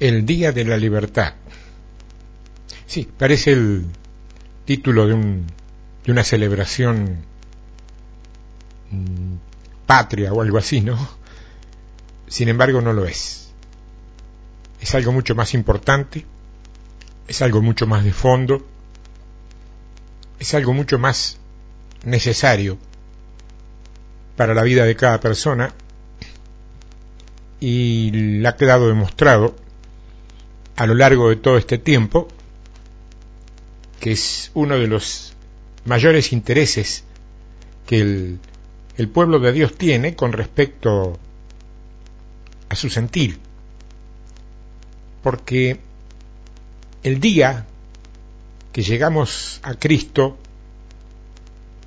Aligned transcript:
El 0.00 0.24
Día 0.24 0.50
de 0.50 0.64
la 0.64 0.78
Libertad. 0.78 1.34
Sí, 2.86 3.06
parece 3.16 3.52
el 3.52 3.84
título 4.64 5.06
de, 5.06 5.12
un, 5.12 5.46
de 6.04 6.12
una 6.12 6.24
celebración 6.24 7.18
mm, 8.90 9.34
patria 9.86 10.32
o 10.32 10.40
algo 10.40 10.58
así, 10.58 10.80
¿no? 10.80 10.98
Sin 12.26 12.48
embargo, 12.48 12.80
no 12.80 12.92
lo 12.94 13.04
es. 13.04 13.52
Es 14.80 14.94
algo 14.94 15.12
mucho 15.12 15.34
más 15.34 15.52
importante, 15.52 16.24
es 17.28 17.42
algo 17.42 17.60
mucho 17.60 17.86
más 17.86 18.02
de 18.02 18.12
fondo, 18.12 18.66
es 20.38 20.54
algo 20.54 20.72
mucho 20.72 20.98
más 20.98 21.36
necesario 22.04 22.78
para 24.36 24.54
la 24.54 24.62
vida 24.62 24.84
de 24.84 24.96
cada 24.96 25.20
persona 25.20 25.74
y 27.60 28.10
le 28.10 28.48
ha 28.48 28.56
quedado 28.56 28.88
demostrado 28.88 29.54
a 30.80 30.86
lo 30.86 30.94
largo 30.94 31.28
de 31.28 31.36
todo 31.36 31.58
este 31.58 31.76
tiempo 31.76 32.26
que 34.00 34.12
es 34.12 34.50
uno 34.54 34.78
de 34.78 34.86
los 34.86 35.34
mayores 35.84 36.32
intereses 36.32 37.04
que 37.86 38.00
el, 38.00 38.38
el 38.96 39.08
pueblo 39.10 39.40
de 39.40 39.52
Dios 39.52 39.76
tiene 39.76 40.16
con 40.16 40.32
respecto 40.32 41.18
a 42.70 42.76
su 42.76 42.88
sentir. 42.88 43.38
Porque 45.22 45.80
el 47.02 47.20
día 47.20 47.66
que 48.72 48.82
llegamos 48.82 49.60
a 49.62 49.74
Cristo 49.74 50.38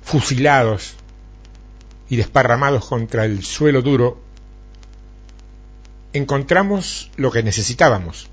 fusilados 0.04 0.94
y 2.08 2.14
desparramados 2.14 2.86
contra 2.86 3.24
el 3.24 3.42
suelo 3.42 3.82
duro, 3.82 4.20
encontramos 6.12 7.10
lo 7.16 7.32
que 7.32 7.42
necesitábamos, 7.42 8.30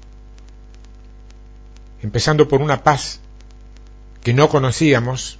empezando 2.01 2.47
por 2.47 2.61
una 2.61 2.83
paz 2.83 3.19
que 4.23 4.33
no 4.33 4.49
conocíamos, 4.49 5.37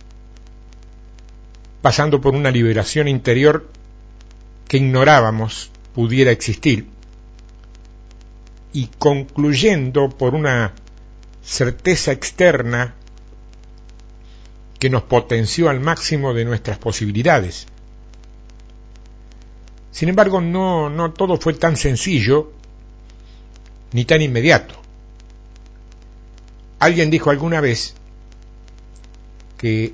pasando 1.81 2.21
por 2.21 2.35
una 2.35 2.51
liberación 2.51 3.07
interior 3.07 3.69
que 4.67 4.77
ignorábamos 4.77 5.71
pudiera 5.93 6.31
existir, 6.31 6.87
y 8.73 8.87
concluyendo 8.97 10.09
por 10.09 10.33
una 10.35 10.73
certeza 11.43 12.11
externa 12.11 12.95
que 14.79 14.89
nos 14.89 15.03
potenció 15.03 15.69
al 15.69 15.79
máximo 15.79 16.33
de 16.33 16.45
nuestras 16.45 16.77
posibilidades. 16.77 17.67
Sin 19.91 20.09
embargo, 20.09 20.41
no, 20.41 20.89
no 20.89 21.11
todo 21.11 21.37
fue 21.37 21.53
tan 21.53 21.75
sencillo 21.75 22.53
ni 23.91 24.05
tan 24.05 24.21
inmediato. 24.21 24.80
Alguien 26.81 27.11
dijo 27.11 27.29
alguna 27.29 27.61
vez 27.61 27.93
que 29.59 29.93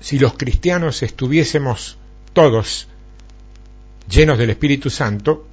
si 0.00 0.18
los 0.18 0.34
cristianos 0.34 1.02
estuviésemos 1.02 1.96
todos 2.34 2.88
llenos 4.06 4.36
del 4.36 4.50
Espíritu 4.50 4.90
Santo, 4.90 5.46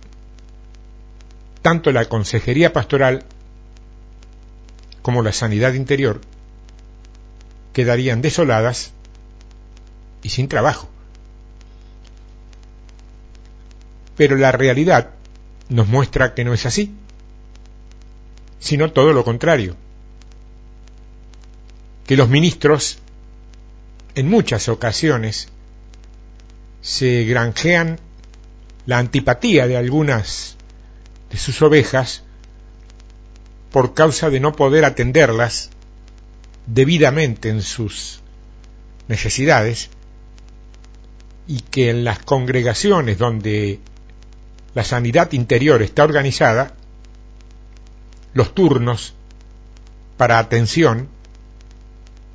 tanto 1.62 1.94
la 1.94 2.10
consejería 2.10 2.74
pastoral 2.74 3.24
como 5.02 5.22
la 5.22 5.32
sanidad 5.32 5.72
interior 5.72 6.20
quedarían 7.72 8.22
desoladas 8.22 8.92
y 10.22 10.28
sin 10.28 10.50
trabajo. 10.50 10.90
Pero 14.18 14.36
la 14.36 14.52
realidad 14.52 15.12
nos 15.70 15.88
muestra 15.88 16.34
que 16.34 16.44
no 16.44 16.54
es 16.54 16.66
así, 16.66 16.94
sino 18.60 18.92
todo 18.92 19.14
lo 19.14 19.24
contrario. 19.24 19.78
Que 22.06 22.18
los 22.18 22.30
ministros 22.30 23.00
en 24.16 24.30
muchas 24.30 24.70
ocasiones 24.70 25.48
se 26.82 27.24
granjean 27.24 28.00
la 28.86 28.98
antipatía 28.98 29.68
de 29.68 29.78
algunas 29.78 30.58
de 31.32 31.38
sus 31.38 31.62
ovejas 31.62 32.24
por 33.72 33.94
causa 33.94 34.30
de 34.30 34.40
no 34.40 34.52
poder 34.54 34.86
atenderlas 34.86 35.70
debidamente 36.68 37.50
en 37.50 37.62
sus 37.62 38.22
necesidades 39.08 39.90
y 41.48 41.62
que 41.62 41.90
en 41.90 42.04
las 42.04 42.20
congregaciones 42.20 43.18
donde 43.18 43.80
la 44.76 44.84
sanidad 44.84 45.32
interior 45.34 45.82
está 45.82 46.04
organizada, 46.04 46.76
los 48.34 48.56
turnos 48.56 49.14
para 50.18 50.40
atención 50.40 51.10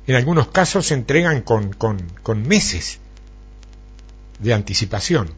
en 0.09 0.15
algunos 0.15 0.47
casos 0.47 0.87
se 0.87 0.95
entregan 0.95 1.43
con, 1.43 2.47
meses 2.47 2.97
de 4.39 4.55
anticipación. 4.55 5.29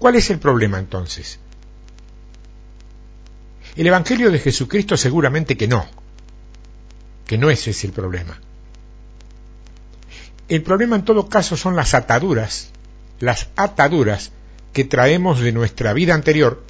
¿Cuál 0.00 0.16
es 0.16 0.30
el 0.30 0.40
problema 0.40 0.80
entonces? 0.80 1.38
El 3.76 3.86
Evangelio 3.86 4.32
de 4.32 4.40
Jesucristo 4.40 4.96
seguramente 4.96 5.56
que 5.56 5.68
no 5.68 5.86
que 7.24 7.38
no 7.38 7.50
ese 7.50 7.70
es 7.70 7.84
el 7.84 7.92
problema. 7.92 8.40
El 10.48 10.64
problema 10.64 10.96
en 10.96 11.04
todo 11.04 11.28
caso 11.28 11.56
son 11.56 11.76
las 11.76 11.94
ataduras, 11.94 12.70
las 13.20 13.48
ataduras 13.54 14.32
que 14.72 14.82
traemos 14.82 15.38
de 15.38 15.52
nuestra 15.52 15.92
vida 15.92 16.14
anterior 16.14 16.64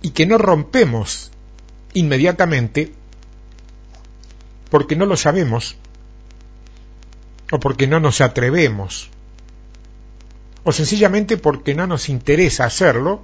y 0.00 0.12
que 0.12 0.24
no 0.24 0.38
rompemos 0.38 1.30
inmediatamente 1.92 2.94
porque 4.72 4.96
no 4.96 5.04
lo 5.04 5.18
sabemos 5.18 5.76
o 7.50 7.60
porque 7.60 7.86
no 7.86 8.00
nos 8.00 8.22
atrevemos 8.22 9.10
o 10.64 10.72
sencillamente 10.72 11.36
porque 11.36 11.74
no 11.74 11.86
nos 11.86 12.08
interesa 12.08 12.64
hacerlo 12.64 13.20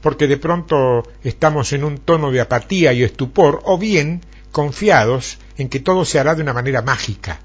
porque 0.00 0.28
de 0.28 0.38
pronto 0.38 1.02
estamos 1.22 1.74
en 1.74 1.84
un 1.84 1.98
tono 1.98 2.30
de 2.30 2.40
apatía 2.40 2.94
y 2.94 3.02
estupor, 3.02 3.60
o 3.64 3.76
bien 3.76 4.22
confiados 4.50 5.36
en 5.58 5.68
que 5.68 5.80
todo 5.80 6.06
se 6.06 6.18
hará 6.18 6.34
de 6.34 6.40
una 6.42 6.54
manera 6.54 6.80
mágica. 6.80 7.40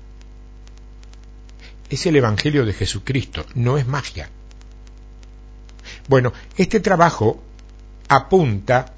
Es 1.90 2.06
el 2.06 2.16
Evangelio 2.16 2.66
de 2.66 2.72
Jesucristo, 2.72 3.46
no 3.56 3.78
es 3.78 3.88
magia. 3.88 4.30
Bueno, 6.08 6.32
este 6.56 6.80
trabajo 6.80 7.44
apunta 8.08 8.94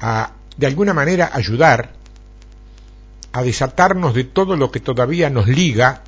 a, 0.00 0.32
de 0.56 0.66
alguna 0.66 0.92
manera, 0.92 1.30
ayudar 1.32 2.01
a 3.32 3.42
desatarnos 3.42 4.14
de 4.14 4.24
todo 4.24 4.56
lo 4.56 4.70
que 4.70 4.80
todavía 4.80 5.30
nos 5.30 5.48
liga 5.48 6.02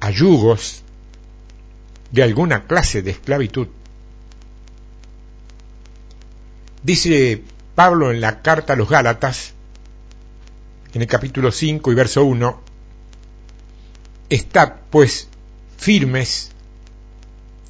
a 0.00 0.10
yugos 0.10 0.82
de 2.10 2.22
alguna 2.22 2.66
clase 2.66 3.02
de 3.02 3.10
esclavitud. 3.10 3.68
Dice 6.82 7.42
Pablo 7.74 8.10
en 8.10 8.20
la 8.20 8.42
carta 8.42 8.74
a 8.74 8.76
los 8.76 8.88
Gálatas, 8.88 9.52
en 10.92 11.02
el 11.02 11.08
capítulo 11.08 11.50
5 11.50 11.90
y 11.90 11.94
verso 11.94 12.24
1, 12.24 12.60
Estad 14.30 14.74
pues 14.90 15.28
firmes 15.76 16.50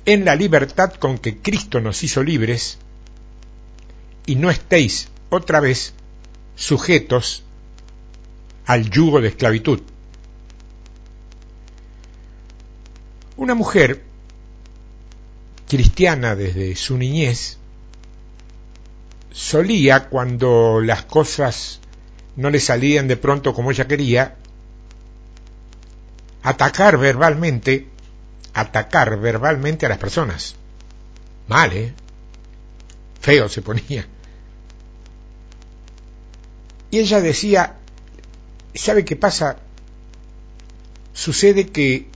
en 0.04 0.24
la 0.24 0.36
libertad 0.36 0.94
con 0.94 1.18
que 1.18 1.38
Cristo 1.38 1.80
nos 1.80 2.02
hizo 2.02 2.22
libres 2.22 2.78
y 4.26 4.36
no 4.36 4.50
estéis 4.50 5.08
otra 5.30 5.60
vez 5.60 5.94
sujetos 6.56 7.44
al 8.66 8.90
yugo 8.90 9.20
de 9.20 9.28
esclavitud. 9.28 9.80
Una 13.36 13.54
mujer 13.54 14.02
cristiana 15.68 16.36
desde 16.36 16.76
su 16.76 16.96
niñez 16.96 17.58
solía, 19.32 20.08
cuando 20.08 20.80
las 20.80 21.02
cosas 21.02 21.80
no 22.36 22.50
le 22.50 22.60
salían 22.60 23.08
de 23.08 23.16
pronto 23.16 23.52
como 23.52 23.70
ella 23.70 23.88
quería, 23.88 24.36
atacar 26.42 26.98
verbalmente, 26.98 27.88
atacar 28.52 29.18
verbalmente 29.18 29.86
a 29.86 29.88
las 29.88 29.98
personas. 29.98 30.54
Mal, 31.48 31.72
¿eh? 31.72 31.92
Feo 33.20 33.48
se 33.48 33.62
ponía. 33.62 34.06
Y 36.90 36.98
ella 37.00 37.20
decía, 37.20 37.78
¿sabe 38.74 39.04
qué 39.04 39.16
pasa? 39.16 39.58
Sucede 41.12 41.68
que 41.68 42.08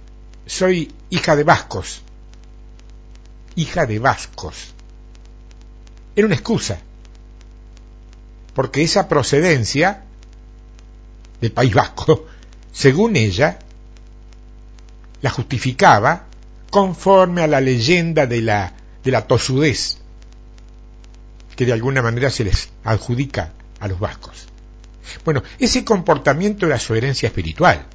soy 0.46 0.92
hija 1.10 1.36
de 1.36 1.44
vascos. 1.44 2.02
Hija 3.56 3.86
de 3.86 3.98
vascos. 3.98 4.74
Era 6.16 6.26
una 6.26 6.34
excusa 6.34 6.80
porque 8.58 8.82
esa 8.82 9.06
procedencia 9.06 10.02
del 11.40 11.52
País 11.52 11.72
Vasco, 11.72 12.26
según 12.72 13.14
ella, 13.14 13.60
la 15.22 15.30
justificaba 15.30 16.24
conforme 16.68 17.42
a 17.42 17.46
la 17.46 17.60
leyenda 17.60 18.26
de 18.26 18.42
la, 18.42 18.72
de 19.04 19.10
la 19.12 19.28
tosudez 19.28 19.98
que 21.54 21.66
de 21.66 21.72
alguna 21.72 22.02
manera 22.02 22.30
se 22.30 22.42
les 22.42 22.70
adjudica 22.82 23.52
a 23.78 23.86
los 23.86 24.00
vascos. 24.00 24.48
Bueno, 25.24 25.42
ese 25.58 25.84
comportamiento 25.84 26.66
era 26.66 26.78
su 26.78 26.94
herencia 26.94 27.28
espiritual, 27.28 27.86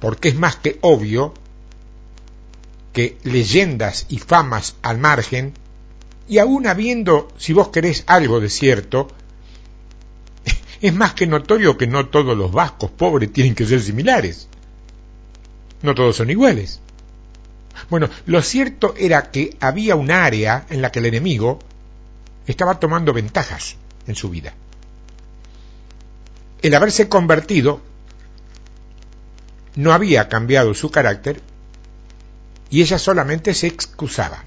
porque 0.00 0.28
es 0.28 0.36
más 0.36 0.56
que 0.56 0.78
obvio 0.80 1.34
que 2.92 3.16
leyendas 3.22 4.06
y 4.08 4.18
famas 4.18 4.76
al 4.82 4.98
margen, 4.98 5.54
y 6.28 6.38
aún 6.38 6.66
habiendo, 6.66 7.28
si 7.38 7.52
vos 7.52 7.68
querés, 7.68 8.04
algo 8.06 8.40
de 8.40 8.50
cierto, 8.50 9.08
es 10.80 10.94
más 10.94 11.14
que 11.14 11.26
notorio 11.26 11.78
que 11.78 11.86
no 11.86 12.08
todos 12.08 12.36
los 12.36 12.52
vascos 12.52 12.90
pobres 12.90 13.32
tienen 13.32 13.54
que 13.54 13.66
ser 13.66 13.80
similares. 13.80 14.48
No 15.82 15.94
todos 15.94 16.16
son 16.16 16.30
iguales. 16.30 16.80
Bueno, 17.88 18.08
lo 18.26 18.42
cierto 18.42 18.94
era 18.96 19.30
que 19.30 19.56
había 19.60 19.94
un 19.94 20.10
área 20.10 20.66
en 20.68 20.82
la 20.82 20.90
que 20.90 20.98
el 20.98 21.06
enemigo 21.06 21.60
estaba 22.46 22.80
tomando 22.80 23.12
ventajas 23.12 23.76
en 24.06 24.16
su 24.16 24.28
vida. 24.28 24.54
El 26.60 26.74
haberse 26.74 27.08
convertido 27.08 27.80
no 29.76 29.92
había 29.92 30.28
cambiado 30.28 30.74
su 30.74 30.90
carácter 30.90 31.40
y 32.70 32.82
ella 32.82 32.98
solamente 32.98 33.54
se 33.54 33.68
excusaba. 33.68 34.42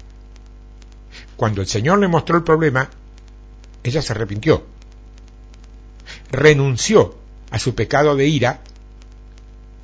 Cuando 1.36 1.62
el 1.62 1.66
Señor 1.66 1.98
le 1.98 2.08
mostró 2.08 2.36
el 2.36 2.44
problema, 2.44 2.90
ella 3.82 4.02
se 4.02 4.12
arrepintió, 4.12 4.66
renunció 6.30 7.16
a 7.50 7.58
su 7.58 7.74
pecado 7.74 8.14
de 8.14 8.26
ira 8.26 8.60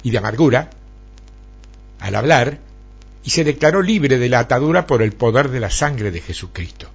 y 0.03 0.11
de 0.11 0.19
amargura 0.19 0.71
al 2.01 2.15
hablar 2.15 2.59
y 3.25 3.31
se 3.31 3.45
declaró 3.45 3.83
libre 3.83 4.19
de 4.19 4.29
la 4.29 4.41
atadura 4.41 4.87
por 4.87 5.03
el 5.03 5.13
poder 5.13 5.51
de 5.51 5.61
la 5.61 5.71
sangre 5.71 6.11
de 6.11 6.21
Jesucristo. 6.21 6.89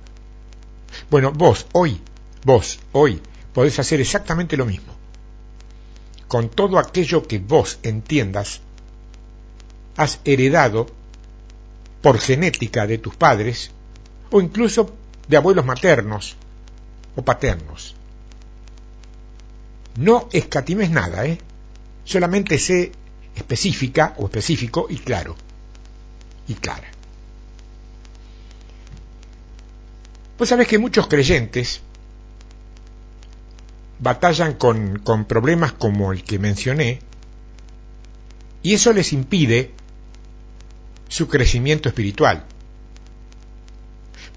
Bueno, 1.09 1.31
vos 1.31 1.65
hoy, 1.73 1.99
vos 2.45 2.79
hoy 2.91 3.21
podés 3.53 3.79
hacer 3.79 3.99
exactamente 3.99 4.57
lo 4.57 4.65
mismo. 4.65 5.02
Con 6.33 6.49
todo 6.49 6.79
aquello 6.79 7.27
que 7.27 7.37
vos 7.37 7.77
entiendas, 7.83 8.59
has 9.95 10.19
heredado 10.25 10.87
por 12.01 12.17
genética 12.17 12.87
de 12.87 12.97
tus 12.97 13.15
padres 13.15 13.69
o 14.31 14.41
incluso 14.41 14.95
de 15.27 15.37
abuelos 15.37 15.63
maternos 15.63 16.35
o 17.15 17.21
paternos. 17.21 17.93
No 19.95 20.27
escatimes 20.33 20.89
nada, 20.89 21.23
¿eh? 21.27 21.37
Solamente 22.03 22.57
sé 22.57 22.91
específica 23.35 24.15
o 24.17 24.25
específico 24.25 24.87
y 24.89 24.97
claro. 24.97 25.35
Y 26.47 26.55
clara. 26.55 26.89
Pues 30.35 30.49
sabes 30.49 30.67
que 30.67 30.79
muchos 30.79 31.05
creyentes 31.05 31.81
batallan 33.99 34.53
con, 34.53 35.25
problemas 35.27 35.71
como 35.73 36.11
el 36.11 36.23
que 36.23 36.39
mencioné 36.39 36.99
y 38.61 38.73
eso 38.73 38.93
les 38.93 39.13
impide 39.13 39.71
su 41.07 41.27
crecimiento 41.27 41.89
espiritual. 41.89 42.45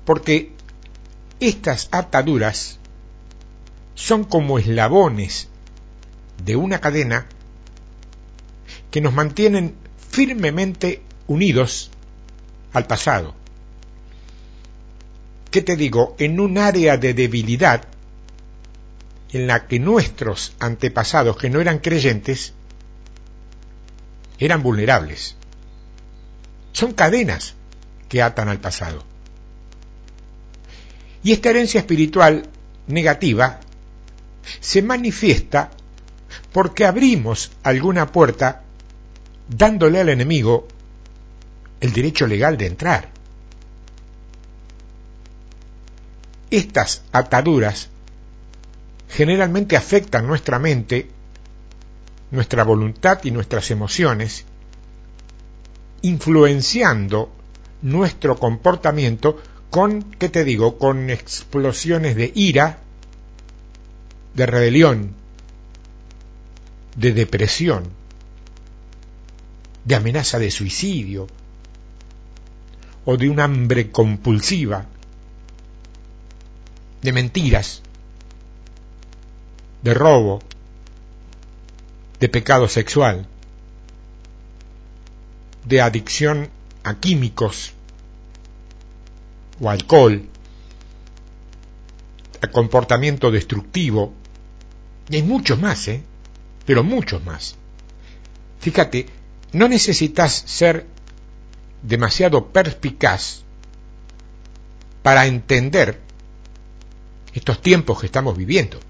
Porque 0.05 0.53
estas 1.41 1.89
ataduras 1.91 2.79
son 3.95 4.25
como 4.25 4.59
eslabones 4.59 5.49
de 6.45 6.57
una 6.57 6.81
cadena 6.81 7.27
que 8.91 9.01
nos 9.01 9.15
mantienen 9.15 9.75
firmemente 10.11 11.03
unidos 11.27 11.91
al 12.73 12.87
pasado. 12.87 13.35
¿Qué 15.51 15.63
te 15.63 15.77
digo? 15.77 16.15
En 16.19 16.41
un 16.41 16.59
área 16.59 16.97
de 16.97 17.15
debilidad 17.15 17.89
en 19.33 19.47
la 19.47 19.67
que 19.67 19.79
nuestros 19.79 20.55
antepasados, 20.59 21.37
que 21.37 21.51
no 21.51 21.61
eran 21.61 21.79
creyentes, 21.79 22.53
eran 24.39 24.63
vulnerables. 24.63 25.37
Son 26.73 26.93
cadenas 26.93 27.55
que 28.09 28.23
atan 28.23 28.49
al 28.49 28.61
pasado. 28.61 29.03
Y 31.23 31.33
esta 31.33 31.51
herencia 31.51 31.81
espiritual 31.81 32.49
negativa 32.87 33.61
se 34.61 34.83
manifiesta 34.83 35.71
porque 36.53 36.85
abrimos 36.85 37.51
alguna 37.63 38.13
puerta 38.13 38.63
dándole 39.49 40.01
al 40.01 40.09
enemigo 40.09 40.69
el 41.81 41.93
derecho 41.93 42.27
legal 42.27 42.57
de 42.57 42.67
entrar. 42.67 43.09
Estas 46.51 47.03
ataduras 47.13 47.89
generalmente 49.09 49.77
afectan 49.77 50.27
nuestra 50.27 50.59
mente, 50.59 51.09
nuestra 52.31 52.65
voluntad 52.65 53.21
y 53.25 53.31
nuestras 53.31 53.71
emociones, 53.71 54.45
influenciando 56.03 57.33
nuestro 57.83 58.37
comportamiento 58.37 59.41
con, 59.71 60.03
¿qué 60.03 60.29
te 60.29 60.45
digo?, 60.45 60.79
con 60.79 61.11
explosiones 61.11 62.17
de 62.17 62.33
ira, 62.35 62.79
de 64.35 64.47
rebelión, 64.47 65.15
de 66.97 67.13
depresión, 67.13 67.85
de 69.85 69.95
amenaza 69.95 70.39
de 70.39 70.51
suicidio 70.51 71.27
o 73.05 73.17
de 73.17 73.31
un 73.31 73.39
hambre 73.41 73.91
compulsiva, 73.91 74.85
de 77.03 77.13
mentiras, 77.13 77.83
de 79.87 79.95
robo, 79.95 80.41
de 82.19 82.29
pecado 82.29 82.69
sexual, 82.69 83.25
de 85.65 85.81
adicción 85.81 86.51
a 86.83 86.97
químicos 86.97 87.73
o 89.61 89.71
alcohol, 89.71 90.27
a 92.43 92.49
comportamiento 92.49 93.31
destructivo, 93.31 94.13
y 95.09 95.17
hay 95.17 95.23
muchos 95.23 95.57
más, 95.61 95.87
¿eh? 95.87 96.03
pero 96.65 96.83
muchos 96.83 97.25
más. 97.25 97.55
Fíjate, 98.59 99.07
no 99.53 99.69
necesitas 99.69 100.33
ser 100.33 100.85
demasiado 101.83 102.49
perspicaz 102.49 103.45
para 105.05 105.27
entender 105.27 106.01
estos 107.33 107.63
tiempos 107.63 108.01
que 108.01 108.07
estamos 108.07 108.37
viviendo. 108.37 108.81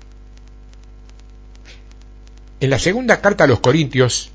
En 2.58 2.70
la 2.70 2.78
segunda 2.78 3.20
carta 3.20 3.44
a 3.44 3.46
los 3.46 3.60
Corintios, 3.60 4.30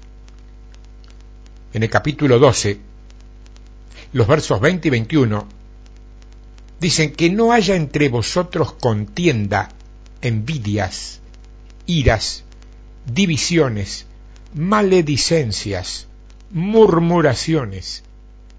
en 1.73 1.81
el 1.81 1.89
capítulo 1.89 2.37
12, 2.37 2.79
los 4.13 4.27
versos 4.27 4.61
20 4.61 4.87
y 4.87 4.91
21, 4.91 5.47
dicen 6.79 7.13
que 7.13 7.31
no 7.31 7.51
haya 7.51 7.75
entre 7.75 8.09
vosotros 8.09 8.73
contienda, 8.73 9.69
envidias, 10.21 11.19
iras, 11.87 12.43
divisiones, 13.11 14.05
maledicencias, 14.53 16.07
murmuraciones, 16.51 18.03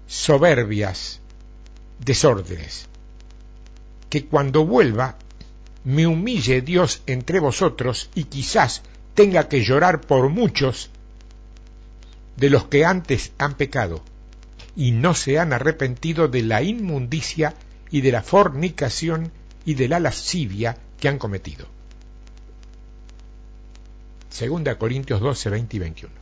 soberbias, 0.07 1.21
desórdenes. 2.03 2.87
Que 4.09 4.25
cuando 4.25 4.65
vuelva 4.65 5.17
me 5.85 6.05
humille 6.05 6.61
Dios 6.61 7.01
entre 7.07 7.39
vosotros 7.39 8.09
y 8.13 8.25
quizás 8.25 8.81
tenga 9.13 9.47
que 9.47 9.63
llorar 9.63 10.01
por 10.01 10.29
muchos 10.29 10.89
de 12.35 12.49
los 12.49 12.65
que 12.65 12.85
antes 12.85 13.31
han 13.37 13.55
pecado 13.55 14.01
y 14.75 14.91
no 14.91 15.13
se 15.13 15.39
han 15.39 15.53
arrepentido 15.53 16.27
de 16.27 16.41
la 16.41 16.63
inmundicia 16.63 17.53
y 17.91 18.01
de 18.01 18.11
la 18.11 18.23
fornicación 18.23 19.31
y 19.65 19.75
de 19.75 19.87
la 19.87 19.99
lascivia 19.99 20.77
que 20.99 21.07
han 21.07 21.19
cometido. 21.19 21.67
Segunda 24.29 24.79
Corintios 24.79 25.21
12, 25.21 25.49
20 25.51 25.75
y 25.75 25.79
21. 25.79 26.15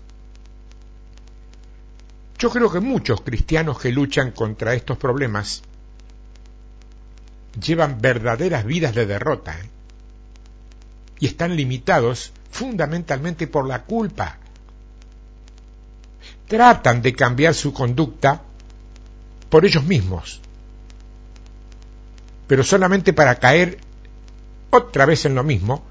Yo 2.38 2.50
creo 2.50 2.71
que 2.71 2.81
muchos 2.81 3.21
cristianos 3.21 3.79
que 3.79 3.91
luchan 3.91 4.31
contra 4.31 4.74
estos 4.74 4.98
problemas 4.98 5.62
llevan 7.63 8.01
verdaderas 8.01 8.65
vidas 8.65 8.95
de 8.95 9.05
derrota 9.05 9.57
¿eh? 9.57 9.69
y 11.19 11.27
están 11.27 11.55
limitados 11.55 12.33
fundamentalmente 12.51 13.48
por 13.48 13.67
la 13.67 13.84
culpa. 13.84 14.38
Tratan 16.48 17.01
de 17.01 17.13
cambiar 17.13 17.53
su 17.53 17.74
conducta 17.74 18.41
por 19.50 19.65
ellos 19.65 19.84
mismos, 19.84 20.41
pero 22.48 22.63
solamente 22.63 23.13
para 23.13 23.36
caer 23.36 23.79
otra 24.70 25.05
vez 25.05 25.25
en 25.25 25.36
lo 25.36 25.43
mismo 25.43 25.84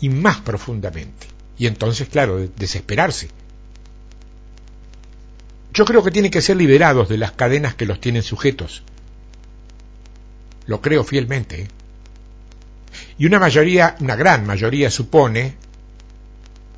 y 0.00 0.08
más 0.08 0.38
profundamente. 0.38 1.26
Y 1.56 1.66
entonces, 1.66 2.08
claro, 2.08 2.38
desesperarse. 2.56 3.30
Yo 5.72 5.84
creo 5.84 6.02
que 6.02 6.10
tienen 6.10 6.30
que 6.30 6.42
ser 6.42 6.56
liberados 6.56 7.08
de 7.08 7.18
las 7.18 7.32
cadenas 7.32 7.74
que 7.74 7.86
los 7.86 8.00
tienen 8.00 8.22
sujetos. 8.22 8.82
lo 10.66 10.80
creo 10.80 11.02
fielmente. 11.02 11.62
¿eh? 11.62 11.68
Y 13.16 13.26
una 13.26 13.38
mayoría, 13.38 13.96
una 14.00 14.16
gran 14.16 14.46
mayoría 14.46 14.90
supone, 14.90 15.56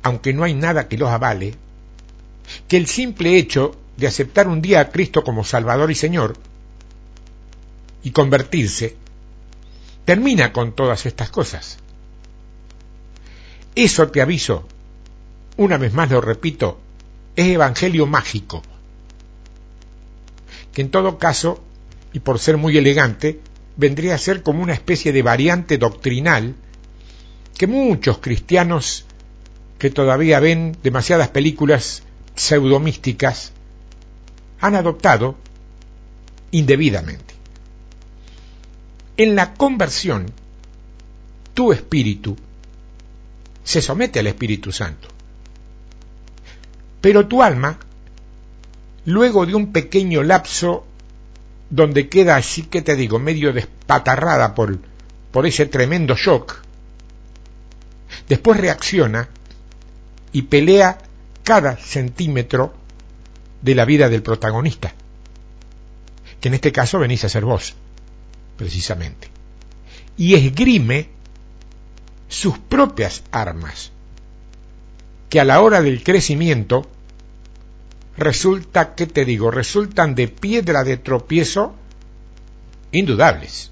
aunque 0.03 0.33
no 0.33 0.43
hay 0.43 0.53
nada 0.53 0.87
que 0.87 0.97
los 0.97 1.09
avale, 1.09 1.55
que 2.67 2.77
el 2.77 2.87
simple 2.87 3.37
hecho 3.37 3.75
de 3.97 4.07
aceptar 4.07 4.47
un 4.47 4.61
día 4.61 4.79
a 4.79 4.89
Cristo 4.89 5.23
como 5.23 5.43
Salvador 5.43 5.91
y 5.91 5.95
Señor 5.95 6.35
y 8.03 8.11
convertirse, 8.11 8.95
termina 10.05 10.51
con 10.51 10.73
todas 10.73 11.05
estas 11.05 11.29
cosas. 11.29 11.77
Eso 13.75 14.09
te 14.09 14.21
aviso, 14.21 14.67
una 15.57 15.77
vez 15.77 15.93
más 15.93 16.09
lo 16.09 16.19
repito, 16.19 16.79
es 17.35 17.47
evangelio 17.47 18.07
mágico, 18.07 18.63
que 20.73 20.81
en 20.81 20.89
todo 20.89 21.17
caso, 21.17 21.63
y 22.11 22.19
por 22.19 22.39
ser 22.39 22.57
muy 22.57 22.77
elegante, 22.77 23.39
vendría 23.77 24.15
a 24.15 24.17
ser 24.17 24.43
como 24.43 24.63
una 24.63 24.73
especie 24.73 25.13
de 25.13 25.21
variante 25.21 25.77
doctrinal 25.77 26.55
que 27.57 27.67
muchos 27.67 28.17
cristianos 28.17 29.05
que 29.81 29.89
todavía 29.89 30.39
ven 30.39 30.77
demasiadas 30.83 31.29
películas 31.29 32.03
pseudomísticas 32.35 33.51
han 34.59 34.75
adoptado 34.75 35.37
indebidamente. 36.51 37.33
En 39.17 39.35
la 39.35 39.55
conversión, 39.55 40.27
tu 41.55 41.73
espíritu 41.73 42.37
se 43.63 43.81
somete 43.81 44.19
al 44.19 44.27
Espíritu 44.27 44.71
Santo. 44.71 45.07
Pero 47.01 47.27
tu 47.27 47.41
alma, 47.41 47.79
luego 49.05 49.47
de 49.47 49.55
un 49.55 49.73
pequeño 49.73 50.21
lapso 50.21 50.85
donde 51.71 52.07
queda 52.07 52.35
así 52.35 52.65
que 52.65 52.83
te 52.83 52.95
digo, 52.95 53.17
medio 53.17 53.51
despatarrada 53.51 54.53
por, 54.53 54.77
por 55.31 55.47
ese 55.47 55.65
tremendo 55.65 56.15
shock, 56.15 56.61
después 58.29 58.59
reacciona 58.59 59.27
y 60.33 60.43
pelea 60.43 60.97
cada 61.43 61.77
centímetro 61.77 62.73
de 63.61 63.75
la 63.75 63.85
vida 63.85 64.09
del 64.09 64.23
protagonista, 64.23 64.93
que 66.39 66.47
en 66.47 66.55
este 66.55 66.71
caso 66.71 66.99
venís 66.99 67.23
a 67.23 67.29
ser 67.29 67.45
vos, 67.45 67.75
precisamente, 68.57 69.29
y 70.17 70.35
esgrime 70.35 71.09
sus 72.27 72.57
propias 72.57 73.23
armas, 73.31 73.91
que 75.29 75.39
a 75.39 75.45
la 75.45 75.61
hora 75.61 75.81
del 75.81 76.03
crecimiento 76.03 76.89
resulta, 78.17 78.95
¿qué 78.95 79.07
te 79.07 79.25
digo? 79.25 79.51
Resultan 79.51 80.15
de 80.15 80.27
piedra 80.27 80.83
de 80.83 80.97
tropiezo 80.97 81.73
indudables. 82.91 83.71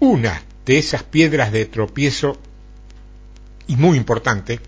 Una 0.00 0.42
de 0.66 0.78
esas 0.78 1.02
piedras 1.02 1.52
de 1.52 1.66
tropiezo, 1.66 2.38
y 3.66 3.76
muy 3.76 3.96
importante, 3.96 4.60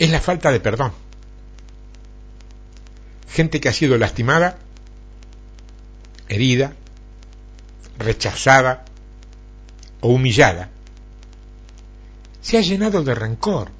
es 0.00 0.10
la 0.10 0.20
falta 0.20 0.50
de 0.50 0.58
perdón. 0.58 0.92
Gente 3.28 3.60
que 3.60 3.68
ha 3.68 3.72
sido 3.72 3.96
lastimada, 3.96 4.58
herida, 6.28 6.72
rechazada 7.98 8.84
o 10.00 10.08
humillada, 10.08 10.70
se 12.40 12.58
ha 12.58 12.60
llenado 12.60 13.04
de 13.04 13.14
rencor, 13.14 13.70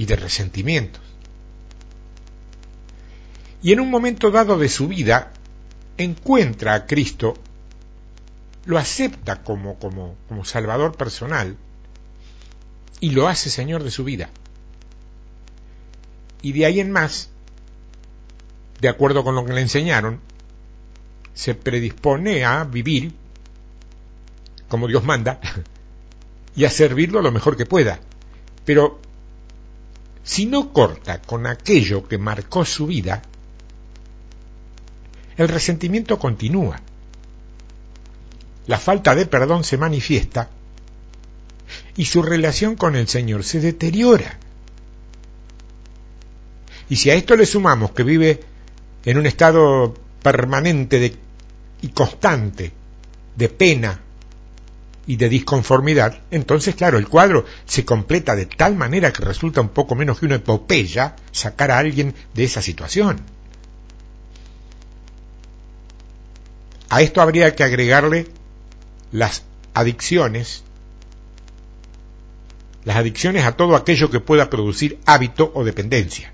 y 0.00 0.06
de 0.06 0.16
resentimientos. 0.16 1.02
Y 3.62 3.72
en 3.72 3.80
un 3.80 3.90
momento 3.90 4.30
dado 4.30 4.56
de 4.56 4.70
su 4.70 4.88
vida 4.88 5.30
encuentra 5.98 6.72
a 6.72 6.86
Cristo, 6.86 7.34
lo 8.64 8.78
acepta 8.78 9.42
como, 9.42 9.78
como, 9.78 10.16
como 10.26 10.46
Salvador 10.46 10.96
personal 10.96 11.58
y 12.98 13.10
lo 13.10 13.28
hace 13.28 13.50
Señor 13.50 13.84
de 13.84 13.90
su 13.90 14.04
vida. 14.04 14.30
Y 16.42 16.52
de 16.52 16.66
ahí 16.66 16.80
en 16.80 16.90
más, 16.90 17.30
de 18.80 18.88
acuerdo 18.88 19.24
con 19.24 19.34
lo 19.34 19.44
que 19.44 19.52
le 19.52 19.60
enseñaron, 19.60 20.20
se 21.34 21.54
predispone 21.54 22.44
a 22.44 22.64
vivir 22.64 23.14
como 24.68 24.86
Dios 24.86 25.04
manda 25.04 25.40
y 26.56 26.64
a 26.64 26.70
servirlo 26.70 27.20
lo 27.20 27.32
mejor 27.32 27.56
que 27.56 27.66
pueda. 27.66 28.00
Pero 28.64 29.00
si 30.22 30.46
no 30.46 30.72
corta 30.72 31.20
con 31.20 31.46
aquello 31.46 32.06
que 32.06 32.18
marcó 32.18 32.64
su 32.64 32.86
vida, 32.86 33.22
el 35.36 35.48
resentimiento 35.48 36.18
continúa. 36.18 36.80
La 38.66 38.78
falta 38.78 39.14
de 39.14 39.26
perdón 39.26 39.64
se 39.64 39.78
manifiesta 39.78 40.50
y 41.96 42.04
su 42.04 42.22
relación 42.22 42.76
con 42.76 42.94
el 42.94 43.08
Señor 43.08 43.42
se 43.42 43.60
deteriora. 43.60 44.38
Y 46.90 46.96
si 46.96 47.08
a 47.08 47.14
esto 47.14 47.36
le 47.36 47.46
sumamos 47.46 47.92
que 47.92 48.02
vive 48.02 48.40
en 49.04 49.16
un 49.16 49.24
estado 49.24 49.94
permanente 50.22 51.16
y 51.80 51.88
constante 51.88 52.72
de 53.36 53.48
pena 53.48 54.00
y 55.06 55.14
de 55.14 55.28
disconformidad, 55.28 56.20
entonces, 56.32 56.74
claro, 56.74 56.98
el 56.98 57.08
cuadro 57.08 57.46
se 57.64 57.84
completa 57.84 58.34
de 58.34 58.46
tal 58.46 58.74
manera 58.74 59.12
que 59.12 59.24
resulta 59.24 59.60
un 59.60 59.68
poco 59.68 59.94
menos 59.94 60.18
que 60.18 60.26
una 60.26 60.34
epopeya 60.34 61.14
sacar 61.30 61.70
a 61.70 61.78
alguien 61.78 62.12
de 62.34 62.44
esa 62.44 62.60
situación. 62.60 63.20
A 66.88 67.02
esto 67.02 67.22
habría 67.22 67.54
que 67.54 67.62
agregarle 67.62 68.26
las 69.12 69.44
adicciones, 69.74 70.64
las 72.84 72.96
adicciones 72.96 73.44
a 73.44 73.52
todo 73.52 73.76
aquello 73.76 74.10
que 74.10 74.18
pueda 74.18 74.50
producir 74.50 74.98
hábito 75.06 75.52
o 75.54 75.62
dependencia, 75.62 76.32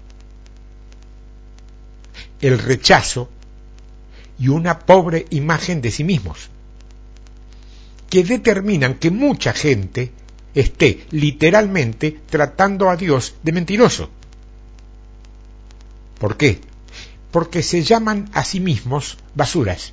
el 2.41 2.59
rechazo 2.59 3.31
y 4.39 4.49
una 4.49 4.81
pobre 4.81 5.27
imagen 5.31 5.81
de 5.81 5.91
sí 5.91 6.05
mismos 6.05 6.51
que 8.11 8.25
determinan 8.25 8.95
que 8.95 9.11
mucha 9.11 9.53
gente 9.53 10.13
esté 10.55 11.07
literalmente 11.11 12.21
tratando 12.31 12.89
a 12.89 12.97
Dios 12.97 13.35
de 13.43 13.53
mentiroso. 13.53 14.11
¿Por 16.19 16.37
qué? 16.37 16.61
Porque 17.31 17.63
se 17.63 17.83
llaman 17.83 18.31
a 18.33 18.45
sí 18.45 18.61
mismos 18.61 19.19
basuras. 19.35 19.93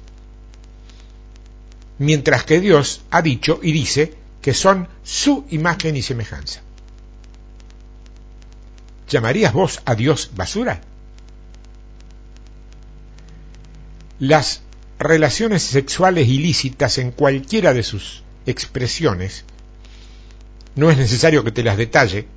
Mientras 1.99 2.43
que 2.45 2.59
Dios 2.59 3.01
ha 3.11 3.21
dicho 3.21 3.59
y 3.61 3.71
dice 3.71 4.13
que 4.41 4.53
son 4.53 4.87
su 5.03 5.45
imagen 5.49 5.95
y 5.95 6.01
semejanza. 6.01 6.61
¿Llamarías 9.09 9.53
vos 9.53 9.81
a 9.85 9.95
Dios 9.95 10.31
basura? 10.35 10.81
Las 14.19 14.61
relaciones 14.99 15.63
sexuales 15.63 16.27
ilícitas 16.27 16.97
en 16.97 17.11
cualquiera 17.11 17.73
de 17.73 17.83
sus 17.83 18.23
expresiones, 18.45 19.45
no 20.75 20.89
es 20.89 20.97
necesario 20.97 21.43
que 21.43 21.51
te 21.51 21.63
las 21.63 21.77
detalle, 21.77 22.27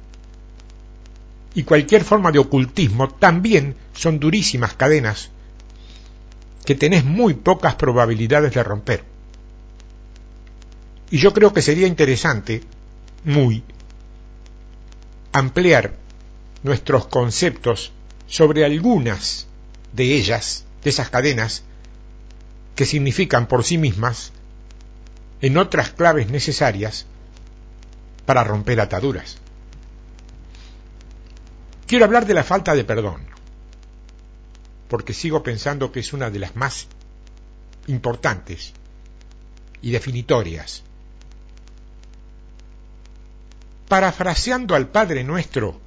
y 1.54 1.62
cualquier 1.62 2.04
forma 2.04 2.33
de 2.33 2.38
ocultismo 2.38 3.09
también 3.09 3.76
son 3.95 4.21
durísimas 4.21 4.75
cadenas 4.75 5.30
que 6.66 6.75
tenés 6.75 7.04
muy 7.04 7.33
pocas 7.33 7.76
probabilidades 7.76 8.52
de 8.52 8.62
romper. 8.62 9.04
Y 11.11 11.18
yo 11.18 11.33
creo 11.33 11.54
que 11.54 11.62
sería 11.62 11.87
interesante, 11.87 12.62
muy, 13.25 13.62
ampliar 15.33 15.95
nuestros 16.62 17.06
conceptos 17.06 17.92
sobre 18.26 18.64
algunas 18.64 19.47
de 19.92 20.14
ellas, 20.14 20.65
de 20.87 20.90
esas 20.90 21.11
cadenas, 21.11 21.64
que 22.76 22.87
significan 22.87 23.49
por 23.49 23.64
sí 23.64 23.76
mismas 23.76 24.31
en 25.40 25.59
otras 25.59 25.90
claves 25.90 26.31
necesarias 26.31 27.07
para 28.25 28.45
romper 28.45 28.78
ataduras. 28.81 29.38
Quiero 31.88 32.05
hablar 32.05 32.25
de 32.25 32.35
la 32.35 32.45
falta 32.45 32.73
de 32.76 32.85
perdón, 32.85 33.26
porque 34.87 35.12
sigo 35.12 35.43
pensando 35.43 35.90
que 35.90 35.99
es 35.99 36.12
una 36.12 36.31
de 36.31 36.38
las 36.38 36.55
más 36.55 36.87
importantes 37.88 38.73
y 39.83 39.90
definitorias. 39.90 40.85
Parafraseando 43.88 44.76
al 44.76 44.87
Padre 44.87 45.25
Nuestro, 45.25 45.81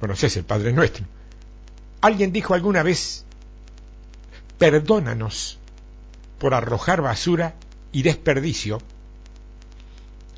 conoces 0.00 0.38
el 0.38 0.44
Padre 0.44 0.72
Nuestro, 0.72 1.04
alguien 2.00 2.32
dijo 2.32 2.54
alguna 2.54 2.82
vez, 2.82 3.23
perdónanos 4.64 5.58
por 6.38 6.54
arrojar 6.54 7.02
basura 7.02 7.54
y 7.92 8.00
desperdicio, 8.00 8.80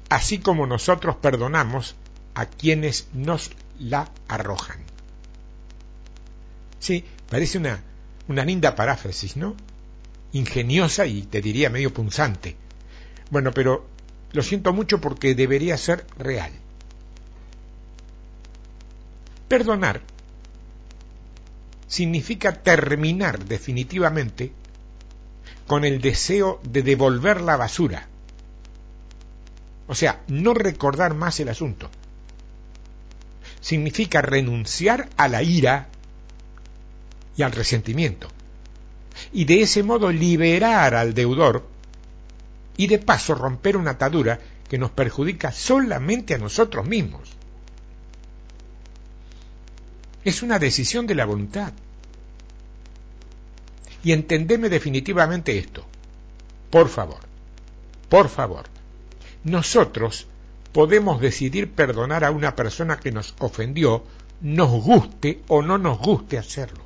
así 0.09 0.38
como 0.38 0.66
nosotros 0.66 1.14
perdonamos 1.14 1.95
a 2.35 2.47
quienes 2.47 3.06
nos 3.12 3.52
la 3.78 4.11
arrojan. 4.26 4.80
Sí, 6.80 7.04
parece 7.30 7.59
una, 7.59 7.85
una 8.26 8.45
linda 8.45 8.75
paráfrasis, 8.75 9.37
¿no? 9.37 9.54
ingeniosa 10.33 11.06
y 11.06 11.23
te 11.23 11.40
diría 11.40 11.71
medio 11.71 11.95
punzante. 11.95 12.56
Bueno, 13.30 13.52
pero 13.52 13.87
lo 14.33 14.42
siento 14.42 14.73
mucho 14.73 15.00
porque 15.00 15.37
debería 15.37 15.78
ser 15.78 16.04
real. 16.18 16.50
Perdonar 19.47 20.02
significa 21.87 22.62
terminar 22.62 23.45
definitivamente 23.45 24.52
con 25.66 25.85
el 25.85 26.00
deseo 26.00 26.61
de 26.62 26.83
devolver 26.83 27.40
la 27.40 27.57
basura. 27.57 28.09
O 29.88 29.95
sea, 29.95 30.23
no 30.28 30.55
recordar 30.55 31.14
más 31.14 31.38
el 31.40 31.49
asunto. 31.49 31.90
Significa 33.61 34.23
renunciar 34.23 35.09
a 35.16 35.28
la 35.28 35.43
ira 35.43 35.88
y 37.37 37.43
al 37.43 37.52
resentimiento. 37.52 38.28
Y 39.33 39.45
de 39.45 39.62
ese 39.62 39.83
modo 39.83 40.12
liberar 40.12 40.95
al 40.95 41.14
deudor 41.14 41.66
y 42.76 42.87
de 42.87 42.99
paso 42.99 43.35
romper 43.35 43.76
una 43.76 43.93
atadura 43.93 44.38
que 44.69 44.78
nos 44.78 44.90
perjudica 44.90 45.52
solamente 45.52 46.35
a 46.35 46.38
nosotros 46.38 46.87
mismos. 46.87 47.36
Es 50.26 50.42
una 50.42 50.59
decisión 50.59 51.06
de 51.06 51.14
la 51.14 51.25
voluntad. 51.25 51.73
Y 54.02 54.11
entendeme 54.11 54.68
definitivamente 54.68 55.56
esto. 55.56 55.85
Por 56.68 56.88
favor, 56.88 57.21
por 58.09 58.28
favor, 58.28 58.64
nosotros 59.45 60.26
podemos 60.73 61.21
decidir 61.21 61.71
perdonar 61.71 62.25
a 62.25 62.33
una 62.33 62.56
persona 62.56 62.99
que 62.99 63.12
nos 63.12 63.37
ofendió, 63.38 64.02
nos 64.40 64.71
guste 64.83 65.42
o 65.47 65.62
no 65.62 65.78
nos 65.78 66.00
guste 66.00 66.38
hacerlo. 66.38 66.83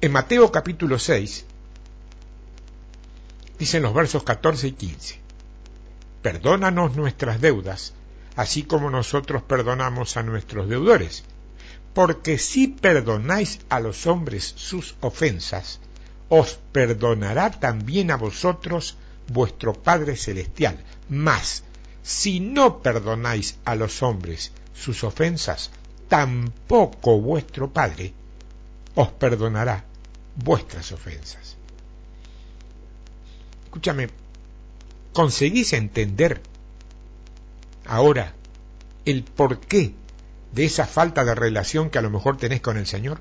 En 0.00 0.12
Mateo 0.12 0.52
capítulo 0.52 1.00
6, 1.00 1.44
dicen 3.58 3.82
los 3.82 3.92
versos 3.92 4.22
14 4.22 4.68
y 4.68 4.72
15, 4.72 5.18
perdónanos 6.22 6.94
nuestras 6.94 7.40
deudas, 7.40 7.92
así 8.36 8.62
como 8.62 8.90
nosotros 8.90 9.42
perdonamos 9.42 10.16
a 10.16 10.22
nuestros 10.22 10.68
deudores, 10.68 11.24
porque 11.94 12.36
si 12.38 12.68
perdonáis 12.68 13.60
a 13.70 13.80
los 13.80 14.06
hombres 14.06 14.52
sus 14.56 14.94
ofensas, 15.00 15.80
os 16.28 16.58
perdonará 16.72 17.50
también 17.50 18.10
a 18.10 18.16
vosotros 18.16 18.96
vuestro 19.28 19.72
Padre 19.72 20.16
Celestial. 20.16 20.78
Mas, 21.08 21.62
si 22.02 22.40
no 22.40 22.82
perdonáis 22.82 23.56
a 23.64 23.74
los 23.74 24.02
hombres 24.02 24.52
sus 24.74 25.02
ofensas, 25.04 25.70
tampoco 26.08 27.18
vuestro 27.20 27.72
Padre 27.72 28.12
os 28.94 29.08
perdonará 29.08 29.84
vuestras 30.36 30.92
ofensas. 30.92 31.56
Escúchame, 33.64 34.08
¿conseguís 35.12 35.72
entender 35.72 36.42
ahora 37.88 38.34
el 39.04 39.22
porqué 39.24 39.94
de 40.52 40.64
esa 40.64 40.86
falta 40.86 41.24
de 41.24 41.34
relación 41.34 41.90
que 41.90 41.98
a 41.98 42.02
lo 42.02 42.10
mejor 42.10 42.36
tenés 42.36 42.60
con 42.60 42.76
el 42.76 42.86
Señor? 42.86 43.20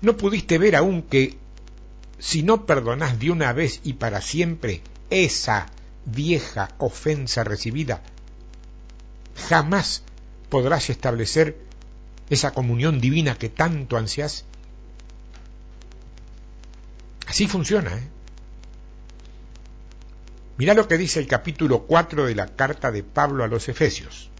¿No 0.00 0.16
pudiste 0.16 0.58
ver 0.58 0.76
aún 0.76 1.02
que 1.02 1.38
si 2.18 2.42
no 2.42 2.66
perdonás 2.66 3.18
de 3.18 3.30
una 3.30 3.52
vez 3.52 3.80
y 3.84 3.94
para 3.94 4.20
siempre 4.20 4.82
esa 5.10 5.66
vieja 6.04 6.70
ofensa 6.78 7.44
recibida, 7.44 8.02
jamás 9.48 10.02
podrás 10.48 10.90
establecer 10.90 11.58
esa 12.30 12.52
comunión 12.52 13.00
divina 13.00 13.36
que 13.36 13.48
tanto 13.48 13.96
ansias? 13.96 14.44
Así 17.26 17.48
funciona. 17.48 17.96
¿eh? 17.96 18.15
Mira 20.58 20.74
lo 20.74 20.88
que 20.88 20.96
dice 20.96 21.20
el 21.20 21.26
capítulo 21.26 21.82
4 21.82 22.26
de 22.26 22.34
la 22.34 22.46
carta 22.46 22.90
de 22.90 23.02
Pablo 23.02 23.44
a 23.44 23.48
los 23.48 23.68
Efesios. 23.68 24.30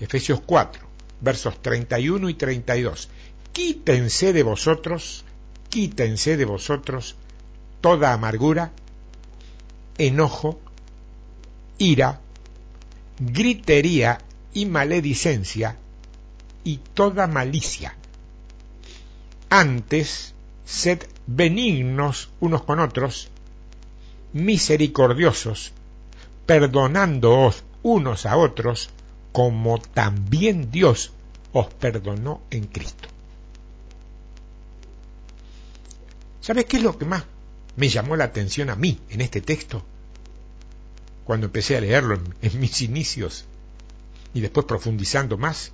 Efesios 0.00 0.40
4, 0.44 0.82
versos 1.20 1.62
31 1.62 2.28
y 2.28 2.34
32. 2.34 3.08
Quítense 3.52 4.32
de 4.32 4.42
vosotros, 4.42 5.24
quítense 5.70 6.36
de 6.36 6.44
vosotros 6.44 7.16
toda 7.80 8.12
amargura, 8.12 8.72
enojo, 9.96 10.60
ira, 11.78 12.20
gritería 13.18 14.18
y 14.52 14.66
maledicencia 14.66 15.76
y 16.64 16.78
toda 16.94 17.26
malicia. 17.28 17.94
Antes, 19.48 20.34
sed 20.64 21.04
benignos 21.26 22.30
unos 22.40 22.64
con 22.64 22.80
otros, 22.80 23.30
misericordiosos, 24.36 25.72
perdonándoos 26.44 27.64
unos 27.82 28.26
a 28.26 28.36
otros, 28.36 28.90
como 29.32 29.78
también 29.78 30.70
Dios 30.70 31.12
os 31.52 31.72
perdonó 31.72 32.42
en 32.50 32.64
Cristo. 32.66 33.08
¿Sabes 36.40 36.66
qué 36.66 36.76
es 36.76 36.82
lo 36.82 36.98
que 36.98 37.06
más 37.06 37.24
me 37.76 37.88
llamó 37.88 38.14
la 38.14 38.24
atención 38.24 38.68
a 38.68 38.76
mí 38.76 39.00
en 39.08 39.22
este 39.22 39.40
texto? 39.40 39.82
Cuando 41.24 41.46
empecé 41.46 41.78
a 41.78 41.80
leerlo 41.80 42.20
en, 42.42 42.60
mis 42.60 42.82
inicios 42.82 43.46
y 44.34 44.40
después 44.40 44.66
profundizando 44.66 45.38
más, 45.38 45.72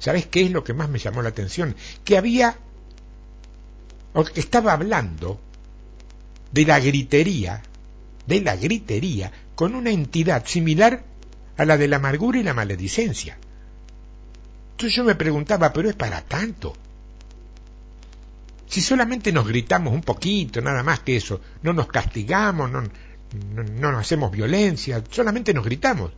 ¿Sabes 0.00 0.26
qué 0.26 0.42
es 0.42 0.50
lo 0.50 0.64
que 0.64 0.72
más 0.72 0.88
me 0.88 0.98
llamó 0.98 1.20
la 1.20 1.28
atención? 1.28 1.76
Que 2.04 2.16
había, 2.16 2.56
o 4.14 4.24
que 4.24 4.40
estaba 4.40 4.72
hablando 4.72 5.38
de 6.52 6.64
la 6.64 6.80
gritería, 6.80 7.62
de 8.26 8.40
la 8.40 8.56
gritería, 8.56 9.32
con 9.54 9.74
una 9.74 9.90
entidad 9.90 10.46
similar 10.46 11.04
a 11.56 11.64
la 11.64 11.76
de 11.76 11.88
la 11.88 11.96
amargura 11.96 12.38
y 12.38 12.42
la 12.42 12.54
maledicencia. 12.54 13.38
Entonces 14.72 14.96
yo 14.96 15.04
me 15.04 15.14
preguntaba, 15.14 15.72
pero 15.72 15.90
es 15.90 15.94
para 15.94 16.22
tanto. 16.22 16.74
Si 18.66 18.80
solamente 18.80 19.32
nos 19.32 19.46
gritamos 19.46 19.92
un 19.92 20.00
poquito, 20.00 20.60
nada 20.60 20.82
más 20.82 21.00
que 21.00 21.16
eso, 21.16 21.40
no 21.62 21.72
nos 21.72 21.88
castigamos, 21.88 22.70
no, 22.70 22.82
no, 22.82 23.62
no 23.62 23.92
nos 23.92 24.00
hacemos 24.00 24.30
violencia, 24.30 25.02
solamente 25.10 25.52
nos 25.52 25.64
gritamos. 25.64 26.12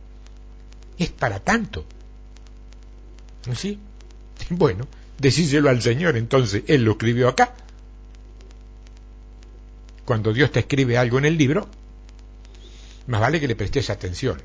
Es 0.97 1.09
para 1.09 1.39
tanto. 1.39 1.85
¿Sí? 3.55 3.79
Bueno, 4.49 4.87
decíselo 5.17 5.69
al 5.69 5.81
Señor, 5.81 6.17
entonces 6.17 6.63
Él 6.67 6.83
lo 6.83 6.91
escribió 6.91 7.29
acá. 7.29 7.53
Cuando 10.05 10.33
Dios 10.33 10.51
te 10.51 10.59
escribe 10.59 10.97
algo 10.97 11.17
en 11.17 11.25
el 11.25 11.37
libro, 11.37 11.67
más 13.07 13.21
vale 13.21 13.39
que 13.39 13.47
le 13.47 13.55
prestes 13.55 13.89
atención. 13.89 14.41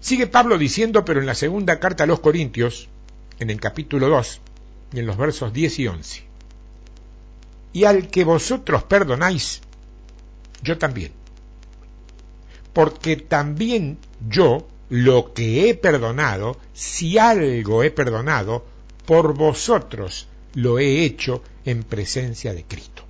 Sigue 0.00 0.26
Pablo 0.26 0.58
diciendo, 0.58 1.04
pero 1.04 1.20
en 1.20 1.26
la 1.26 1.34
segunda 1.34 1.80
carta 1.80 2.04
a 2.04 2.06
los 2.06 2.20
Corintios, 2.20 2.88
en 3.38 3.50
el 3.50 3.60
capítulo 3.60 4.08
2, 4.08 4.40
y 4.92 4.98
en 4.98 5.06
los 5.06 5.16
versos 5.16 5.52
10 5.52 5.78
y 5.78 5.88
11. 5.88 6.24
Y 7.72 7.84
al 7.84 8.08
que 8.08 8.24
vosotros 8.24 8.84
perdonáis, 8.84 9.62
yo 10.62 10.78
también. 10.78 11.12
Porque 12.72 13.16
también 13.16 13.98
yo 14.28 14.68
lo 14.88 15.32
que 15.32 15.68
he 15.68 15.74
perdonado, 15.74 16.58
si 16.72 17.18
algo 17.18 17.82
he 17.82 17.90
perdonado, 17.90 18.64
por 19.06 19.34
vosotros 19.34 20.28
lo 20.54 20.78
he 20.78 21.04
hecho 21.04 21.42
en 21.64 21.82
presencia 21.82 22.52
de 22.52 22.64
Cristo. 22.64 23.04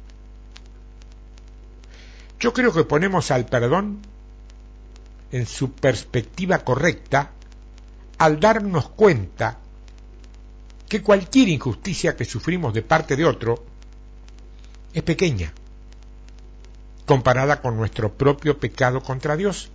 Yo 2.41 2.53
creo 2.53 2.73
que 2.73 2.85
ponemos 2.85 3.31
al 3.31 3.47
perdón 3.47 4.01
en 5.33 5.47
su 5.47 5.73
perspectiva 5.73 6.59
correcta 6.59 7.31
al 8.19 8.39
darnos 8.39 8.91
cuenta 8.91 9.59
que 10.89 11.03
cualquier 11.03 11.49
injusticia 11.49 12.17
que 12.17 12.25
sufrimos 12.25 12.75
de 12.75 12.83
parte 12.83 13.17
de 13.17 13.25
otro 13.25 13.65
es 14.93 15.03
pequeña 15.03 15.53
comparada 17.07 17.61
con 17.61 17.77
nuestro 17.77 18.15
propio 18.15 18.59
pecado 18.59 19.03
contra 19.03 19.37
Dios. 19.37 19.71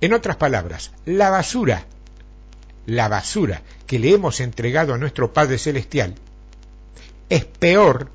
En 0.00 0.12
otras 0.12 0.36
palabras, 0.36 0.92
la 1.04 1.28
basura, 1.28 1.86
la 2.86 3.08
basura 3.08 3.62
que 3.86 3.98
le 3.98 4.12
hemos 4.14 4.40
entregado 4.40 4.94
a 4.94 4.98
nuestro 4.98 5.32
Padre 5.32 5.58
Celestial 5.58 6.14
es 7.28 7.44
peor 7.44 8.10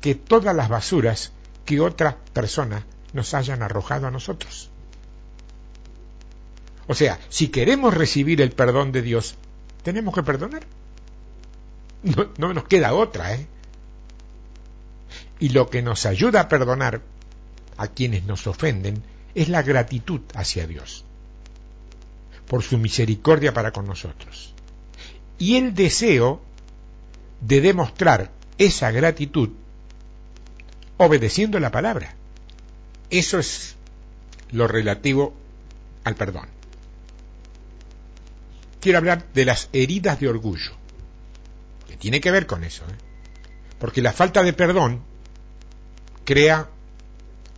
que 0.00 0.14
todas 0.14 0.54
las 0.54 0.68
basuras 0.68 1.32
que 1.64 1.80
otras 1.80 2.16
personas 2.32 2.84
nos 3.12 3.34
hayan 3.34 3.62
arrojado 3.62 4.06
a 4.06 4.10
nosotros. 4.10 4.70
O 6.86 6.94
sea, 6.94 7.18
si 7.28 7.48
queremos 7.48 7.94
recibir 7.94 8.40
el 8.40 8.50
perdón 8.50 8.92
de 8.92 9.02
Dios, 9.02 9.36
tenemos 9.82 10.14
que 10.14 10.22
perdonar. 10.22 10.64
No, 12.02 12.28
no, 12.36 12.52
nos 12.52 12.64
queda 12.64 12.94
otra, 12.94 13.34
¿eh? 13.34 13.46
Y 15.38 15.50
lo 15.50 15.70
que 15.70 15.82
nos 15.82 16.04
ayuda 16.06 16.40
a 16.40 16.48
perdonar 16.48 17.00
a 17.76 17.88
quienes 17.88 18.24
nos 18.24 18.46
ofenden 18.46 19.02
es 19.34 19.48
la 19.48 19.62
gratitud 19.62 20.20
hacia 20.34 20.66
Dios. 20.66 21.04
por 22.46 22.62
su 22.62 22.76
misericordia 22.76 23.54
para 23.54 23.72
con 23.72 23.86
nosotros. 23.86 24.52
Y 25.38 25.56
el 25.56 25.74
deseo 25.74 26.42
de 27.40 27.62
demostrar 27.62 28.30
esa 28.64 28.90
gratitud 28.90 29.50
obedeciendo 30.96 31.58
la 31.58 31.70
palabra. 31.70 32.14
Eso 33.10 33.38
es 33.38 33.76
lo 34.52 34.68
relativo 34.68 35.34
al 36.04 36.14
perdón. 36.14 36.48
Quiero 38.80 38.98
hablar 38.98 39.26
de 39.32 39.44
las 39.44 39.68
heridas 39.72 40.18
de 40.20 40.28
orgullo, 40.28 40.72
que 41.88 41.96
tiene 41.96 42.20
que 42.20 42.30
ver 42.30 42.46
con 42.46 42.64
eso, 42.64 42.84
¿eh? 42.84 42.96
porque 43.78 44.02
la 44.02 44.12
falta 44.12 44.42
de 44.42 44.52
perdón 44.52 45.02
crea 46.24 46.68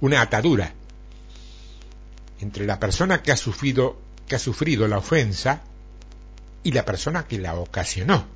una 0.00 0.20
atadura 0.20 0.72
entre 2.40 2.66
la 2.66 2.78
persona 2.78 3.22
que 3.22 3.32
ha 3.32 3.36
sufrido, 3.36 3.98
que 4.26 4.36
ha 4.36 4.38
sufrido 4.38 4.88
la 4.88 4.98
ofensa 4.98 5.62
y 6.62 6.72
la 6.72 6.84
persona 6.84 7.26
que 7.26 7.38
la 7.38 7.54
ocasionó. 7.54 8.26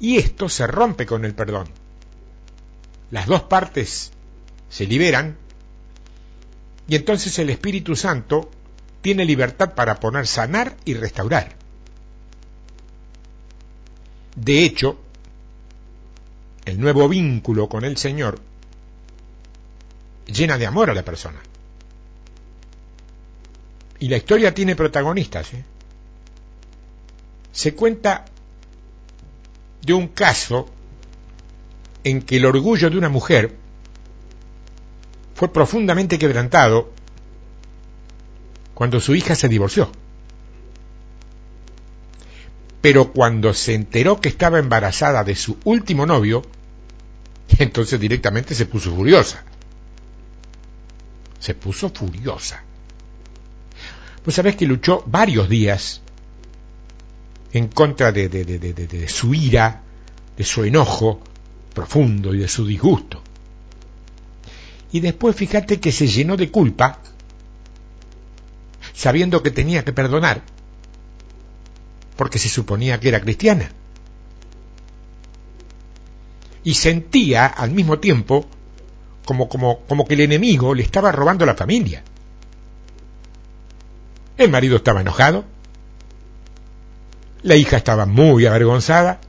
Y 0.00 0.18
esto 0.18 0.48
se 0.48 0.66
rompe 0.66 1.06
con 1.06 1.24
el 1.24 1.34
perdón. 1.34 1.68
Las 3.10 3.26
dos 3.26 3.42
partes 3.42 4.12
se 4.68 4.86
liberan 4.86 5.36
y 6.88 6.96
entonces 6.96 7.38
el 7.38 7.50
Espíritu 7.50 7.96
Santo 7.96 8.50
tiene 9.00 9.24
libertad 9.24 9.74
para 9.74 10.00
poner 10.00 10.26
sanar 10.26 10.76
y 10.84 10.94
restaurar. 10.94 11.56
De 14.36 14.64
hecho, 14.64 14.98
el 16.64 16.80
nuevo 16.80 17.08
vínculo 17.08 17.68
con 17.68 17.84
el 17.84 17.96
Señor 17.96 18.40
llena 20.26 20.58
de 20.58 20.66
amor 20.66 20.90
a 20.90 20.94
la 20.94 21.04
persona. 21.04 21.40
Y 23.98 24.08
la 24.08 24.16
historia 24.16 24.52
tiene 24.52 24.74
protagonistas. 24.74 25.54
¿eh? 25.54 25.64
Se 27.52 27.74
cuenta 27.74 28.24
de 29.84 29.92
un 29.92 30.08
caso 30.08 30.68
en 32.04 32.22
que 32.22 32.36
el 32.36 32.46
orgullo 32.46 32.90
de 32.90 32.98
una 32.98 33.08
mujer 33.08 33.56
fue 35.34 35.52
profundamente 35.52 36.18
quebrantado 36.18 36.92
cuando 38.74 39.00
su 39.00 39.14
hija 39.14 39.34
se 39.34 39.48
divorció. 39.48 39.90
Pero 42.80 43.12
cuando 43.12 43.54
se 43.54 43.74
enteró 43.74 44.20
que 44.20 44.28
estaba 44.28 44.58
embarazada 44.58 45.24
de 45.24 45.34
su 45.34 45.56
último 45.64 46.04
novio, 46.06 46.42
entonces 47.58 47.98
directamente 47.98 48.54
se 48.54 48.66
puso 48.66 48.94
furiosa. 48.94 49.44
Se 51.38 51.54
puso 51.54 51.90
furiosa. 51.90 52.62
Pues 54.22 54.36
sabes 54.36 54.56
que 54.56 54.66
luchó 54.66 55.02
varios 55.06 55.48
días 55.48 56.02
en 57.54 57.68
contra 57.68 58.10
de, 58.10 58.28
de, 58.28 58.44
de, 58.44 58.58
de, 58.58 59.08
su 59.08 59.32
ira, 59.32 59.82
de 60.36 60.44
su 60.44 60.64
enojo 60.64 61.20
profundo 61.72 62.34
y 62.34 62.38
de 62.38 62.48
su 62.48 62.66
disgusto. 62.66 63.22
Y 64.90 64.98
después 64.98 65.36
fíjate 65.36 65.78
que 65.78 65.92
se 65.92 66.08
llenó 66.08 66.36
de 66.36 66.50
culpa, 66.50 66.98
sabiendo 68.92 69.40
que 69.40 69.52
tenía 69.52 69.84
que 69.84 69.92
perdonar, 69.92 70.42
porque 72.16 72.40
se 72.40 72.48
suponía 72.48 72.98
que 72.98 73.08
era 73.08 73.20
cristiana. 73.20 73.70
Y 76.64 76.74
sentía 76.74 77.46
al 77.46 77.70
mismo 77.70 78.00
tiempo 78.00 78.48
como, 79.24 79.48
como, 79.48 79.80
como 79.86 80.04
que 80.06 80.14
el 80.14 80.22
enemigo 80.22 80.74
le 80.74 80.82
estaba 80.82 81.12
robando 81.12 81.46
la 81.46 81.54
familia. 81.54 82.02
El 84.36 84.50
marido 84.50 84.76
estaba 84.76 85.02
enojado, 85.02 85.53
la 87.44 87.56
hija 87.56 87.76
estaba 87.76 88.06
muy 88.06 88.46
avergonzada 88.46 89.20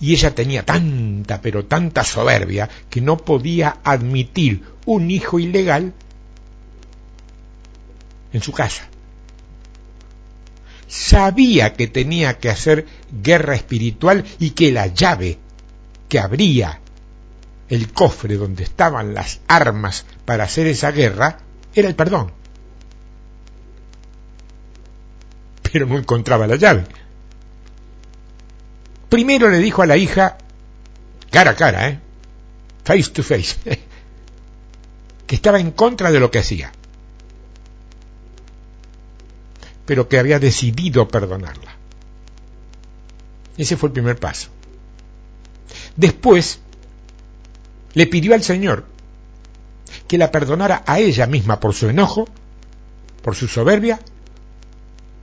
y 0.00 0.12
ella 0.12 0.34
tenía 0.34 0.64
tanta, 0.64 1.40
pero 1.40 1.64
tanta 1.64 2.04
soberbia 2.04 2.68
que 2.90 3.00
no 3.00 3.16
podía 3.16 3.78
admitir 3.84 4.64
un 4.84 5.10
hijo 5.10 5.38
ilegal 5.38 5.94
en 8.32 8.42
su 8.42 8.52
casa. 8.52 8.88
Sabía 10.88 11.74
que 11.74 11.86
tenía 11.86 12.38
que 12.38 12.50
hacer 12.50 12.86
guerra 13.22 13.54
espiritual 13.54 14.24
y 14.40 14.50
que 14.50 14.72
la 14.72 14.88
llave 14.88 15.38
que 16.08 16.18
abría 16.18 16.80
el 17.68 17.92
cofre 17.92 18.36
donde 18.36 18.64
estaban 18.64 19.14
las 19.14 19.40
armas 19.46 20.04
para 20.24 20.44
hacer 20.44 20.66
esa 20.66 20.90
guerra 20.90 21.38
era 21.74 21.88
el 21.88 21.94
perdón. 21.94 22.32
Pero 25.74 25.86
no 25.86 25.98
encontraba 25.98 26.46
la 26.46 26.54
llave. 26.54 26.84
Primero 29.08 29.50
le 29.50 29.58
dijo 29.58 29.82
a 29.82 29.86
la 29.86 29.96
hija, 29.96 30.38
cara 31.32 31.50
a 31.50 31.56
cara, 31.56 31.88
¿eh? 31.88 31.98
face 32.84 33.10
to 33.10 33.24
face, 33.24 33.56
que 35.26 35.34
estaba 35.34 35.58
en 35.58 35.72
contra 35.72 36.12
de 36.12 36.20
lo 36.20 36.30
que 36.30 36.38
hacía, 36.38 36.70
pero 39.84 40.08
que 40.08 40.20
había 40.20 40.38
decidido 40.38 41.08
perdonarla. 41.08 41.74
Ese 43.56 43.76
fue 43.76 43.88
el 43.88 43.94
primer 43.94 44.16
paso. 44.16 44.50
Después 45.96 46.60
le 47.94 48.06
pidió 48.06 48.34
al 48.34 48.44
Señor 48.44 48.84
que 50.06 50.18
la 50.18 50.30
perdonara 50.30 50.84
a 50.86 51.00
ella 51.00 51.26
misma 51.26 51.58
por 51.58 51.74
su 51.74 51.88
enojo, 51.88 52.28
por 53.22 53.34
su 53.34 53.48
soberbia 53.48 53.98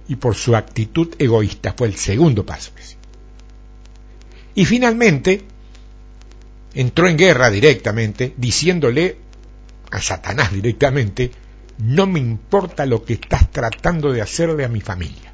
y 0.07 0.15
por 0.15 0.35
su 0.35 0.55
actitud 0.55 1.15
egoísta. 1.19 1.73
Fue 1.77 1.87
el 1.87 1.95
segundo 1.95 2.45
paso. 2.45 2.71
Y 4.53 4.65
finalmente 4.65 5.45
entró 6.73 7.07
en 7.07 7.17
guerra 7.17 7.49
directamente, 7.49 8.33
diciéndole 8.37 9.17
a 9.91 10.01
Satanás 10.01 10.51
directamente, 10.51 11.31
no 11.77 12.07
me 12.07 12.19
importa 12.19 12.85
lo 12.85 13.03
que 13.03 13.13
estás 13.13 13.49
tratando 13.51 14.11
de 14.11 14.21
hacerle 14.21 14.65
a 14.65 14.69
mi 14.69 14.81
familia, 14.81 15.33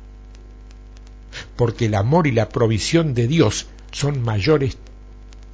porque 1.56 1.86
el 1.86 1.96
amor 1.96 2.28
y 2.28 2.32
la 2.32 2.50
provisión 2.50 3.14
de 3.14 3.28
Dios 3.28 3.68
son 3.92 4.22
mayores 4.22 4.78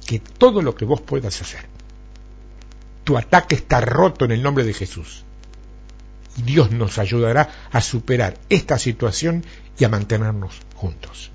que 0.06 0.18
todo 0.20 0.62
lo 0.62 0.74
que 0.74 0.84
vos 0.84 1.00
puedas 1.00 1.40
hacer. 1.40 1.66
Tu 3.04 3.18
ataque 3.18 3.54
está 3.54 3.80
roto 3.80 4.24
en 4.24 4.32
el 4.32 4.42
nombre 4.42 4.64
de 4.64 4.72
Jesús. 4.72 5.24
Y 6.36 6.42
Dios 6.42 6.70
nos 6.70 6.98
ayudará 6.98 7.68
a 7.70 7.80
superar 7.80 8.38
esta 8.48 8.78
situación 8.78 9.44
y 9.78 9.84
a 9.84 9.88
mantenernos 9.88 10.60
juntos. 10.74 11.30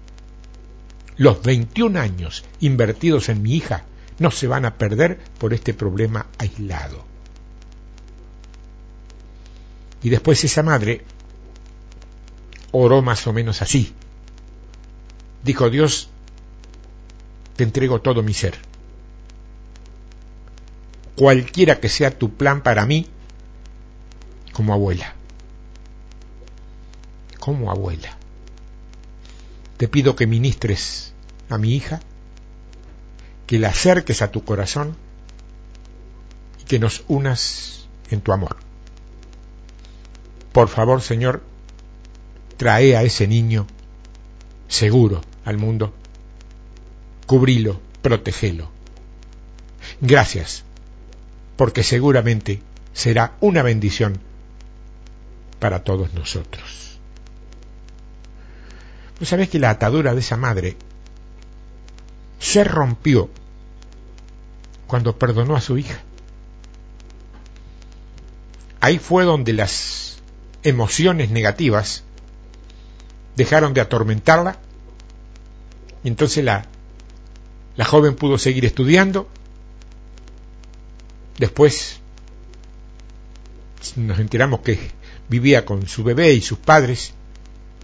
Los 1.17 1.41
21 1.43 1.99
años 1.99 2.45
invertidos 2.59 3.29
en 3.29 3.41
mi 3.41 3.55
hija 3.55 3.83
no 4.19 4.31
se 4.31 4.47
van 4.47 4.65
a 4.65 4.77
perder 4.77 5.19
por 5.37 5.53
este 5.53 5.73
problema 5.73 6.27
aislado. 6.37 7.05
Y 10.01 10.09
después 10.09 10.43
esa 10.43 10.63
madre 10.63 11.03
oró 12.71 13.01
más 13.01 13.25
o 13.27 13.33
menos 13.33 13.61
así. 13.61 13.93
Dijo 15.43 15.69
Dios, 15.69 16.09
te 17.55 17.63
entrego 17.63 18.01
todo 18.01 18.23
mi 18.23 18.33
ser. 18.33 18.55
Cualquiera 21.15 21.79
que 21.79 21.89
sea 21.89 22.17
tu 22.17 22.33
plan 22.33 22.61
para 22.63 22.85
mí, 22.85 23.07
como 24.51 24.73
abuela. 24.73 25.13
Como 27.39 27.71
abuela. 27.71 28.17
Te 29.77 29.87
pido 29.87 30.15
que 30.15 30.27
ministres 30.27 31.13
a 31.49 31.57
mi 31.57 31.73
hija, 31.73 32.01
que 33.47 33.59
la 33.59 33.69
acerques 33.69 34.21
a 34.21 34.31
tu 34.31 34.43
corazón 34.43 34.95
y 36.61 36.65
que 36.65 36.79
nos 36.79 37.03
unas 37.07 37.87
en 38.11 38.21
tu 38.21 38.31
amor. 38.31 38.57
Por 40.51 40.67
favor, 40.67 41.01
Señor, 41.01 41.41
trae 42.57 42.95
a 42.97 43.03
ese 43.03 43.27
niño 43.27 43.67
seguro 44.67 45.21
al 45.45 45.57
mundo. 45.57 45.93
Cubrilo, 47.25 47.79
protegelo. 48.01 48.69
Gracias, 50.01 50.63
porque 51.55 51.83
seguramente 51.83 52.61
será 52.93 53.35
una 53.39 53.63
bendición 53.63 54.19
para 55.59 55.83
todos 55.83 56.13
nosotros. 56.13 56.99
¿Vos 59.19 59.27
sabés 59.27 59.49
que 59.49 59.59
la 59.59 59.69
atadura 59.69 60.13
de 60.13 60.21
esa 60.21 60.37
madre 60.37 60.77
se 62.39 62.63
rompió 62.63 63.29
cuando 64.87 65.17
perdonó 65.17 65.55
a 65.55 65.61
su 65.61 65.77
hija? 65.77 65.99
Ahí 68.79 68.97
fue 68.97 69.25
donde 69.25 69.51
las 69.51 70.19
emociones 70.63 71.31
negativas 71.31 72.03
dejaron 73.35 73.73
de 73.73 73.81
atormentarla 73.81 74.57
y 76.03 76.07
entonces 76.07 76.43
la, 76.43 76.65
la 77.75 77.83
joven 77.85 78.15
pudo 78.15 78.37
seguir 78.37 78.65
estudiando. 78.65 79.27
Después 81.37 81.99
nos 83.97 84.19
enteramos 84.19 84.61
que 84.61 84.91
vivía 85.29 85.65
con 85.65 85.87
su 85.87 86.03
bebé 86.03 86.33
y 86.33 86.41
sus 86.41 86.57
padres 86.57 87.13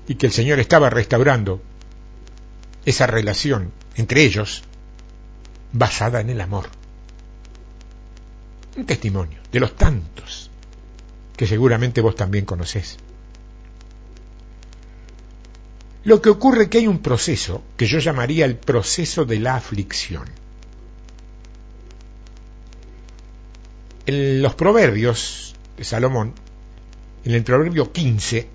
y 0.08 0.15
que 0.15 0.25
el 0.27 0.31
Señor 0.31 0.60
estaba 0.60 0.89
restaurando 0.89 1.62
esa 2.86 3.08
relación 3.08 3.71
entre 3.95 4.23
ellos 4.23 4.63
basada 5.71 6.21
en 6.21 6.29
el 6.29 6.41
amor. 6.41 6.69
Un 8.77 8.86
testimonio 8.86 9.39
de 9.51 9.60
los 9.60 9.75
tantos 9.75 10.49
que 11.36 11.47
seguramente 11.47 12.01
vos 12.01 12.15
también 12.15 12.45
conocés. 12.45 12.97
Lo 16.03 16.21
que 16.21 16.29
ocurre 16.29 16.63
es 16.63 16.69
que 16.69 16.77
hay 16.77 16.88
un 16.88 16.99
proceso 16.99 17.63
que 17.77 17.88
yo 17.88 17.99
llamaría 17.99 18.45
el 18.45 18.58
proceso 18.58 19.25
de 19.25 19.39
la 19.39 19.55
aflicción. 19.55 20.25
En 24.05 24.41
los 24.41 24.53
proverbios 24.53 25.55
de 25.77 25.84
Salomón, 25.84 26.34
en 27.25 27.33
el 27.33 27.43
proverbio 27.43 27.91
15, 27.91 28.47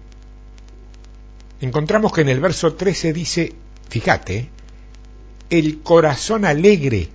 encontramos 1.61 2.13
que 2.13 2.21
en 2.21 2.29
el 2.29 2.41
verso 2.41 2.75
13 2.75 3.13
dice, 3.13 3.53
fíjate, 3.89 4.49
el 5.51 5.81
corazón 5.83 6.45
alegre 6.45 7.09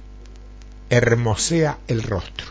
hermosea 0.89 1.79
el 1.87 2.03
rostro, 2.03 2.47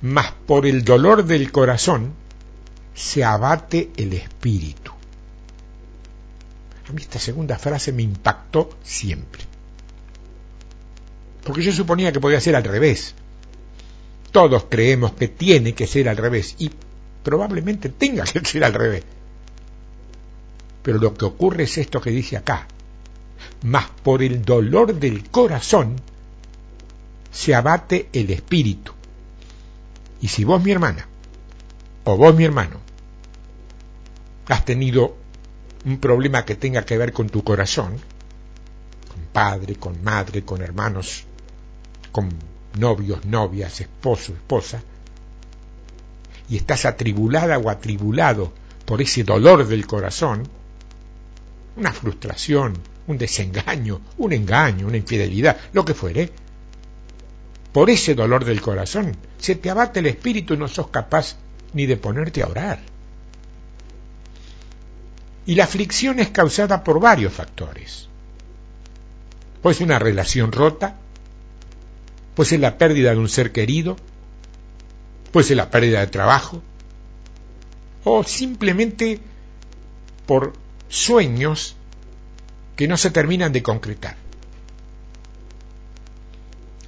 mas 0.00 0.32
por 0.46 0.66
el 0.66 0.82
dolor 0.82 1.24
del 1.24 1.52
corazón 1.52 2.14
se 2.94 3.22
abate 3.22 3.90
el 3.98 4.14
espíritu. 4.14 4.92
A 6.88 6.92
mí 6.92 7.02
esta 7.02 7.18
segunda 7.18 7.58
frase 7.58 7.92
me 7.92 8.02
impactó 8.02 8.70
siempre. 8.82 9.42
Porque 11.44 11.62
yo 11.62 11.72
suponía 11.72 12.12
que 12.12 12.20
podía 12.20 12.40
ser 12.40 12.56
al 12.56 12.64
revés. 12.64 13.14
Todos 14.32 14.66
creemos 14.68 15.12
que 15.12 15.28
tiene 15.28 15.74
que 15.74 15.86
ser 15.86 16.08
al 16.08 16.16
revés 16.16 16.56
y 16.58 16.70
probablemente 17.22 17.88
tenga 17.88 18.24
que 18.24 18.40
ser 18.44 18.64
al 18.64 18.74
revés. 18.74 19.04
Pero 20.82 20.98
lo 20.98 21.14
que 21.14 21.24
ocurre 21.24 21.64
es 21.64 21.78
esto 21.78 22.00
que 22.00 22.10
dice 22.10 22.36
acá. 22.36 22.66
Mas 23.62 23.86
por 24.02 24.22
el 24.22 24.42
dolor 24.42 24.94
del 24.94 25.28
corazón 25.30 25.96
se 27.30 27.54
abate 27.54 28.08
el 28.12 28.30
espíritu. 28.30 28.92
Y 30.20 30.28
si 30.28 30.44
vos, 30.44 30.62
mi 30.62 30.70
hermana, 30.70 31.06
o 32.04 32.16
vos, 32.16 32.34
mi 32.34 32.44
hermano, 32.44 32.78
has 34.48 34.64
tenido 34.64 35.16
un 35.84 35.98
problema 35.98 36.44
que 36.44 36.56
tenga 36.56 36.84
que 36.84 36.98
ver 36.98 37.12
con 37.12 37.28
tu 37.28 37.42
corazón, 37.42 37.96
con 39.08 39.22
padre, 39.32 39.76
con 39.76 40.02
madre, 40.02 40.44
con 40.44 40.60
hermanos, 40.60 41.24
con 42.12 42.30
novios, 42.78 43.24
novias, 43.24 43.80
esposo, 43.80 44.32
esposa, 44.32 44.82
y 46.50 46.56
estás 46.56 46.84
atribulada 46.84 47.58
o 47.58 47.70
atribulado 47.70 48.52
por 48.84 49.00
ese 49.00 49.22
dolor 49.22 49.66
del 49.66 49.86
corazón, 49.86 50.48
una 51.76 51.92
frustración, 51.92 52.74
un 53.06 53.16
desengaño, 53.16 54.00
un 54.18 54.32
engaño, 54.32 54.88
una 54.88 54.96
infidelidad, 54.96 55.56
lo 55.72 55.84
que 55.84 55.94
fuere, 55.94 56.32
por 57.72 57.88
ese 57.88 58.16
dolor 58.16 58.44
del 58.44 58.60
corazón, 58.60 59.16
se 59.38 59.54
te 59.54 59.70
abate 59.70 60.00
el 60.00 60.06
espíritu 60.06 60.54
y 60.54 60.56
no 60.56 60.66
sos 60.66 60.88
capaz 60.88 61.36
ni 61.72 61.86
de 61.86 61.96
ponerte 61.96 62.42
a 62.42 62.48
orar. 62.48 62.80
Y 65.46 65.54
la 65.54 65.64
aflicción 65.64 66.18
es 66.18 66.30
causada 66.30 66.82
por 66.82 67.00
varios 67.00 67.32
factores. 67.32 68.08
Pues 69.62 69.80
una 69.80 70.00
relación 70.00 70.50
rota, 70.50 70.96
pues 72.34 72.52
es 72.52 72.58
la 72.58 72.76
pérdida 72.76 73.12
de 73.12 73.18
un 73.18 73.28
ser 73.28 73.52
querido, 73.52 73.96
pues 75.32 75.50
es 75.50 75.56
la 75.56 75.70
pérdida 75.70 76.00
de 76.00 76.06
trabajo, 76.08 76.62
o 78.04 78.24
simplemente 78.24 79.20
por 80.26 80.52
sueños 80.88 81.76
que 82.76 82.88
no 82.88 82.96
se 82.96 83.10
terminan 83.10 83.52
de 83.52 83.62
concretar. 83.62 84.16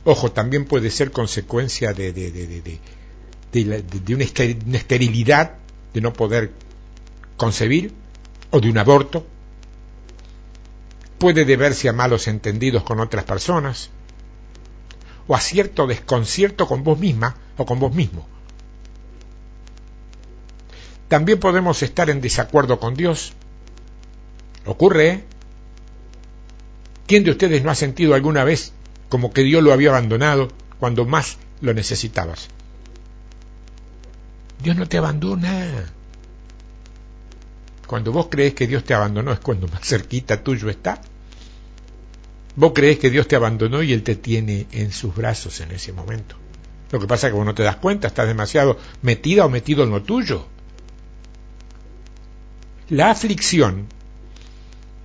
Ojo, 0.04 0.32
también 0.32 0.64
puede 0.64 0.90
ser 0.90 1.12
consecuencia 1.12 1.92
de, 1.92 2.12
de, 2.12 2.32
de, 2.32 2.80
de 3.52 4.14
una 4.14 4.24
esterilidad, 4.76 5.54
de 5.94 6.00
no 6.00 6.12
poder 6.12 6.52
concebir, 7.36 7.92
o 8.50 8.60
de 8.60 8.70
un 8.70 8.78
aborto. 8.78 9.26
Puede 11.18 11.44
deberse 11.44 11.88
a 11.88 11.92
malos 11.92 12.26
entendidos 12.26 12.82
con 12.82 12.98
otras 12.98 13.24
personas, 13.24 13.90
o 15.26 15.34
a 15.34 15.40
cierto 15.40 15.86
desconcierto 15.86 16.66
con 16.66 16.84
vos 16.84 16.98
misma 16.98 17.36
o 17.56 17.66
con 17.66 17.78
vos 17.78 17.94
mismo. 17.94 18.26
También 21.08 21.38
podemos 21.38 21.82
estar 21.82 22.08
en 22.08 22.20
desacuerdo 22.20 22.80
con 22.80 22.94
Dios. 22.94 23.34
Ocurre, 24.64 25.08
¿eh? 25.08 25.24
¿Quién 27.06 27.24
de 27.24 27.32
ustedes 27.32 27.62
no 27.62 27.70
ha 27.70 27.74
sentido 27.74 28.14
alguna 28.14 28.44
vez 28.44 28.72
como 29.08 29.32
que 29.32 29.42
Dios 29.42 29.62
lo 29.62 29.72
había 29.72 29.90
abandonado 29.90 30.48
cuando 30.80 31.04
más 31.04 31.36
lo 31.60 31.74
necesitabas? 31.74 32.48
Dios 34.62 34.76
no 34.76 34.88
te 34.88 34.96
abandona. 34.96 35.92
Cuando 37.86 38.12
vos 38.12 38.28
crees 38.30 38.54
que 38.54 38.66
Dios 38.66 38.84
te 38.84 38.94
abandonó 38.94 39.32
es 39.32 39.40
cuando 39.40 39.68
más 39.68 39.82
cerquita 39.82 40.42
tuyo 40.42 40.70
está. 40.70 41.02
Vos 42.54 42.72
crees 42.74 42.98
que 42.98 43.10
Dios 43.10 43.28
te 43.28 43.36
abandonó 43.36 43.82
y 43.82 43.92
Él 43.92 44.02
te 44.02 44.16
tiene 44.16 44.66
en 44.72 44.92
sus 44.92 45.14
brazos 45.14 45.60
en 45.60 45.70
ese 45.70 45.92
momento. 45.92 46.36
Lo 46.90 47.00
que 47.00 47.06
pasa 47.06 47.26
es 47.26 47.32
que 47.32 47.38
vos 47.38 47.46
no 47.46 47.54
te 47.54 47.62
das 47.62 47.76
cuenta, 47.76 48.08
estás 48.08 48.26
demasiado 48.26 48.78
metida 49.00 49.46
o 49.46 49.48
metido 49.48 49.82
en 49.82 49.90
lo 49.90 50.02
tuyo. 50.02 50.46
La 52.90 53.10
aflicción 53.10 53.86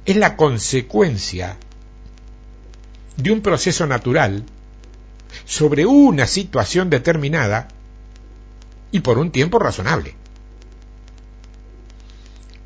es 0.06 0.18
la 0.18 0.36
consecuencia 0.36 1.58
de 3.16 3.32
un 3.32 3.42
proceso 3.42 3.88
natural 3.88 4.44
sobre 5.46 5.86
una 5.86 6.28
situación 6.28 6.90
determinada 6.90 7.70
y 8.92 9.00
por 9.00 9.18
un 9.18 9.32
tiempo 9.32 9.60
razonable. 9.60 10.16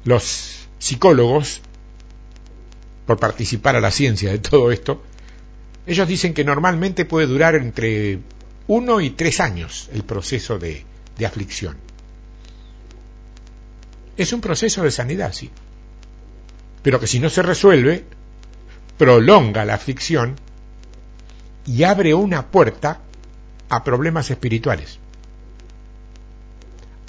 Los 0.03 0.67
psicólogos 0.79 1.61
por 3.05 3.19
participar 3.19 3.75
a 3.75 3.81
la 3.81 3.91
ciencia 3.91 4.31
de 4.31 4.39
todo 4.39 4.71
esto, 4.71 5.03
ellos 5.85 6.07
dicen 6.07 6.33
que 6.33 6.43
normalmente 6.43 7.05
puede 7.05 7.27
durar 7.27 7.55
entre 7.55 8.19
uno 8.67 9.01
y 9.01 9.11
tres 9.11 9.39
años 9.39 9.89
el 9.93 10.03
proceso 10.03 10.59
de, 10.59 10.85
de 11.17 11.25
aflicción. 11.25 11.77
Es 14.17 14.33
un 14.33 14.41
proceso 14.41 14.83
de 14.83 14.91
sanidad, 14.91 15.33
sí. 15.33 15.49
Pero 16.83 16.99
que 16.99 17.07
si 17.07 17.19
no 17.19 17.29
se 17.29 17.41
resuelve, 17.41 18.05
prolonga 18.97 19.65
la 19.65 19.73
aflicción 19.73 20.35
y 21.65 21.83
abre 21.83 22.13
una 22.13 22.47
puerta 22.47 23.01
a 23.69 23.83
problemas 23.83 24.29
espirituales, 24.29 24.99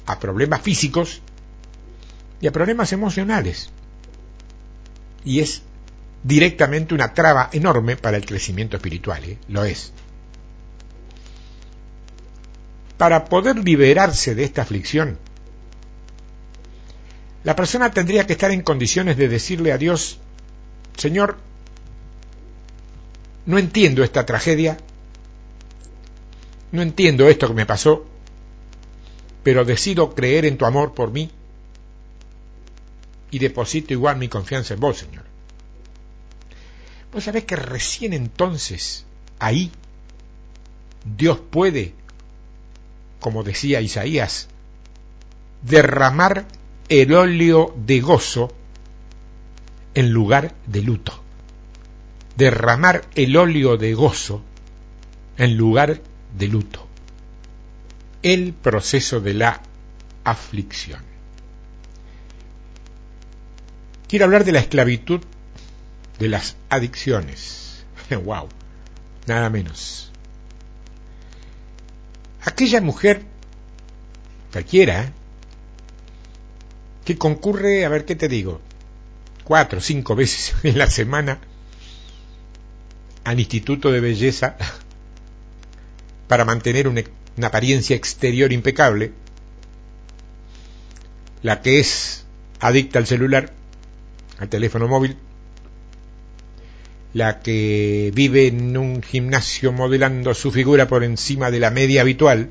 a 0.05 0.19
problemas 0.19 0.61
físicos 0.61 1.21
y 2.41 2.47
a 2.47 2.51
problemas 2.51 2.93
emocionales. 2.93 3.69
Y 5.25 5.39
es 5.39 5.61
directamente 6.23 6.93
una 6.93 7.13
traba 7.13 7.49
enorme 7.51 7.97
para 7.97 8.17
el 8.17 8.25
crecimiento 8.25 8.77
espiritual, 8.77 9.23
¿eh? 9.25 9.37
lo 9.49 9.65
es. 9.65 9.91
Para 12.97 13.25
poder 13.25 13.57
liberarse 13.57 14.33
de 14.33 14.45
esta 14.45 14.61
aflicción, 14.61 15.17
la 17.43 17.55
persona 17.55 17.91
tendría 17.91 18.25
que 18.25 18.33
estar 18.33 18.51
en 18.51 18.61
condiciones 18.61 19.17
de 19.17 19.27
decirle 19.27 19.73
a 19.73 19.77
Dios, 19.77 20.19
Señor, 20.97 21.37
no 23.45 23.57
entiendo 23.57 24.03
esta 24.03 24.25
tragedia, 24.25 24.77
no 26.71 26.81
entiendo 26.81 27.27
esto 27.27 27.49
que 27.49 27.53
me 27.53 27.65
pasó, 27.65 28.05
pero 29.43 29.65
decido 29.65 30.15
creer 30.15 30.45
en 30.45 30.57
tu 30.57 30.65
amor 30.65 30.93
por 30.93 31.11
mí 31.11 31.29
y 33.29 33.39
deposito 33.39 33.91
igual 33.91 34.15
mi 34.15 34.29
confianza 34.29 34.75
en 34.75 34.79
vos, 34.79 34.99
Señor. 34.99 35.32
Vos 37.13 37.25
sabés 37.25 37.43
que 37.43 37.55
recién 37.55 38.11
entonces, 38.13 39.05
ahí, 39.37 39.71
Dios 41.05 41.39
puede, 41.39 41.93
como 43.19 43.43
decía 43.43 43.81
Isaías, 43.81 44.47
derramar 45.61 46.47
el 46.89 47.13
óleo 47.13 47.73
de 47.77 48.01
gozo 48.01 48.51
en 49.93 50.11
lugar 50.11 50.55
de 50.65 50.81
luto. 50.81 51.21
Derramar 52.35 53.05
el 53.13 53.37
óleo 53.37 53.77
de 53.77 53.93
gozo 53.93 54.41
en 55.37 55.55
lugar 55.55 56.01
de 56.35 56.47
luto. 56.47 56.87
El 58.23 58.53
proceso 58.53 59.19
de 59.21 59.35
la 59.35 59.61
aflicción. 60.23 61.01
Quiero 64.07 64.25
hablar 64.25 64.45
de 64.45 64.51
la 64.51 64.59
esclavitud 64.59 65.21
de 66.23 66.29
las 66.29 66.55
adicciones. 66.69 67.83
¡Wow! 68.09 68.47
Nada 69.27 69.49
menos. 69.49 70.09
Aquella 72.45 72.79
mujer 72.79 73.23
cualquiera, 74.53 75.11
que 77.03 77.17
concurre, 77.17 77.83
a 77.83 77.89
ver 77.89 78.05
qué 78.05 78.15
te 78.15 78.29
digo, 78.29 78.61
cuatro 79.43 79.79
o 79.79 79.81
cinco 79.81 80.15
veces 80.15 80.55
en 80.63 80.77
la 80.77 80.89
semana 80.89 81.39
al 83.25 83.39
Instituto 83.39 83.91
de 83.91 83.99
Belleza 83.99 84.55
para 86.29 86.45
mantener 86.45 86.87
una, 86.87 87.03
una 87.35 87.47
apariencia 87.47 87.97
exterior 87.97 88.53
impecable, 88.53 89.11
la 91.41 91.61
que 91.61 91.81
es 91.81 92.23
adicta 92.61 92.99
al 92.99 93.07
celular, 93.07 93.51
al 94.39 94.47
teléfono 94.47 94.87
móvil, 94.87 95.17
la 97.13 97.41
que 97.41 98.11
vive 98.13 98.47
en 98.47 98.75
un 98.75 99.03
gimnasio 99.03 99.71
modelando 99.71 100.33
su 100.33 100.51
figura 100.51 100.87
por 100.87 101.03
encima 101.03 101.51
de 101.51 101.59
la 101.59 101.69
media 101.69 102.01
habitual. 102.01 102.49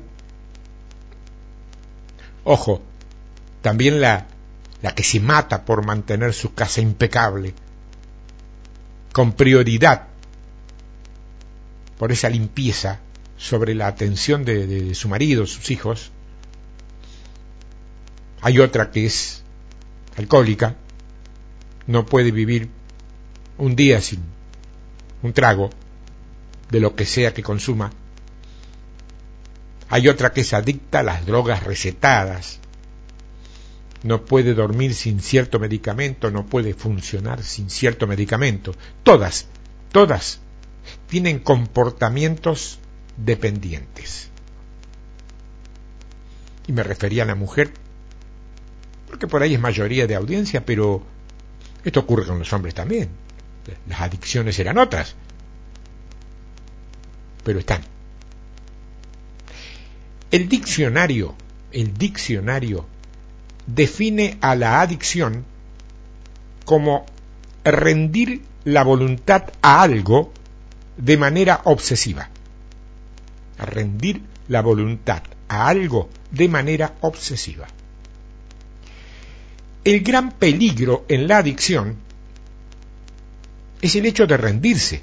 Ojo, 2.45 2.81
también 3.61 3.99
la, 3.99 4.27
la 4.81 4.95
que 4.95 5.03
se 5.03 5.19
mata 5.19 5.65
por 5.65 5.85
mantener 5.85 6.33
su 6.33 6.53
casa 6.53 6.79
impecable, 6.79 7.53
con 9.11 9.33
prioridad 9.33 10.07
por 11.97 12.11
esa 12.11 12.29
limpieza 12.29 12.99
sobre 13.37 13.75
la 13.75 13.87
atención 13.87 14.45
de, 14.45 14.65
de 14.65 14.95
su 14.95 15.09
marido, 15.09 15.45
sus 15.45 15.71
hijos. 15.71 16.11
Hay 18.41 18.59
otra 18.59 18.91
que 18.91 19.05
es 19.05 19.43
alcohólica, 20.17 20.75
no 21.85 22.05
puede 22.05 22.31
vivir 22.31 22.69
un 23.57 23.75
día 23.75 24.01
sin 24.01 24.21
un 25.23 25.33
trago 25.33 25.69
de 26.69 26.79
lo 26.79 26.95
que 26.95 27.05
sea 27.05 27.33
que 27.33 27.41
consuma. 27.41 27.91
Hay 29.89 30.07
otra 30.07 30.33
que 30.33 30.41
es 30.41 30.53
adicta 30.53 30.99
a 30.99 31.03
las 31.03 31.25
drogas 31.25 31.63
recetadas. 31.63 32.59
No 34.03 34.25
puede 34.25 34.53
dormir 34.53 34.93
sin 34.93 35.21
cierto 35.21 35.59
medicamento, 35.59 36.29
no 36.29 36.45
puede 36.45 36.73
funcionar 36.73 37.41
sin 37.41 37.69
cierto 37.69 38.05
medicamento. 38.05 38.75
Todas, 39.03 39.47
todas 39.91 40.39
tienen 41.07 41.39
comportamientos 41.39 42.79
dependientes. 43.15 44.29
Y 46.67 46.73
me 46.73 46.83
refería 46.83 47.23
a 47.23 47.27
la 47.27 47.35
mujer, 47.35 47.71
porque 49.07 49.27
por 49.27 49.41
ahí 49.41 49.53
es 49.53 49.59
mayoría 49.59 50.07
de 50.07 50.15
audiencia, 50.15 50.65
pero 50.65 51.03
esto 51.83 52.01
ocurre 52.01 52.25
con 52.25 52.39
los 52.39 52.51
hombres 52.51 52.73
también. 52.73 53.22
Las 53.87 54.01
adicciones 54.01 54.59
eran 54.59 54.77
otras, 54.77 55.15
pero 57.43 57.59
están. 57.59 57.81
El 60.31 60.49
diccionario, 60.49 61.35
el 61.71 61.93
diccionario 61.93 62.85
define 63.67 64.37
a 64.41 64.55
la 64.55 64.81
adicción 64.81 65.45
como 66.65 67.05
rendir 67.63 68.41
la 68.63 68.83
voluntad 68.83 69.43
a 69.61 69.81
algo 69.81 70.33
de 70.97 71.17
manera 71.17 71.61
obsesiva. 71.65 72.29
rendir 73.57 74.21
la 74.47 74.61
voluntad 74.61 75.23
a 75.47 75.67
algo 75.67 76.09
de 76.31 76.49
manera 76.49 76.95
obsesiva. 77.01 77.67
El 79.83 80.01
gran 80.01 80.31
peligro 80.31 81.05
en 81.07 81.27
la 81.27 81.37
adicción 81.37 81.97
es 83.83 83.97
el 83.97 84.05
hecho 84.05 84.25
de 84.25 84.37
rendirse, 84.37 85.01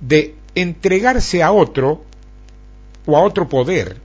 de 0.00 0.34
entregarse 0.54 1.42
a 1.42 1.52
otro 1.52 2.02
o 3.04 3.14
a 3.14 3.20
otro 3.20 3.46
poder, 3.46 4.00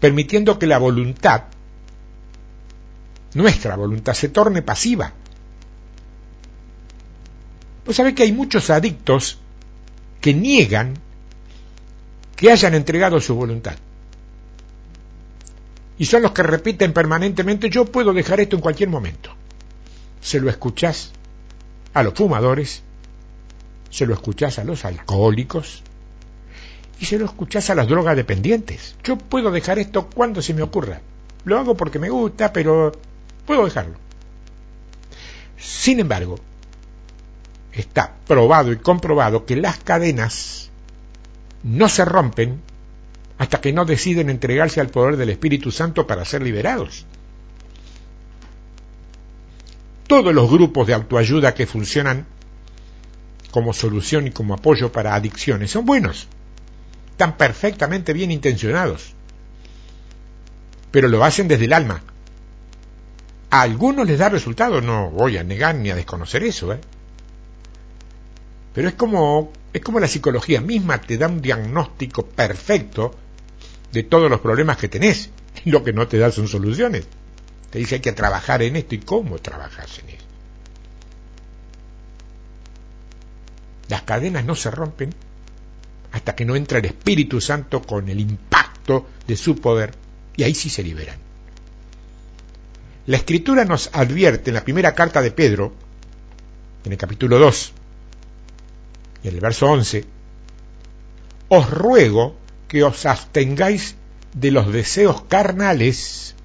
permitiendo 0.00 0.58
que 0.58 0.66
la 0.66 0.78
voluntad, 0.78 1.44
nuestra 3.34 3.76
voluntad, 3.76 4.14
se 4.14 4.30
torne 4.30 4.62
pasiva. 4.62 5.12
Pues 7.84 7.96
sabe 7.96 8.12
que 8.12 8.24
hay 8.24 8.32
muchos 8.32 8.68
adictos 8.68 9.38
que 10.20 10.34
niegan 10.34 10.94
que 12.34 12.50
hayan 12.50 12.74
entregado 12.74 13.20
su 13.20 13.36
voluntad. 13.36 13.76
Y 15.96 16.06
son 16.06 16.22
los 16.22 16.32
que 16.32 16.42
repiten 16.42 16.92
permanentemente, 16.92 17.70
yo 17.70 17.84
puedo 17.84 18.12
dejar 18.12 18.40
esto 18.40 18.56
en 18.56 18.62
cualquier 18.62 18.88
momento. 18.88 19.30
Se 20.20 20.40
lo 20.40 20.50
escuchás 20.50 21.12
a 21.94 22.02
los 22.02 22.14
fumadores, 22.14 22.82
se 23.90 24.06
lo 24.06 24.14
escuchás 24.14 24.58
a 24.58 24.64
los 24.64 24.84
alcohólicos 24.84 25.82
y 27.00 27.06
se 27.06 27.18
lo 27.18 27.24
escuchás 27.24 27.70
a 27.70 27.74
las 27.74 27.88
drogas 27.88 28.16
dependientes. 28.16 28.96
Yo 29.02 29.16
puedo 29.16 29.50
dejar 29.50 29.78
esto 29.78 30.08
cuando 30.08 30.42
se 30.42 30.54
me 30.54 30.62
ocurra. 30.62 31.00
Lo 31.44 31.58
hago 31.58 31.76
porque 31.76 31.98
me 31.98 32.10
gusta, 32.10 32.52
pero 32.52 32.92
puedo 33.46 33.64
dejarlo. 33.64 33.96
Sin 35.56 36.00
embargo, 36.00 36.38
está 37.72 38.14
probado 38.26 38.72
y 38.72 38.76
comprobado 38.76 39.46
que 39.46 39.56
las 39.56 39.78
cadenas 39.78 40.70
no 41.62 41.88
se 41.88 42.04
rompen 42.04 42.60
hasta 43.38 43.60
que 43.60 43.72
no 43.72 43.84
deciden 43.84 44.30
entregarse 44.30 44.80
al 44.80 44.88
poder 44.88 45.16
del 45.16 45.30
Espíritu 45.30 45.70
Santo 45.70 46.06
para 46.06 46.24
ser 46.24 46.42
liberados 46.42 47.06
todos 50.10 50.34
los 50.34 50.50
grupos 50.50 50.88
de 50.88 50.94
autoayuda 50.94 51.54
que 51.54 51.68
funcionan 51.68 52.26
como 53.52 53.72
solución 53.72 54.26
y 54.26 54.32
como 54.32 54.54
apoyo 54.54 54.90
para 54.90 55.14
adicciones 55.14 55.70
son 55.70 55.86
buenos, 55.86 56.26
están 57.12 57.36
perfectamente 57.36 58.12
bien 58.12 58.32
intencionados, 58.32 59.14
pero 60.90 61.06
lo 61.06 61.24
hacen 61.24 61.46
desde 61.46 61.66
el 61.66 61.72
alma. 61.72 62.02
A 63.50 63.62
algunos 63.62 64.04
les 64.04 64.18
da 64.18 64.28
resultado, 64.28 64.80
no 64.80 65.10
voy 65.12 65.36
a 65.36 65.44
negar 65.44 65.76
ni 65.76 65.90
a 65.90 65.94
desconocer 65.94 66.42
eso, 66.42 66.72
¿eh? 66.72 66.80
pero 68.74 68.88
es 68.88 68.94
como, 68.94 69.52
es 69.72 69.80
como 69.80 70.00
la 70.00 70.08
psicología 70.08 70.60
misma 70.60 71.00
te 71.00 71.18
da 71.18 71.28
un 71.28 71.40
diagnóstico 71.40 72.26
perfecto 72.26 73.14
de 73.92 74.02
todos 74.02 74.28
los 74.28 74.40
problemas 74.40 74.76
que 74.76 74.88
tenés, 74.88 75.30
lo 75.66 75.84
que 75.84 75.92
no 75.92 76.08
te 76.08 76.18
da 76.18 76.32
son 76.32 76.48
soluciones. 76.48 77.06
Te 77.70 77.78
dice 77.78 77.96
hay 77.96 78.00
que 78.00 78.12
trabajar 78.12 78.62
en 78.62 78.76
esto 78.76 78.94
y 78.94 78.98
cómo 78.98 79.38
trabajas 79.38 79.98
en 80.00 80.10
esto. 80.10 80.24
Las 83.88 84.02
cadenas 84.02 84.44
no 84.44 84.54
se 84.54 84.70
rompen 84.70 85.14
hasta 86.12 86.34
que 86.34 86.44
no 86.44 86.56
entra 86.56 86.78
el 86.78 86.86
Espíritu 86.86 87.40
Santo 87.40 87.82
con 87.82 88.08
el 88.08 88.20
impacto 88.20 89.06
de 89.26 89.36
su 89.36 89.60
poder 89.60 89.94
y 90.36 90.42
ahí 90.42 90.54
sí 90.54 90.70
se 90.70 90.82
liberan. 90.82 91.16
La 93.06 93.16
escritura 93.16 93.64
nos 93.64 93.90
advierte 93.92 94.50
en 94.50 94.54
la 94.54 94.64
primera 94.64 94.94
carta 94.94 95.22
de 95.22 95.30
Pedro, 95.30 95.72
en 96.84 96.92
el 96.92 96.98
capítulo 96.98 97.38
2 97.38 97.72
y 99.24 99.28
en 99.28 99.34
el 99.34 99.40
verso 99.40 99.66
11, 99.66 100.04
os 101.48 101.70
ruego 101.70 102.36
que 102.68 102.84
os 102.84 103.06
abstengáis 103.06 103.96
de 104.32 104.50
los 104.50 104.72
deseos 104.72 105.22
carnales 105.22 106.36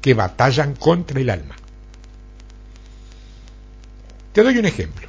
que 0.00 0.14
batallan 0.14 0.74
contra 0.74 1.20
el 1.20 1.30
alma. 1.30 1.56
Te 4.32 4.42
doy 4.42 4.58
un 4.58 4.66
ejemplo. 4.66 5.08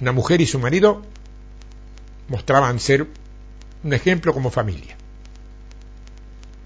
Una 0.00 0.12
mujer 0.12 0.40
y 0.40 0.46
su 0.46 0.58
marido 0.58 1.02
mostraban 2.28 2.80
ser 2.80 3.06
un 3.82 3.92
ejemplo 3.92 4.32
como 4.32 4.50
familia. 4.50 4.96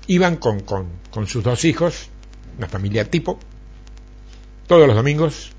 Iban 0.06 0.36
con, 0.36 0.60
con, 0.60 0.88
con 1.10 1.26
sus 1.26 1.42
dos 1.42 1.64
hijos, 1.64 2.08
una 2.56 2.68
familia 2.68 3.10
tipo, 3.10 3.38
todos 4.66 4.86
los 4.86 4.96
domingos 4.96 5.52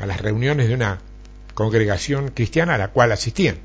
a 0.00 0.06
las 0.06 0.20
reuniones 0.20 0.68
de 0.68 0.74
una 0.74 1.00
congregación 1.54 2.28
cristiana 2.30 2.74
a 2.74 2.78
la 2.78 2.88
cual 2.88 3.12
asistían. 3.12 3.58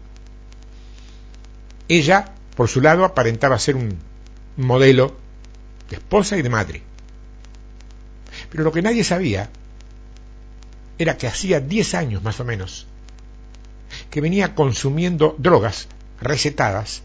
Ella, 1.87 2.33
por 2.55 2.67
su 2.67 2.81
lado, 2.81 3.05
aparentaba 3.05 3.59
ser 3.59 3.75
un 3.75 3.97
modelo 4.57 5.24
de 5.89 5.95
esposa 5.97 6.37
y 6.37 6.41
de 6.41 6.49
madre. 6.49 6.81
Pero 8.49 8.63
lo 8.63 8.71
que 8.71 8.81
nadie 8.81 9.03
sabía 9.03 9.49
era 10.97 11.17
que 11.17 11.27
hacía 11.27 11.59
10 11.59 11.93
años 11.95 12.23
más 12.23 12.39
o 12.39 12.45
menos 12.45 12.87
que 14.09 14.21
venía 14.21 14.55
consumiendo 14.55 15.35
drogas 15.37 15.87
recetadas 16.21 17.01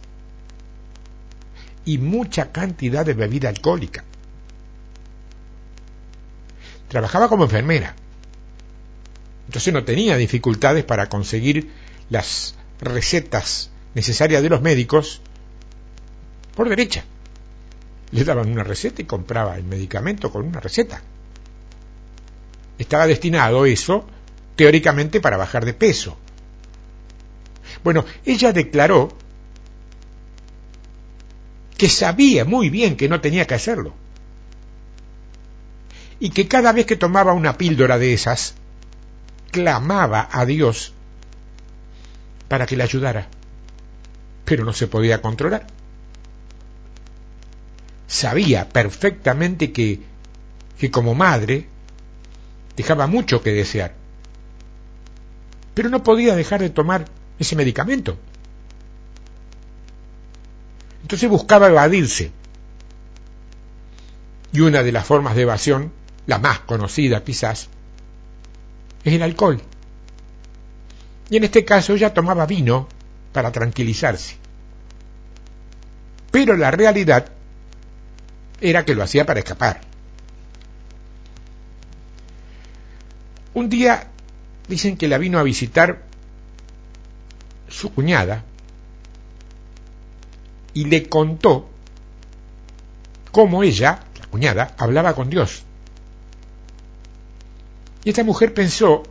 y 1.85 1.99
mucha 1.99 2.53
cantidad 2.53 3.05
de 3.05 3.15
bebida 3.15 3.49
alcohólica. 3.49 4.05
Trabajaba 6.89 7.29
como 7.29 7.45
enfermera, 7.45 7.95
entonces 9.47 9.73
no 9.73 9.85
tenía 9.85 10.17
dificultades 10.17 10.85
para 10.85 11.09
conseguir 11.09 11.71
las 12.11 12.55
recetas 12.81 13.71
necesarias 13.95 14.43
de 14.43 14.49
los 14.49 14.63
médicos 14.63 15.21
por 16.55 16.69
derecha 16.69 17.05
le 18.13 18.25
daban 18.25 18.51
una 18.51 18.65
receta 18.65 19.03
y 19.03 19.05
compraba 19.05 19.57
el 19.57 19.65
medicamento 19.65 20.31
con 20.31 20.47
una 20.47 20.61
receta. 20.61 21.03
Estaba 22.79 23.07
destinado 23.07 23.67
eso, 23.67 24.07
teóricamente, 24.57 25.21
para 25.21 25.37
bajar 25.37 25.65
de 25.65 25.75
peso. 25.75 26.17
Bueno, 27.85 28.05
ella 28.25 28.53
declaró 28.53 29.09
que 31.77 31.89
sabía 31.89 32.45
muy 32.45 32.69
bien 32.69 32.97
que 32.97 33.09
no 33.09 33.21
tenía 33.21 33.47
que 33.47 33.55
hacerlo. 33.55 33.95
Y 36.19 36.31
que 36.31 36.49
cada 36.49 36.73
vez 36.73 36.85
que 36.85 36.97
tomaba 36.97 37.33
una 37.33 37.57
píldora 37.57 37.97
de 37.99 38.13
esas, 38.13 38.55
clamaba 39.51 40.29
a 40.31 40.45
Dios 40.45 40.93
para 42.49 42.67
que 42.67 42.77
le 42.77 42.83
ayudara. 42.83 43.29
Pero 44.45 44.65
no 44.65 44.73
se 44.73 44.89
podía 44.89 45.23
controlar. 45.23 45.67
Sabía 48.11 48.69
perfectamente 48.69 49.71
que, 49.71 50.01
que 50.77 50.91
como 50.91 51.15
madre 51.15 51.69
dejaba 52.77 53.07
mucho 53.07 53.41
que 53.41 53.53
desear. 53.53 53.95
Pero 55.75 55.91
no 55.91 56.03
podía 56.03 56.35
dejar 56.35 56.59
de 56.61 56.71
tomar 56.71 57.05
ese 57.39 57.55
medicamento. 57.55 58.19
Entonces 61.03 61.31
buscaba 61.31 61.69
evadirse. 61.69 62.33
Y 64.53 64.59
una 64.59 64.83
de 64.83 64.91
las 64.91 65.07
formas 65.07 65.37
de 65.37 65.43
evasión, 65.43 65.93
la 66.27 66.41
más 66.41 66.59
conocida 66.59 67.23
quizás, 67.23 67.69
es 69.05 69.13
el 69.15 69.23
alcohol. 69.23 69.63
Y 71.31 71.37
en 71.37 71.45
este 71.45 71.65
caso 71.65 71.95
ella 71.95 72.13
tomaba 72.13 72.45
vino 72.45 72.89
para 73.33 73.53
tranquilizarse. 73.53 74.35
Pero 76.33 76.57
la 76.57 76.73
realidad 76.73 77.31
era 78.61 78.85
que 78.85 78.95
lo 78.95 79.03
hacía 79.03 79.27
para 79.27 79.41
escapar. 79.41 79.81
Un 83.55 83.69
día 83.69 84.09
dicen 84.69 84.97
que 84.97 85.09
la 85.09 85.19
vino 85.19 85.39
a 85.39 85.43
visitar 85.43 86.03
su 87.69 87.93
cuñada 87.93 88.45
y 90.73 90.85
le 90.85 91.09
contó 91.09 91.69
cómo 93.33 93.63
ella, 93.63 94.01
la 94.19 94.27
cuñada, 94.27 94.75
hablaba 94.79 95.15
con 95.15 95.31
Dios. 95.31 95.65
Y 98.05 98.11
esta 98.11 98.25
mujer 98.25 98.55
pensó 98.55 99.03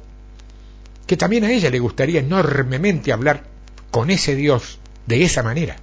que 1.05 1.17
también 1.17 1.43
a 1.43 1.51
ella 1.51 1.69
le 1.69 1.79
gustaría 1.79 2.21
enormemente 2.21 3.11
hablar 3.11 3.43
con 3.91 4.09
ese 4.09 4.35
Dios 4.35 4.79
de 5.05 5.23
esa 5.23 5.43
manera. 5.43 5.75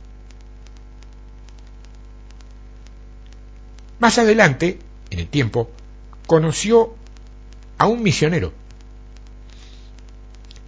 Más 4.06 4.18
adelante, 4.18 4.78
en 5.10 5.18
el 5.18 5.26
tiempo, 5.26 5.68
conoció 6.28 6.94
a 7.76 7.88
un 7.88 8.04
misionero, 8.04 8.52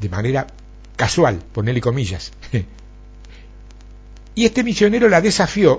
de 0.01 0.09
manera 0.09 0.49
casual, 0.97 1.45
ponele 1.53 1.81
comillas, 1.81 2.33
y 4.35 4.45
este 4.45 4.65
misionero 4.65 5.09
la 5.09 5.21
desafió 5.21 5.79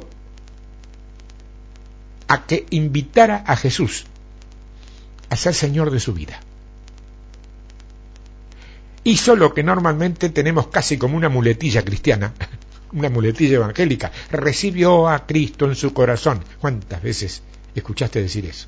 a 2.29 2.45
que 2.45 2.65
invitara 2.69 3.43
a 3.45 3.57
Jesús 3.57 4.05
a 5.29 5.35
ser 5.35 5.53
Señor 5.53 5.91
de 5.91 5.99
su 5.99 6.13
vida. 6.13 6.39
Hizo 9.03 9.35
lo 9.35 9.53
que 9.53 9.63
normalmente 9.63 10.29
tenemos 10.29 10.67
casi 10.67 10.97
como 10.97 11.17
una 11.17 11.27
muletilla 11.27 11.83
cristiana, 11.83 12.33
una 12.93 13.09
muletilla 13.09 13.57
evangélica. 13.57 14.13
Recibió 14.31 15.09
a 15.09 15.25
Cristo 15.25 15.65
en 15.65 15.75
su 15.75 15.91
corazón. 15.91 16.41
¿Cuántas 16.61 17.03
veces 17.03 17.43
escuchaste 17.75 18.21
decir 18.21 18.45
eso? 18.45 18.67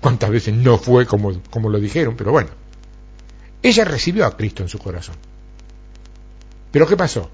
¿Cuántas 0.00 0.30
veces 0.30 0.54
no 0.54 0.78
fue 0.78 1.06
como, 1.06 1.42
como 1.50 1.68
lo 1.68 1.78
dijeron? 1.78 2.16
Pero 2.16 2.32
bueno, 2.32 2.50
ella 3.62 3.84
recibió 3.84 4.24
a 4.26 4.36
Cristo 4.36 4.62
en 4.62 4.68
su 4.68 4.78
corazón. 4.78 5.16
Pero 6.72 6.86
¿qué 6.86 6.96
pasó? 6.96 7.30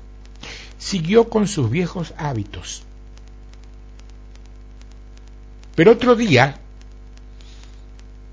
siguió 0.78 1.28
con 1.28 1.48
sus 1.48 1.70
viejos 1.70 2.14
hábitos. 2.16 2.82
Pero 5.74 5.92
otro 5.92 6.16
día, 6.16 6.60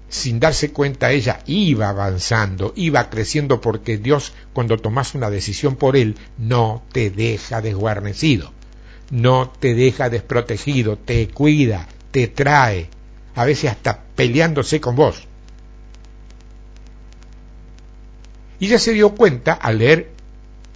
sin 0.10 0.40
darse 0.40 0.72
cuenta 0.72 1.12
ella, 1.12 1.42
iba 1.46 1.90
avanzando, 1.90 2.74
iba 2.76 3.10
creciendo 3.10 3.60
porque 3.60 3.98
Dios 3.98 4.34
cuando 4.54 4.78
tomas 4.78 5.16
una 5.16 5.30
decisión 5.30 5.76
por 5.76 5.98
Él 5.98 6.16
no 6.38 6.84
te 6.92 7.10
deja 7.10 7.62
desguarnecido, 7.62 8.52
no 9.14 9.48
te 9.48 9.76
deja 9.76 10.10
desprotegido, 10.10 10.98
te 10.98 11.28
cuida, 11.28 11.88
te 12.10 12.28
trae, 12.30 12.90
a 13.36 13.46
veces 13.46 13.70
hasta 13.70 14.02
peleándose 14.16 14.82
con 14.82 14.96
vos. 14.96 15.28
Y 18.60 18.66
ella 18.66 18.80
se 18.80 18.92
dio 18.92 19.14
cuenta 19.14 19.54
al 19.54 19.78
leer 19.78 20.10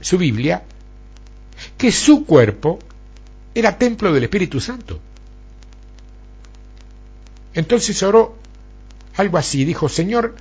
su 0.02 0.20
Biblia 0.20 0.62
que 1.80 1.92
su 1.92 2.26
cuerpo 2.26 2.78
era 3.56 3.80
templo 3.80 4.14
del 4.14 4.26
Espíritu 4.26 4.60
Santo. 4.60 5.00
Entonces 7.56 8.04
oró 8.04 8.38
algo 9.16 9.40
así, 9.40 9.66
dijo, 9.66 9.90
Señor, 9.90 10.36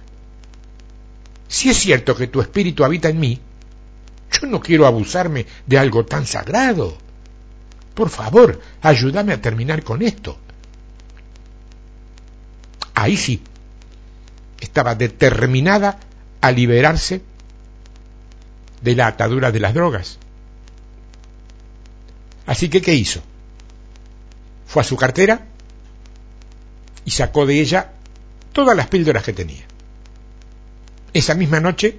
si 1.49 1.71
es 1.71 1.79
cierto 1.79 2.15
que 2.15 2.27
tu 2.27 2.43
Espíritu 2.43 2.85
habita 2.85 3.09
en 3.09 3.21
mí, 3.21 3.41
yo 4.31 4.49
no 4.49 4.61
quiero 4.61 4.87
abusarme 4.87 5.47
de 5.67 5.79
algo 5.79 6.05
tan 6.05 6.27
sagrado. 6.27 7.06
Por 7.97 8.11
favor, 8.11 8.61
ayúdame 8.83 9.33
a 9.33 9.41
terminar 9.41 9.83
con 9.83 10.03
esto. 10.03 10.37
Ahí 12.93 13.17
sí, 13.17 13.43
estaba 14.61 14.95
determinada 14.95 15.99
a 16.43 16.53
liberarse 16.53 17.23
de 18.83 18.95
la 18.95 19.07
atadura 19.07 19.51
de 19.51 19.61
las 19.61 19.73
drogas. 19.73 20.19
Así 22.45 22.69
que, 22.69 22.83
¿qué 22.83 22.95
hizo? 22.95 23.23
Fue 24.67 24.83
a 24.83 24.85
su 24.85 24.99
cartera 24.99 25.47
y 27.07 27.13
sacó 27.13 27.47
de 27.47 27.59
ella 27.63 27.93
todas 28.53 28.77
las 28.77 28.89
píldoras 28.89 29.25
que 29.25 29.33
tenía. 29.33 29.65
Esa 31.15 31.35
misma 31.35 31.61
noche 31.61 31.99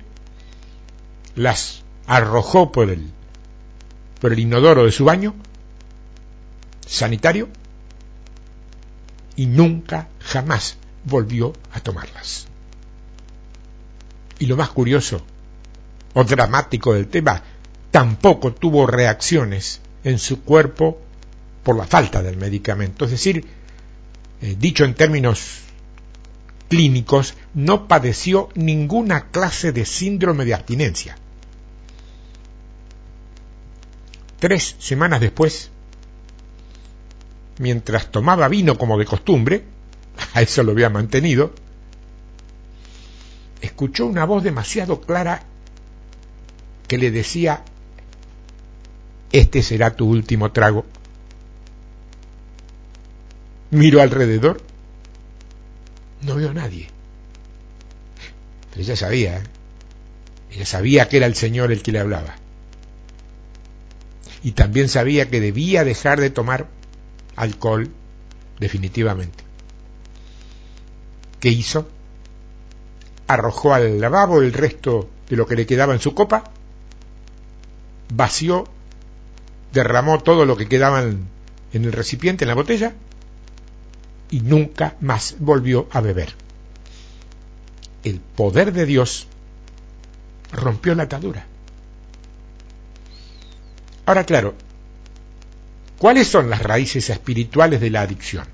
las 1.34 1.82
arrojó 2.06 2.72
por 2.72 2.92
el, 2.92 3.10
por 4.22 4.32
el 4.32 4.38
inodoro 4.38 4.86
de 4.86 4.92
su 4.92 5.04
baño 5.04 5.34
sanitario 6.88 7.50
y 9.36 9.46
nunca 9.46 10.10
jamás 10.20 10.78
volvió 11.04 11.54
a 11.72 11.80
tomarlas. 11.80 12.48
Y 14.40 14.48
lo 14.48 14.58
más 14.58 14.70
curioso 14.70 15.24
o 16.14 16.24
dramático 16.24 16.94
del 16.94 17.08
tema, 17.08 17.44
tampoco 17.92 18.54
tuvo 18.54 18.88
reacciones 18.88 19.82
en 20.04 20.18
su 20.20 20.42
cuerpo 20.42 21.00
por 21.64 21.76
la 21.76 21.86
falta 21.86 22.24
del 22.24 22.38
medicamento. 22.38 23.06
Es 23.06 23.12
decir, 23.12 23.46
eh, 24.42 24.56
dicho 24.58 24.84
en 24.84 24.96
términos 24.96 25.60
clínicos, 26.70 27.36
no 27.54 27.88
padeció 27.88 28.50
ninguna 28.56 29.30
clase 29.30 29.72
de 29.72 29.86
síndrome 29.86 30.46
de 30.46 30.54
abstinencia. 30.54 31.18
Tres 34.40 34.76
semanas 34.80 35.20
después, 35.22 35.72
mientras 37.60 38.12
tomaba 38.12 38.48
vino 38.48 38.78
como 38.78 38.98
de 38.98 39.06
costumbre, 39.06 39.64
a 40.34 40.42
eso 40.42 40.64
lo 40.64 40.72
había 40.72 40.90
mantenido, 40.90 41.54
escuchó 43.62 44.06
una 44.06 44.26
voz 44.26 44.44
demasiado 44.44 45.02
clara 45.02 45.44
que 46.88 46.98
le 46.98 47.12
decía 47.12 47.64
este 49.32 49.62
será 49.62 49.96
tu 49.96 50.08
último 50.08 50.52
trago. 50.52 50.86
Miro 53.72 54.02
alrededor, 54.02 54.62
no 56.22 56.36
veo 56.36 56.50
a 56.50 56.54
nadie. 56.54 56.88
Pero 58.70 58.82
ella 58.82 58.96
sabía, 58.96 59.40
¿eh? 59.40 59.44
ella 60.52 60.66
sabía 60.66 61.10
que 61.10 61.18
era 61.18 61.26
el 61.26 61.36
Señor 61.36 61.72
el 61.72 61.84
que 61.84 61.92
le 61.92 62.00
hablaba. 62.00 62.36
Y 64.44 64.52
también 64.52 64.88
sabía 64.88 65.30
que 65.30 65.42
debía 65.42 65.84
dejar 65.84 66.22
de 66.22 66.30
tomar 66.30 66.68
alcohol 67.38 67.90
definitivamente. 68.60 69.44
¿Qué 71.40 71.50
hizo? 71.50 71.88
Arrojó 73.28 73.74
al 73.74 74.02
lavabo 74.02 74.42
el 74.42 74.52
resto 74.54 75.10
de 75.30 75.38
lo 75.38 75.46
que 75.46 75.56
le 75.56 75.66
quedaba 75.66 75.94
en 75.94 76.00
su 76.00 76.14
copa, 76.14 76.44
vació 78.14 78.68
derramó 79.74 80.20
todo 80.20 80.46
lo 80.46 80.58
que 80.58 80.68
quedaba 80.68 81.04
en, 81.04 81.28
el 81.74 81.92
recipiente, 81.92 82.46
en 82.46 82.50
la 82.50 82.56
botella, 82.56 82.96
y 84.30 84.40
nunca 84.42 84.96
más 85.02 85.36
volvió 85.40 85.88
a 85.92 86.02
beber. 86.02 86.34
El 88.04 88.20
poder 88.20 88.74
de 88.74 88.86
Dios 88.86 89.28
rompió 90.52 90.96
la 90.96 91.04
atadura. 91.04 91.46
Ahora, 94.06 94.26
claro, 94.26 94.56
¿cuáles 95.98 96.28
son 96.28 96.50
las 96.50 96.62
raíces 96.62 97.10
espirituales 97.10 97.82
de 97.82 97.90
la 97.90 98.02
adicción? 98.02 98.46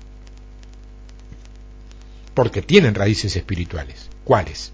Porque 2.34 2.62
tienen 2.62 2.94
raíces 2.94 3.36
espirituales. 3.36 4.10
¿Cuáles? 4.24 4.72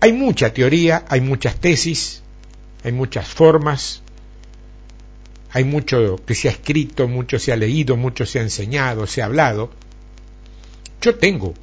Hay 0.00 0.12
mucha 0.12 0.52
teoría, 0.52 1.04
hay 1.08 1.20
muchas 1.20 1.56
tesis, 1.56 2.22
hay 2.84 2.92
muchas 2.92 3.28
formas 3.28 4.02
hay 5.52 5.64
mucho 5.64 6.20
que 6.24 6.34
se 6.34 6.48
ha 6.48 6.52
escrito, 6.52 7.08
mucho 7.08 7.38
se 7.38 7.52
ha 7.52 7.56
leído, 7.56 7.96
mucho 7.96 8.24
se 8.24 8.38
ha 8.38 8.42
enseñado, 8.42 9.06
se 9.06 9.20
ha 9.20 9.24
hablado. 9.24 9.70
Yo 11.00 11.16
tengo 11.16 11.54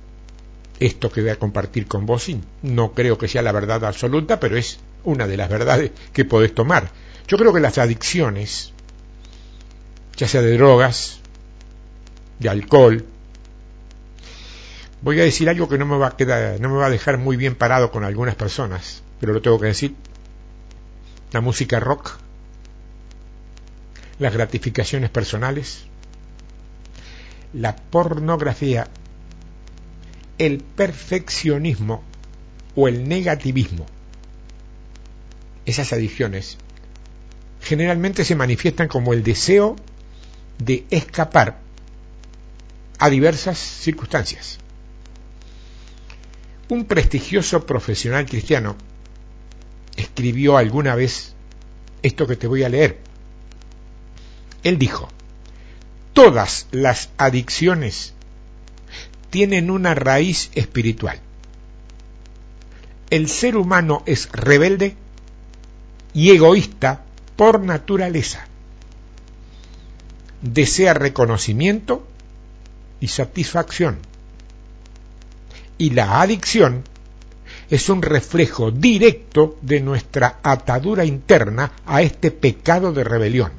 esto 0.79 1.09
que 1.09 1.21
voy 1.21 1.29
a 1.29 1.39
compartir 1.39 1.87
con 1.87 2.05
vos 2.05 2.27
y 2.27 2.41
no 2.63 2.93
creo 2.93 3.17
que 3.17 3.27
sea 3.27 3.41
la 3.41 3.53
verdad 3.53 3.85
absoluta, 3.85 4.39
pero 4.39 4.57
es 4.57 4.79
una 5.05 5.25
de 5.25 5.37
las 5.37 5.49
verdades 5.49 5.91
que 6.11 6.25
podés 6.25 6.53
tomar. 6.53 6.91
Yo 7.27 7.37
creo 7.37 7.53
que 7.53 7.61
las 7.61 7.77
adicciones, 7.77 8.73
ya 10.17 10.27
sea 10.27 10.41
de 10.41 10.57
drogas, 10.57 11.19
de 12.39 12.49
alcohol, 12.49 13.05
voy 15.01 15.19
a 15.19 15.23
decir 15.23 15.49
algo 15.49 15.69
que 15.69 15.77
no 15.77 15.85
me 15.85 15.97
va 15.97 16.07
a 16.07 16.17
quedar, 16.17 16.59
no 16.59 16.69
me 16.69 16.77
va 16.77 16.87
a 16.87 16.89
dejar 16.89 17.17
muy 17.17 17.37
bien 17.37 17.55
parado 17.55 17.91
con 17.91 18.03
algunas 18.03 18.35
personas, 18.35 19.03
pero 19.19 19.33
lo 19.33 19.41
tengo 19.41 19.59
que 19.59 19.67
decir. 19.67 19.95
La 21.31 21.41
música 21.41 21.79
rock 21.79 22.17
las 24.19 24.33
gratificaciones 24.33 25.09
personales, 25.09 25.83
la 27.53 27.75
pornografía, 27.75 28.87
el 30.37 30.59
perfeccionismo 30.59 32.03
o 32.75 32.87
el 32.87 33.07
negativismo. 33.07 33.85
Esas 35.65 35.93
adicciones 35.93 36.57
generalmente 37.61 38.23
se 38.23 38.35
manifiestan 38.35 38.87
como 38.87 39.13
el 39.13 39.23
deseo 39.23 39.75
de 40.57 40.85
escapar 40.89 41.59
a 42.99 43.09
diversas 43.09 43.57
circunstancias. 43.57 44.59
Un 46.69 46.85
prestigioso 46.85 47.65
profesional 47.65 48.25
cristiano 48.25 48.75
escribió 49.95 50.57
alguna 50.57 50.95
vez 50.95 51.33
esto 52.01 52.27
que 52.27 52.35
te 52.35 52.47
voy 52.47 52.63
a 52.63 52.69
leer. 52.69 52.99
Él 54.63 54.77
dijo, 54.77 55.09
todas 56.13 56.67
las 56.71 57.09
adicciones 57.17 58.13
tienen 59.29 59.69
una 59.69 59.93
raíz 59.93 60.49
espiritual. 60.55 61.19
El 63.09 63.29
ser 63.29 63.55
humano 63.55 64.03
es 64.05 64.29
rebelde 64.31 64.95
y 66.13 66.31
egoísta 66.31 67.03
por 67.35 67.61
naturaleza. 67.61 68.46
Desea 70.41 70.93
reconocimiento 70.93 72.07
y 72.99 73.07
satisfacción. 73.07 73.99
Y 75.77 75.91
la 75.91 76.21
adicción 76.21 76.83
es 77.69 77.89
un 77.89 78.01
reflejo 78.01 78.71
directo 78.71 79.57
de 79.61 79.81
nuestra 79.81 80.39
atadura 80.43 81.05
interna 81.05 81.71
a 81.85 82.01
este 82.01 82.31
pecado 82.31 82.93
de 82.93 83.03
rebelión. 83.03 83.51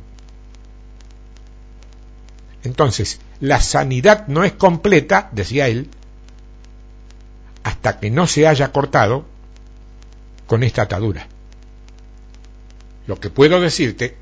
Entonces, 2.64 3.20
la 3.41 3.61
sanidad 3.61 4.26
no 4.29 4.45
es 4.45 4.53
completa, 4.53 5.29
decía 5.33 5.68
él, 5.68 5.89
hasta 7.62 8.01
que 8.01 8.11
no 8.11 8.26
se 8.26 8.47
haya 8.47 8.72
cortado 8.72 9.24
con 10.47 10.62
esta 10.62 10.83
atadura. 10.83 11.29
Lo 13.07 13.20
que 13.20 13.31
puedo 13.31 13.61
decirte 13.61 14.18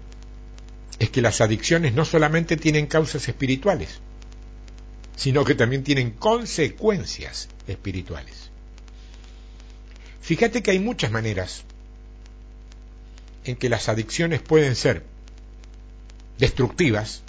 es 0.98 1.10
que 1.10 1.22
las 1.22 1.40
adicciones 1.40 1.94
no 1.94 2.04
solamente 2.04 2.56
tienen 2.56 2.86
causas 2.86 3.28
espirituales, 3.28 4.00
sino 5.16 5.44
que 5.44 5.54
también 5.54 5.82
tienen 5.82 6.10
consecuencias 6.10 7.48
espirituales. 7.66 8.50
Fíjate 10.20 10.62
que 10.62 10.72
hay 10.72 10.78
muchas 10.78 11.10
maneras 11.10 11.62
en 13.44 13.56
que 13.56 13.68
las 13.68 13.88
adicciones 13.88 14.42
pueden 14.42 14.74
ser 14.74 15.04
destructivas 16.38 17.22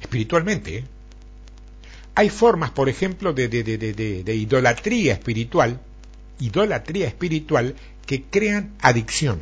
espiritualmente. 0.00 0.78
¿eh? 0.78 0.84
Hay 2.14 2.30
formas, 2.30 2.70
por 2.70 2.88
ejemplo, 2.88 3.32
de, 3.32 3.48
de, 3.48 4.34
idolatría 4.34 5.14
espiritual, 5.14 5.80
idolatría 6.38 7.06
espiritual, 7.06 7.74
que 8.06 8.22
crean 8.22 8.74
adicción. 8.80 9.40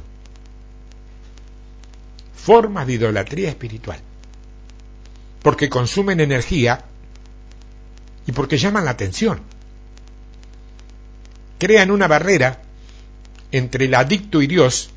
Formas 2.37 2.87
de 2.87 2.95
idolatría 2.95 3.49
espiritual. 3.49 3.99
Porque 5.43 5.69
consumen 5.69 6.21
energía 6.21 6.85
y 8.27 8.33
porque 8.33 8.59
llaman 8.59 8.85
la 8.85 8.93
atención. 8.93 9.41
Crean 11.59 11.91
una 11.91 12.09
barrera 12.09 12.63
entre 13.53 13.85
el 13.87 13.95
adicto 13.95 14.43
y 14.43 14.47
Dios 14.47 14.91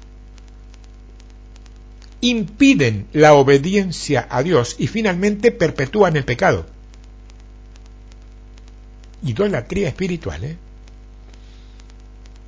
impiden 2.21 3.07
la 3.13 3.33
obediencia 3.33 4.27
a 4.29 4.41
Dios 4.41 4.75
y 4.79 4.88
finalmente 4.88 5.51
perpetúan 5.51 6.15
el 6.15 6.25
pecado. 6.25 6.65
Idolatría 9.23 9.89
espiritual, 9.89 10.43
¿eh? 10.43 10.57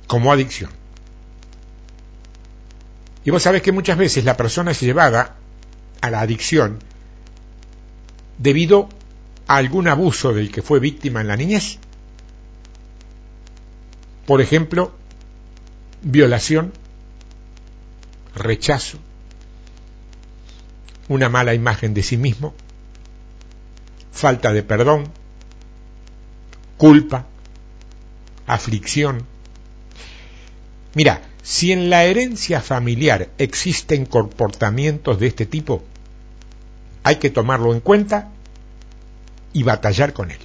Como 0.06 0.32
adicción. 0.32 0.79
Y 3.24 3.30
vos 3.30 3.42
sabés 3.42 3.62
que 3.62 3.72
muchas 3.72 3.98
veces 3.98 4.24
la 4.24 4.36
persona 4.36 4.70
es 4.70 4.80
llevada 4.80 5.36
a 6.00 6.10
la 6.10 6.20
adicción 6.20 6.78
debido 8.38 8.88
a 9.46 9.56
algún 9.56 9.88
abuso 9.88 10.32
del 10.32 10.50
que 10.50 10.62
fue 10.62 10.80
víctima 10.80 11.20
en 11.20 11.28
la 11.28 11.36
niñez. 11.36 11.78
Por 14.26 14.40
ejemplo, 14.40 14.92
violación, 16.02 16.72
rechazo, 18.34 18.98
una 21.08 21.28
mala 21.28 21.52
imagen 21.52 21.92
de 21.92 22.02
sí 22.02 22.16
mismo, 22.16 22.54
falta 24.12 24.52
de 24.52 24.62
perdón, 24.62 25.10
culpa, 26.78 27.26
aflicción. 28.46 29.26
Mira, 30.94 31.29
si 31.42 31.72
en 31.72 31.90
la 31.90 32.04
herencia 32.04 32.60
familiar 32.60 33.28
existen 33.38 34.06
comportamientos 34.06 35.18
de 35.18 35.26
este 35.26 35.46
tipo, 35.46 35.82
hay 37.02 37.16
que 37.16 37.30
tomarlo 37.30 37.72
en 37.72 37.80
cuenta 37.80 38.30
y 39.52 39.62
batallar 39.62 40.12
con 40.12 40.30
él. 40.30 40.38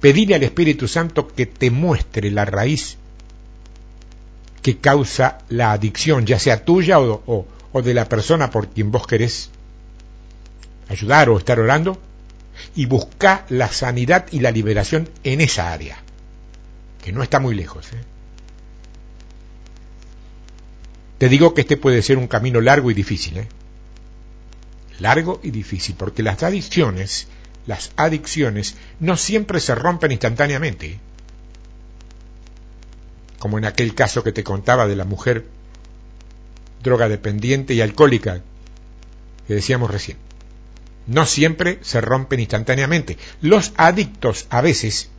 Pedirle 0.00 0.36
al 0.36 0.42
Espíritu 0.42 0.88
Santo 0.88 1.28
que 1.28 1.46
te 1.46 1.70
muestre 1.70 2.30
la 2.30 2.44
raíz 2.44 2.96
que 4.62 4.78
causa 4.78 5.38
la 5.48 5.72
adicción, 5.72 6.26
ya 6.26 6.38
sea 6.38 6.64
tuya 6.64 7.00
o, 7.00 7.46
de 7.72 7.94
la 7.94 8.08
persona 8.08 8.50
por 8.50 8.68
quien 8.68 8.90
vos 8.90 9.06
querés 9.06 9.50
ayudar 10.88 11.30
o 11.30 11.38
estar 11.38 11.58
orando 11.60 11.98
y 12.74 12.86
busca 12.86 13.44
la 13.48 13.68
sanidad 13.68 14.26
y 14.30 14.40
la 14.40 14.50
liberación 14.50 15.08
en 15.24 15.40
esa 15.40 15.72
área, 15.72 15.98
que 17.02 17.12
no 17.12 17.22
está 17.22 17.40
muy 17.40 17.54
lejos. 17.54 17.92
¿eh? 17.92 18.09
Te 21.20 21.28
digo 21.28 21.52
que 21.52 21.60
este 21.60 21.76
puede 21.76 22.00
ser 22.00 22.16
un 22.16 22.28
camino 22.28 22.62
largo 22.62 22.90
y 22.90 22.94
difícil, 22.94 23.36
¿eh? 23.36 23.48
largo 25.00 25.38
y 25.42 25.50
difícil, 25.50 25.94
porque 25.94 26.22
las 26.22 26.42
adicciones, 26.42 27.28
las 27.66 27.92
adicciones 27.96 28.76
no 29.00 29.18
siempre 29.18 29.60
se 29.60 29.74
rompen 29.74 30.12
instantáneamente, 30.12 30.92
¿eh? 30.92 30.98
como 33.38 33.58
en 33.58 33.66
aquel 33.66 33.94
caso 33.94 34.24
que 34.24 34.32
te 34.32 34.42
contaba 34.42 34.86
de 34.86 34.96
la 34.96 35.04
mujer 35.04 35.44
droga 36.82 37.06
dependiente 37.06 37.74
y 37.74 37.82
alcohólica 37.82 38.40
que 39.46 39.52
decíamos 39.52 39.90
recién. 39.90 40.16
No 41.06 41.26
siempre 41.26 41.80
se 41.82 42.00
rompen 42.00 42.40
instantáneamente. 42.40 43.18
Los 43.42 43.74
adictos 43.76 44.46
a 44.48 44.62
veces 44.62 45.10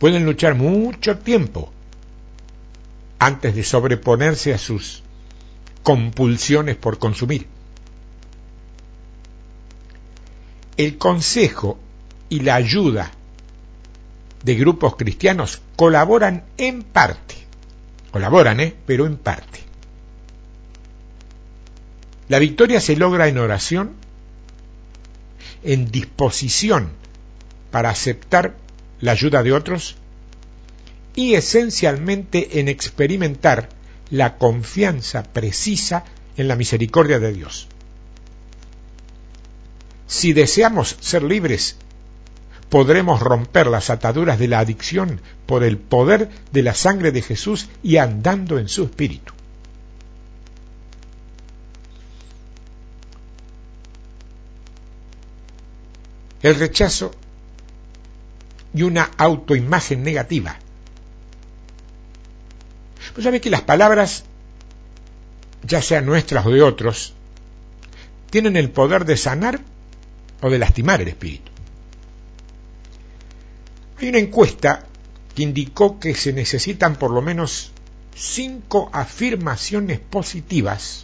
pueden 0.00 0.24
luchar 0.24 0.56
mucho 0.56 1.18
tiempo 1.18 1.72
antes 3.18 3.54
de 3.54 3.64
sobreponerse 3.64 4.54
a 4.54 4.58
sus 4.58 5.02
compulsiones 5.82 6.76
por 6.76 6.98
consumir. 6.98 7.46
El 10.76 10.98
consejo 10.98 11.78
y 12.28 12.40
la 12.40 12.54
ayuda 12.54 13.10
de 14.44 14.54
grupos 14.54 14.96
cristianos 14.96 15.60
colaboran 15.76 16.44
en 16.56 16.82
parte, 16.82 17.34
colaboran, 18.12 18.60
¿eh? 18.60 18.74
pero 18.86 19.06
en 19.06 19.16
parte. 19.16 19.60
La 22.28 22.38
victoria 22.38 22.80
se 22.80 22.96
logra 22.96 23.26
en 23.28 23.38
oración, 23.38 23.94
en 25.64 25.90
disposición 25.90 26.90
para 27.70 27.90
aceptar 27.90 28.54
la 29.00 29.12
ayuda 29.12 29.42
de 29.42 29.52
otros 29.52 29.96
y 31.18 31.34
esencialmente 31.34 32.60
en 32.60 32.68
experimentar 32.68 33.70
la 34.08 34.38
confianza 34.38 35.24
precisa 35.24 36.04
en 36.36 36.46
la 36.46 36.54
misericordia 36.54 37.18
de 37.18 37.32
Dios. 37.32 37.66
Si 40.06 40.32
deseamos 40.32 40.96
ser 41.00 41.24
libres, 41.24 41.74
podremos 42.68 43.18
romper 43.18 43.66
las 43.66 43.90
ataduras 43.90 44.38
de 44.38 44.46
la 44.46 44.60
adicción 44.60 45.20
por 45.44 45.64
el 45.64 45.76
poder 45.76 46.28
de 46.52 46.62
la 46.62 46.74
sangre 46.76 47.10
de 47.10 47.22
Jesús 47.22 47.68
y 47.82 47.96
andando 47.96 48.56
en 48.60 48.68
su 48.68 48.84
espíritu. 48.84 49.32
El 56.42 56.54
rechazo 56.54 57.10
y 58.72 58.84
una 58.84 59.10
autoimagen 59.18 60.04
negativa 60.04 60.60
pues 63.18 63.24
sabe 63.24 63.40
que 63.40 63.50
las 63.50 63.62
palabras, 63.62 64.22
ya 65.64 65.82
sean 65.82 66.06
nuestras 66.06 66.46
o 66.46 66.50
de 66.50 66.62
otros, 66.62 67.14
tienen 68.30 68.56
el 68.56 68.70
poder 68.70 69.04
de 69.06 69.16
sanar 69.16 69.60
o 70.40 70.48
de 70.48 70.56
lastimar 70.56 71.02
el 71.02 71.08
espíritu. 71.08 71.50
Hay 73.98 74.10
una 74.10 74.18
encuesta 74.18 74.86
que 75.34 75.42
indicó 75.42 75.98
que 75.98 76.14
se 76.14 76.32
necesitan 76.32 76.94
por 76.94 77.10
lo 77.10 77.20
menos 77.20 77.72
cinco 78.14 78.88
afirmaciones 78.92 79.98
positivas. 79.98 81.02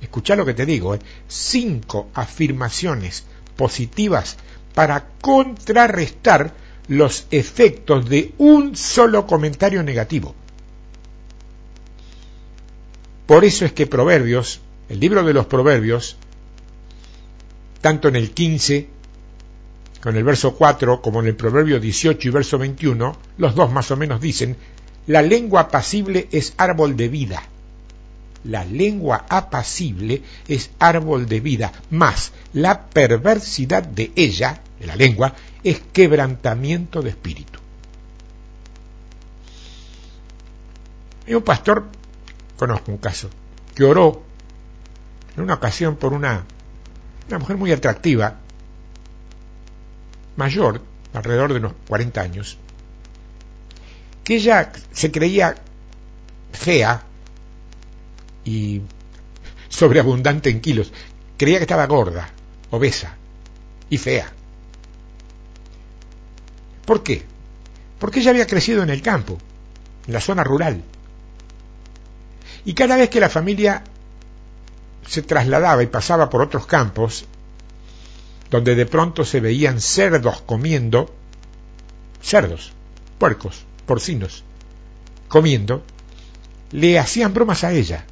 Escucha 0.00 0.36
lo 0.36 0.46
que 0.46 0.54
te 0.54 0.66
digo, 0.66 0.94
¿eh? 0.94 1.00
cinco 1.26 2.10
afirmaciones 2.14 3.24
positivas 3.56 4.36
para 4.72 5.04
contrarrestar 5.20 6.54
los 6.86 7.26
efectos 7.32 8.08
de 8.08 8.34
un 8.38 8.76
solo 8.76 9.26
comentario 9.26 9.82
negativo. 9.82 10.36
Por 13.30 13.44
eso 13.44 13.64
es 13.64 13.72
que 13.72 13.86
Proverbios, 13.86 14.58
el 14.88 14.98
libro 14.98 15.22
de 15.22 15.32
los 15.32 15.46
Proverbios, 15.46 16.16
tanto 17.80 18.08
en 18.08 18.16
el 18.16 18.32
15, 18.32 18.88
con 20.02 20.16
el 20.16 20.24
verso 20.24 20.56
4, 20.56 21.00
como 21.00 21.20
en 21.20 21.28
el 21.28 21.36
Proverbio 21.36 21.78
18 21.78 22.26
y 22.26 22.30
verso 22.32 22.58
21, 22.58 23.16
los 23.38 23.54
dos 23.54 23.70
más 23.70 23.88
o 23.92 23.96
menos 23.96 24.20
dicen, 24.20 24.56
la 25.06 25.22
lengua 25.22 25.60
apacible 25.60 26.26
es 26.32 26.54
árbol 26.56 26.96
de 26.96 27.06
vida. 27.06 27.44
La 28.42 28.64
lengua 28.64 29.26
apacible 29.28 30.22
es 30.48 30.72
árbol 30.80 31.28
de 31.28 31.38
vida, 31.38 31.70
más 31.90 32.32
la 32.52 32.86
perversidad 32.86 33.84
de 33.84 34.10
ella, 34.16 34.60
de 34.80 34.88
la 34.88 34.96
lengua, 34.96 35.36
es 35.62 35.80
quebrantamiento 35.92 37.00
de 37.00 37.10
espíritu. 37.10 37.60
Hay 41.28 41.34
un 41.34 41.42
pastor, 41.42 41.99
conozco 42.60 42.92
un 42.92 42.98
caso, 42.98 43.30
que 43.74 43.84
oró 43.84 44.22
en 45.34 45.42
una 45.44 45.54
ocasión 45.54 45.96
por 45.96 46.12
una, 46.12 46.44
una 47.26 47.38
mujer 47.38 47.56
muy 47.56 47.72
atractiva, 47.72 48.36
mayor, 50.36 50.82
alrededor 51.14 51.54
de 51.54 51.58
unos 51.58 51.72
40 51.88 52.20
años, 52.20 52.58
que 54.22 54.36
ella 54.36 54.72
se 54.92 55.10
creía 55.10 55.54
fea 56.52 57.02
y 58.44 58.82
sobreabundante 59.70 60.50
en 60.50 60.60
kilos. 60.60 60.92
Creía 61.38 61.56
que 61.56 61.64
estaba 61.64 61.86
gorda, 61.86 62.28
obesa 62.70 63.16
y 63.88 63.96
fea. 63.96 64.30
¿Por 66.84 67.02
qué? 67.02 67.24
Porque 67.98 68.20
ella 68.20 68.32
había 68.32 68.46
crecido 68.46 68.82
en 68.82 68.90
el 68.90 69.00
campo, 69.00 69.38
en 70.06 70.12
la 70.12 70.20
zona 70.20 70.44
rural. 70.44 70.84
Y 72.64 72.74
cada 72.74 72.96
vez 72.96 73.08
que 73.08 73.20
la 73.20 73.28
familia 73.28 73.82
se 75.06 75.22
trasladaba 75.22 75.82
y 75.82 75.86
pasaba 75.86 76.28
por 76.28 76.42
otros 76.42 76.66
campos, 76.66 77.24
donde 78.50 78.74
de 78.74 78.86
pronto 78.86 79.24
se 79.24 79.40
veían 79.40 79.80
cerdos 79.80 80.42
comiendo, 80.42 81.14
cerdos, 82.20 82.72
puercos, 83.18 83.64
porcinos, 83.86 84.44
comiendo, 85.28 85.82
le 86.72 86.98
hacían 86.98 87.32
bromas 87.32 87.64
a 87.64 87.72
ella. 87.72 88.04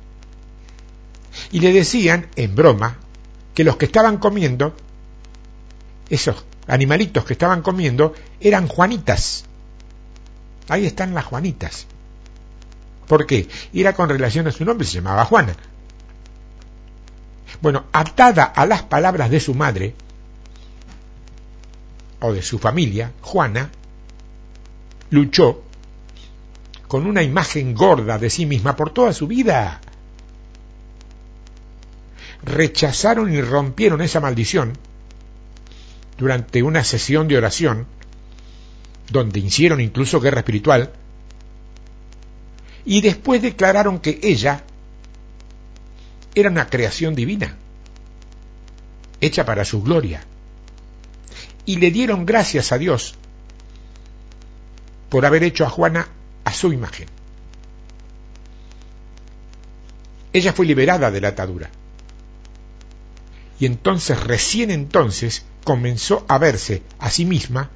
Y 1.52 1.60
le 1.60 1.72
decían, 1.72 2.28
en 2.36 2.54
broma, 2.54 2.98
que 3.54 3.64
los 3.64 3.76
que 3.76 3.86
estaban 3.86 4.18
comiendo, 4.18 4.74
esos 6.08 6.44
animalitos 6.66 7.24
que 7.24 7.32
estaban 7.34 7.62
comiendo, 7.62 8.14
eran 8.40 8.68
Juanitas. 8.68 9.44
Ahí 10.68 10.86
están 10.86 11.14
las 11.14 11.24
Juanitas. 11.24 11.86
¿Por 13.08 13.26
qué? 13.26 13.48
Era 13.72 13.94
con 13.94 14.08
relación 14.08 14.46
a 14.46 14.52
su 14.52 14.64
nombre, 14.64 14.86
se 14.86 14.96
llamaba 14.96 15.24
Juana. 15.24 15.56
Bueno, 17.60 17.86
atada 17.90 18.44
a 18.44 18.66
las 18.66 18.82
palabras 18.82 19.30
de 19.30 19.40
su 19.40 19.54
madre, 19.54 19.94
o 22.20 22.32
de 22.32 22.42
su 22.42 22.58
familia, 22.58 23.12
Juana, 23.22 23.70
luchó 25.10 25.62
con 26.86 27.06
una 27.06 27.22
imagen 27.22 27.74
gorda 27.74 28.18
de 28.18 28.30
sí 28.30 28.46
misma 28.46 28.76
por 28.76 28.90
toda 28.90 29.12
su 29.12 29.26
vida. 29.26 29.80
Rechazaron 32.42 33.32
y 33.32 33.40
rompieron 33.40 34.00
esa 34.00 34.20
maldición 34.20 34.76
durante 36.16 36.62
una 36.62 36.84
sesión 36.84 37.28
de 37.28 37.36
oración, 37.36 37.86
donde 39.10 39.40
hicieron 39.40 39.80
incluso 39.80 40.20
guerra 40.20 40.40
espiritual, 40.40 40.92
y 42.88 43.02
después 43.02 43.42
declararon 43.42 43.98
que 43.98 44.18
ella 44.22 44.64
era 46.34 46.48
una 46.48 46.70
creación 46.70 47.14
divina, 47.14 47.54
hecha 49.20 49.44
para 49.44 49.66
su 49.66 49.82
gloria, 49.82 50.24
y 51.66 51.76
le 51.76 51.90
dieron 51.90 52.24
gracias 52.24 52.72
a 52.72 52.78
Dios 52.78 53.14
por 55.10 55.26
haber 55.26 55.42
hecho 55.42 55.66
a 55.66 55.68
Juana 55.68 56.08
a 56.44 56.52
su 56.54 56.72
imagen. 56.72 57.08
Ella 60.32 60.54
fue 60.54 60.64
liberada 60.64 61.10
de 61.10 61.20
la 61.20 61.28
atadura. 61.28 61.68
Y 63.60 63.66
entonces, 63.66 64.18
recién 64.18 64.70
entonces, 64.70 65.44
comenzó 65.62 66.24
a 66.26 66.38
verse 66.38 66.82
a 66.98 67.10
sí 67.10 67.26
misma 67.26 67.68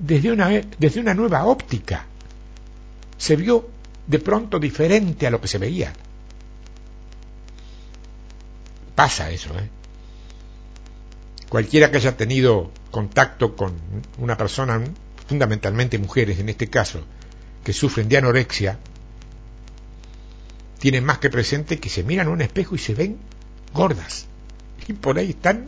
desde 0.00 0.32
una, 0.32 0.48
desde 0.48 0.98
una 0.98 1.14
nueva 1.14 1.44
óptica. 1.44 2.06
Se 3.16 3.36
vio 3.36 3.75
de 4.06 4.18
pronto 4.18 4.58
diferente 4.58 5.26
a 5.26 5.30
lo 5.30 5.40
que 5.40 5.48
se 5.48 5.58
veía. 5.58 5.92
Pasa 8.94 9.30
eso, 9.30 9.50
¿eh? 9.58 9.68
Cualquiera 11.48 11.90
que 11.90 11.98
haya 11.98 12.16
tenido 12.16 12.70
contacto 12.90 13.54
con 13.54 13.74
una 14.18 14.36
persona, 14.36 14.82
fundamentalmente 15.28 15.98
mujeres 15.98 16.38
en 16.38 16.48
este 16.48 16.68
caso, 16.68 17.04
que 17.62 17.72
sufren 17.72 18.08
de 18.08 18.16
anorexia 18.16 18.78
tienen 20.78 21.04
más 21.04 21.18
que 21.18 21.30
presente 21.30 21.78
que 21.78 21.88
se 21.88 22.04
miran 22.04 22.26
en 22.26 22.34
un 22.34 22.42
espejo 22.42 22.74
y 22.74 22.78
se 22.78 22.94
ven 22.94 23.18
gordas. 23.72 24.26
Y 24.86 24.92
por 24.92 25.18
ahí 25.18 25.30
están, 25.30 25.66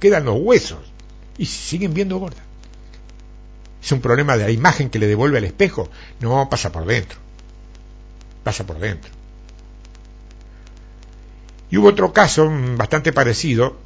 quedan 0.00 0.24
los 0.24 0.38
huesos 0.40 0.80
y 1.36 1.46
siguen 1.46 1.94
viendo 1.94 2.18
gordas. 2.18 2.44
Es 3.82 3.92
un 3.92 4.00
problema 4.00 4.36
de 4.36 4.44
la 4.44 4.50
imagen 4.50 4.88
que 4.88 4.98
le 4.98 5.06
devuelve 5.06 5.38
al 5.38 5.44
espejo. 5.44 5.90
No, 6.20 6.48
pasa 6.48 6.72
por 6.72 6.86
dentro. 6.86 7.18
Pasa 8.44 8.64
por 8.64 8.78
dentro. 8.78 9.10
Y 11.70 11.78
hubo 11.78 11.88
otro 11.88 12.12
caso 12.12 12.48
bastante 12.76 13.12
parecido 13.12 13.78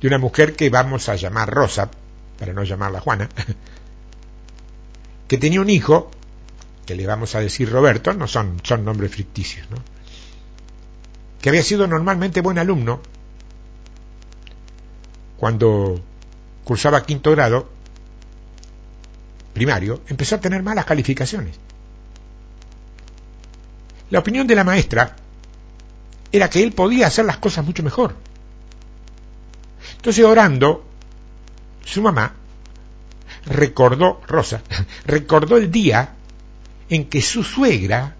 de 0.00 0.08
una 0.08 0.18
mujer 0.18 0.54
que 0.54 0.68
vamos 0.68 1.08
a 1.08 1.16
llamar 1.16 1.48
Rosa, 1.48 1.90
para 2.38 2.52
no 2.52 2.64
llamarla 2.64 3.00
Juana, 3.00 3.28
que 5.28 5.38
tenía 5.38 5.60
un 5.60 5.70
hijo 5.70 6.10
que 6.84 6.94
le 6.94 7.06
vamos 7.06 7.34
a 7.34 7.40
decir 7.40 7.70
Roberto, 7.70 8.12
no 8.12 8.28
son, 8.28 8.60
son 8.62 8.84
nombres 8.84 9.10
ficticios, 9.10 9.68
¿no? 9.70 9.76
que 11.40 11.48
había 11.48 11.62
sido 11.62 11.86
normalmente 11.86 12.40
buen 12.40 12.58
alumno, 12.58 13.00
cuando 15.36 16.00
cursaba 16.64 17.04
quinto 17.04 17.30
grado 17.30 17.68
primario, 19.52 20.02
empezó 20.08 20.36
a 20.36 20.40
tener 20.40 20.62
malas 20.62 20.84
calificaciones. 20.84 21.58
La 24.10 24.20
opinión 24.20 24.46
de 24.46 24.54
la 24.54 24.64
maestra 24.64 25.16
era 26.32 26.50
que 26.50 26.62
él 26.62 26.72
podía 26.72 27.06
hacer 27.06 27.24
las 27.24 27.38
cosas 27.38 27.64
mucho 27.64 27.82
mejor. 27.82 28.14
Entonces, 29.96 30.24
orando, 30.24 30.84
su 31.84 32.02
mamá 32.02 32.32
recordó, 33.46 34.20
Rosa, 34.26 34.62
recordó 35.06 35.56
el 35.56 35.70
día 35.70 36.14
en 36.88 37.06
que 37.06 37.22
su 37.22 37.42
suegra, 37.42 38.14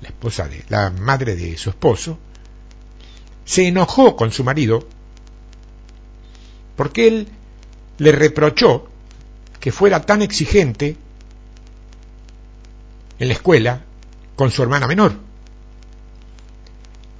la 0.00 0.08
esposa 0.08 0.48
de 0.48 0.64
la 0.68 0.90
madre 0.90 1.36
de 1.36 1.56
su 1.56 1.70
esposo, 1.70 2.18
se 3.44 3.66
enojó 3.68 4.16
con 4.16 4.32
su 4.32 4.44
marido 4.44 4.86
porque 6.76 7.06
él 7.06 7.28
le 7.98 8.12
reprochó 8.12 8.88
que 9.60 9.70
fuera 9.70 10.04
tan 10.04 10.22
exigente 10.22 10.96
en 13.18 13.28
la 13.28 13.34
escuela 13.34 13.82
con 14.42 14.50
su 14.50 14.60
hermana 14.64 14.88
menor. 14.88 15.12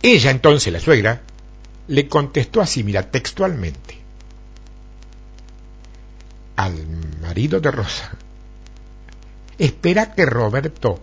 Ella 0.02 0.32
entonces, 0.32 0.72
la 0.72 0.80
suegra, 0.80 1.22
le 1.86 2.08
contestó 2.08 2.60
así, 2.60 2.82
mira, 2.82 3.12
textualmente, 3.12 3.96
al 6.56 6.84
marido 7.20 7.60
de 7.60 7.70
Rosa, 7.70 8.10
espera 9.56 10.12
que 10.14 10.26
Roberto, 10.26 10.98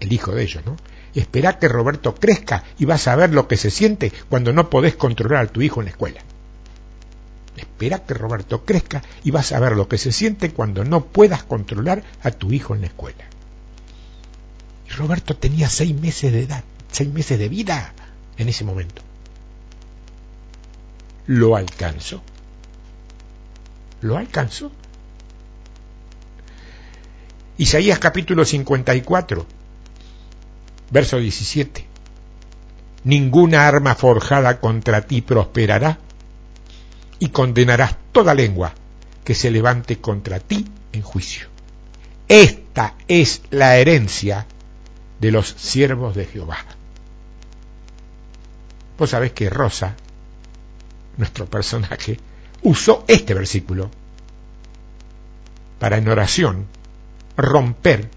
el 0.00 0.10
hijo 0.10 0.32
de 0.32 0.44
ellos, 0.44 0.64
¿no? 0.64 0.76
Espera 1.14 1.58
que 1.58 1.68
Roberto 1.68 2.14
crezca 2.14 2.64
y 2.78 2.86
vas 2.86 3.06
a 3.06 3.16
ver 3.16 3.34
lo 3.34 3.46
que 3.46 3.58
se 3.58 3.70
siente 3.70 4.10
cuando 4.30 4.54
no 4.54 4.70
podés 4.70 4.96
controlar 4.96 5.44
a 5.44 5.52
tu 5.52 5.60
hijo 5.60 5.82
en 5.82 5.84
la 5.84 5.90
escuela. 5.90 6.22
espera 7.54 7.98
que 7.98 8.14
Roberto 8.14 8.64
crezca 8.64 9.02
y 9.24 9.30
vas 9.30 9.52
a 9.52 9.60
ver 9.60 9.72
lo 9.72 9.88
que 9.88 9.98
se 9.98 10.10
siente 10.10 10.52
cuando 10.52 10.84
no 10.84 11.04
puedas 11.04 11.42
controlar 11.42 12.02
a 12.22 12.30
tu 12.30 12.50
hijo 12.50 12.74
en 12.74 12.80
la 12.80 12.86
escuela. 12.86 13.26
Roberto 14.96 15.36
tenía 15.36 15.68
seis 15.68 15.94
meses 15.94 16.32
de 16.32 16.42
edad, 16.42 16.64
seis 16.90 17.10
meses 17.10 17.38
de 17.38 17.48
vida 17.48 17.92
en 18.36 18.48
ese 18.48 18.64
momento. 18.64 19.02
Lo 21.26 21.56
alcanzó. 21.56 22.22
Lo 24.00 24.16
alcanzó. 24.16 24.72
Isaías 27.58 27.98
capítulo 27.98 28.44
54, 28.44 29.46
verso 30.90 31.18
17. 31.18 31.86
Ninguna 33.04 33.68
arma 33.68 33.94
forjada 33.94 34.60
contra 34.60 35.02
ti 35.02 35.20
prosperará 35.20 35.98
y 37.18 37.28
condenarás 37.28 37.96
toda 38.12 38.34
lengua 38.34 38.74
que 39.24 39.34
se 39.34 39.50
levante 39.50 40.00
contra 40.00 40.40
ti 40.40 40.66
en 40.92 41.02
juicio. 41.02 41.48
Esta 42.28 42.94
es 43.08 43.42
la 43.50 43.76
herencia 43.76 44.46
de 45.20 45.30
los 45.30 45.48
siervos 45.48 46.14
de 46.14 46.24
Jehová. 46.24 46.58
Vos 48.98 49.10
sabés 49.10 49.32
que 49.32 49.48
Rosa, 49.50 49.94
nuestro 51.16 51.46
personaje, 51.46 52.18
usó 52.62 53.04
este 53.08 53.34
versículo 53.34 53.90
para 55.78 55.96
en 55.96 56.08
oración 56.08 56.66
romper 57.36 58.10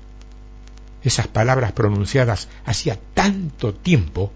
esas 1.04 1.28
palabras 1.28 1.72
pronunciadas 1.72 2.48
hacía 2.66 2.98
tanto 3.14 3.74
tiempo 3.74 4.32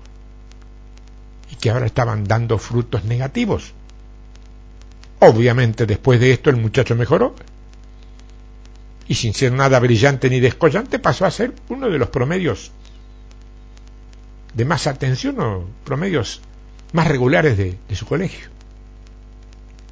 y 1.51 1.55
que 1.55 1.69
ahora 1.69 1.85
estaban 1.85 2.25
dando 2.25 2.57
frutos 2.57 3.05
negativos. 3.05 3.73
Obviamente 5.19 5.85
después 5.85 6.19
de 6.19 6.31
esto 6.31 6.49
el 6.49 6.57
muchacho 6.57 6.95
mejoró 6.95 7.35
y 9.07 9.15
sin 9.15 9.33
ser 9.33 9.51
nada 9.51 9.79
brillante 9.79 10.29
ni 10.29 10.39
descollante 10.39 10.99
pasó 10.99 11.25
a 11.25 11.31
ser 11.31 11.53
uno 11.69 11.89
de 11.89 11.97
los 11.97 12.09
promedios 12.09 12.71
de 14.53 14.65
más 14.65 14.87
atención 14.87 15.39
o 15.39 15.65
promedios 15.85 16.41
más 16.91 17.07
regulares 17.07 17.57
de, 17.57 17.77
su 17.93 18.05
colegio. 18.05 18.47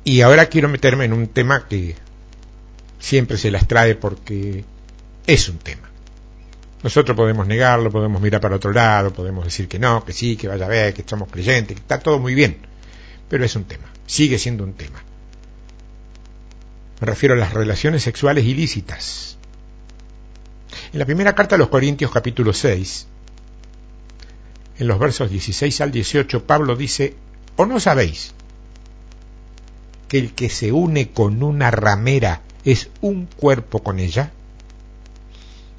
Y 0.04 0.22
ahora 0.22 0.48
quiero 0.48 0.70
meterme 0.70 1.06
en 1.06 1.14
un 1.14 1.28
tema 1.28 1.68
que 1.68 1.96
siempre 3.00 3.38
se 3.38 3.52
las 3.52 3.68
trae 3.68 3.96
porque 3.96 4.66
es 5.28 5.50
un 5.50 5.58
tema. 5.60 5.90
Nosotros 6.84 7.16
podemos 7.16 7.48
negarlo, 7.48 7.92
podemos 7.92 8.22
mirar 8.22 8.42
para 8.42 8.58
otro 8.58 8.72
lado, 8.72 9.12
podemos 9.12 9.46
decir 9.46 9.68
que 9.68 9.80
no, 9.80 10.04
que 10.06 10.14
sí, 10.14 10.36
que 10.36 10.48
vaya 10.48 10.66
a 10.66 10.70
ver, 10.70 10.94
que 10.94 11.04
somos 11.06 11.30
creyentes, 11.30 11.76
que 11.76 11.82
está 11.82 12.00
todo 12.00 12.20
muy 12.20 12.36
bien, 12.36 12.58
pero 13.30 13.44
es 13.44 13.56
un 13.56 13.64
tema, 13.64 13.86
sigue 14.06 14.38
siendo 14.38 14.64
un 14.64 14.74
tema. 14.74 15.04
Me 17.00 17.08
refiero 17.08 17.36
a 17.36 17.38
las 17.38 17.54
relaciones 17.54 18.04
sexuales 18.04 18.46
ilícitas. 18.46 19.38
En 20.94 21.00
la 21.00 21.06
primera 21.06 21.36
carta 21.36 21.56
a 21.56 21.58
los 21.58 21.70
Corintios 21.70 22.12
capítulo 22.12 22.54
6, 22.54 23.08
en 24.80 24.88
los 24.88 25.00
versos 25.00 25.30
16 25.30 25.82
al 25.82 25.92
18, 25.92 26.46
Pablo 26.46 26.76
dice, 26.76 27.16
¿o 27.56 27.66
no 27.66 27.80
sabéis 27.80 28.34
que 30.08 30.20
el 30.20 30.34
que 30.34 30.50
se 30.50 30.72
une 30.72 31.10
con 31.10 31.44
una 31.44 31.72
ramera 31.72 32.42
es 32.64 32.90
un 33.02 33.26
cuerpo 33.26 33.84
con 33.84 34.00
ella? 34.00 34.32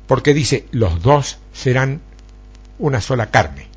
porque 0.07 0.35
dice, 0.35 0.67
los 0.71 1.03
dos 1.03 1.39
serán 1.53 2.01
una 2.79 3.01
sola 3.01 3.31
carne. 3.31 3.69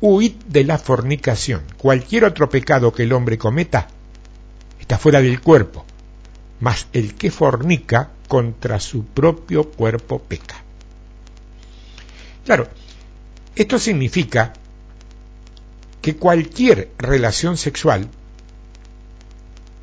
Huid 0.00 0.32
de 0.46 0.64
la 0.64 0.78
fornicación. 0.78 1.62
Cualquier 1.78 2.24
otro 2.24 2.48
pecado 2.48 2.92
que 2.92 3.04
el 3.04 3.12
hombre 3.12 3.38
cometa 3.38 3.88
está 4.78 4.98
fuera 4.98 5.20
del 5.20 5.40
cuerpo, 5.40 5.84
mas 6.60 6.86
el 6.92 7.14
que 7.14 7.30
fornica 7.30 8.10
contra 8.28 8.78
su 8.78 9.04
propio 9.04 9.70
cuerpo 9.70 10.20
peca. 10.20 10.62
Claro, 12.44 12.68
esto 13.56 13.78
significa 13.78 14.52
que 16.00 16.16
cualquier 16.16 16.90
relación 16.98 17.56
sexual, 17.56 18.08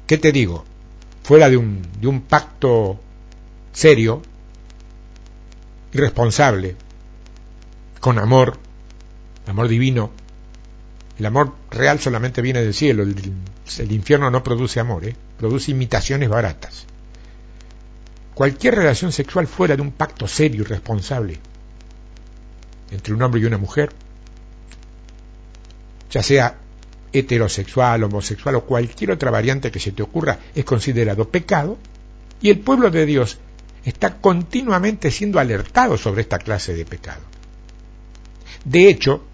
¿qué 0.07 0.17
te 0.17 0.31
digo? 0.31 0.65
Fuera 1.23 1.49
de 1.49 1.57
un, 1.57 1.81
de 1.99 2.07
un 2.07 2.21
pacto 2.21 2.99
serio, 3.73 4.21
responsable, 5.93 6.75
con 7.99 8.19
amor, 8.19 8.57
amor 9.47 9.67
divino. 9.67 10.11
El 11.19 11.25
amor 11.25 11.55
real 11.71 11.99
solamente 11.99 12.41
viene 12.41 12.61
del 12.61 12.73
cielo, 12.73 13.03
el, 13.03 13.91
infierno 13.91 14.29
no 14.29 14.43
produce 14.43 14.79
amor, 14.79 15.05
¿eh? 15.05 15.15
produce 15.37 15.71
imitaciones 15.71 16.29
baratas. 16.29 16.85
Cualquier 18.35 18.75
relación 18.75 19.11
sexual 19.11 19.47
fuera 19.47 19.75
de 19.75 19.81
un 19.81 19.91
pacto 19.91 20.27
serio 20.27 20.61
y 20.61 20.65
responsable 20.65 21.39
entre 22.91 23.13
un 23.13 23.21
hombre 23.23 23.41
y 23.41 23.45
una 23.45 23.57
mujer, 23.57 23.89
ya 26.11 26.21
sea 26.21 26.55
heterosexual, 27.11 28.03
homosexual 28.03 28.55
o 28.55 28.65
cualquier 28.65 29.11
otra 29.11 29.31
variante 29.31 29.71
que 29.71 29.79
se 29.79 29.91
te 29.91 30.03
ocurra, 30.03 30.37
es 30.53 30.65
considerado 30.65 31.29
pecado 31.29 31.77
y 32.41 32.51
el 32.51 32.59
pueblo 32.59 32.91
de 32.91 33.05
Dios 33.07 33.39
está 33.83 34.17
continuamente 34.17 35.09
siendo 35.09 35.39
alertado 35.39 35.97
sobre 35.97 36.21
esta 36.21 36.37
clase 36.37 36.75
de 36.75 36.85
pecado. 36.85 37.21
De 38.65 38.89
hecho, 38.89 39.26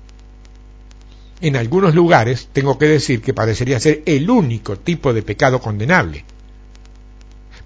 en 1.44 1.58
algunos 1.58 1.94
lugares 1.94 2.48
tengo 2.54 2.78
que 2.78 2.86
decir 2.86 3.22
que 3.22 3.34
parecería 3.34 3.78
ser 3.78 4.02
el 4.06 4.30
único 4.30 4.78
tipo 4.78 5.14
de 5.14 5.24
pecado 5.24 5.60
condenable, 5.60 6.24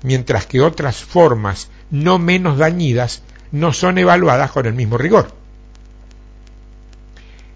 mientras 0.02 0.48
que 0.48 0.62
otras 0.62 1.04
formas 1.04 1.70
no 1.92 2.18
menos 2.18 2.58
dañidas 2.58 3.22
no 3.52 3.74
son 3.74 4.00
evaluadas 4.00 4.50
con 4.50 4.66
el 4.66 4.74
mismo 4.74 4.98
rigor. 4.98 5.32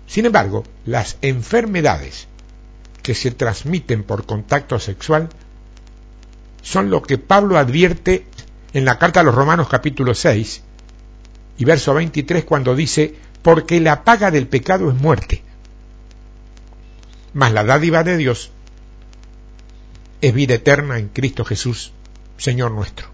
Sin 0.05 0.27
embargo, 0.27 0.63
las 0.85 1.17
enfermedades 1.23 2.27
que 3.01 3.15
se 3.15 3.31
transmiten 3.31 4.03
por 4.03 4.27
contacto 4.27 4.77
sexual 4.77 5.27
son 6.61 6.91
lo 6.91 7.01
que 7.01 7.17
Pablo 7.17 7.57
advierte 7.57 8.27
en 8.73 8.85
la 8.85 8.99
carta 8.99 9.21
a 9.21 9.23
los 9.23 9.33
Romanos 9.33 9.69
capítulo 9.69 10.13
6 10.13 10.61
y 11.57 11.65
verso 11.65 11.95
23 11.95 12.43
cuando 12.43 12.75
dice, 12.75 13.15
porque 13.41 13.81
la 13.81 14.03
paga 14.03 14.29
del 14.29 14.47
pecado 14.47 14.91
es 14.91 14.95
muerte, 15.01 15.43
mas 17.33 17.51
la 17.53 17.63
dádiva 17.63 18.03
de 18.03 18.17
Dios 18.17 18.51
es 20.21 20.33
vida 20.33 20.55
eterna 20.55 20.99
en 20.99 21.09
Cristo 21.09 21.45
Jesús, 21.45 21.91
Señor 22.37 22.71
nuestro. 22.71 23.07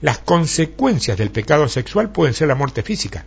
Las 0.00 0.18
consecuencias 0.18 1.16
del 1.16 1.30
pecado 1.30 1.68
sexual 1.68 2.10
pueden 2.10 2.34
ser 2.34 2.48
la 2.48 2.54
muerte 2.54 2.82
física, 2.82 3.24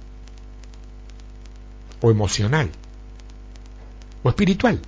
o 2.02 2.12
emocional, 2.12 2.70
o 4.24 4.30
espiritual. 4.30 4.80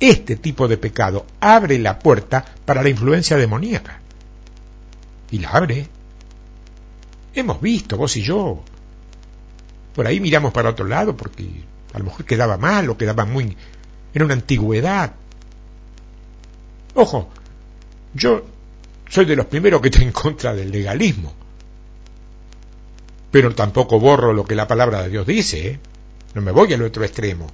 Este 0.00 0.36
tipo 0.36 0.68
de 0.68 0.78
pecado 0.78 1.26
abre 1.40 1.78
la 1.78 1.98
puerta 1.98 2.44
para 2.64 2.82
la 2.82 2.88
influencia 2.88 3.36
demoníaca. 3.36 4.00
Y 5.30 5.38
la 5.38 5.50
abre. 5.50 5.88
Hemos 7.34 7.60
visto, 7.60 7.96
vos 7.96 8.16
y 8.16 8.22
yo. 8.22 8.62
Por 9.94 10.06
ahí 10.06 10.20
miramos 10.20 10.52
para 10.52 10.70
otro 10.70 10.86
lado 10.86 11.16
porque 11.16 11.64
a 11.96 11.98
lo 11.98 12.04
mejor 12.04 12.26
quedaba 12.26 12.58
mal 12.58 12.90
o 12.90 12.98
quedaba 12.98 13.24
muy 13.24 13.56
en 14.12 14.22
una 14.22 14.34
antigüedad. 14.34 15.14
Ojo, 16.94 17.30
yo 18.12 18.44
soy 19.08 19.24
de 19.24 19.34
los 19.34 19.46
primeros 19.46 19.80
que 19.80 19.88
está 19.88 20.02
en 20.02 20.12
contra 20.12 20.54
del 20.54 20.70
legalismo. 20.70 21.32
Pero 23.30 23.54
tampoco 23.54 23.98
borro 23.98 24.34
lo 24.34 24.44
que 24.44 24.54
la 24.54 24.68
palabra 24.68 25.02
de 25.02 25.08
Dios 25.08 25.26
dice. 25.26 25.68
¿eh? 25.68 25.80
No 26.34 26.42
me 26.42 26.52
voy 26.52 26.74
al 26.74 26.82
otro 26.82 27.02
extremo. 27.02 27.46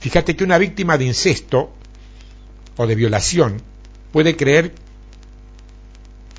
Fíjate 0.00 0.34
que 0.34 0.42
una 0.42 0.58
víctima 0.58 0.98
de 0.98 1.04
incesto 1.04 1.72
o 2.76 2.86
de 2.88 2.94
violación 2.96 3.62
puede 4.12 4.36
creer 4.36 4.74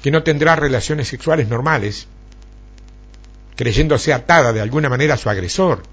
que 0.02 0.12
no 0.12 0.24
tendrá 0.24 0.58
relaciones 0.58 1.08
sexuales 1.08 1.48
normales, 1.48 2.08
creyéndose 3.56 4.14
atada 4.14 4.52
de 4.52 4.62
alguna 4.62 4.90
manera 4.90 5.14
a 5.14 5.18
su 5.18 5.30
agresor. 5.30 5.84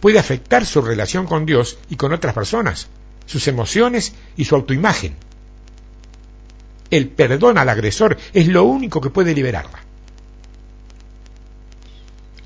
Puede 0.00 0.18
afectar 0.18 0.66
su 0.66 0.82
relación 0.82 1.26
con 1.26 1.46
Dios 1.46 1.78
y 1.88 1.96
con 1.96 2.12
otras 2.12 2.34
personas, 2.34 2.88
sus 3.26 3.48
emociones 3.48 4.14
y 4.36 4.44
su 4.44 4.54
autoimagen. 4.54 5.16
El 6.90 7.08
perdón 7.08 7.58
al 7.58 7.68
agresor 7.68 8.16
es 8.32 8.46
lo 8.46 8.64
único 8.64 9.00
que 9.00 9.10
puede 9.10 9.34
liberarla. 9.34 9.82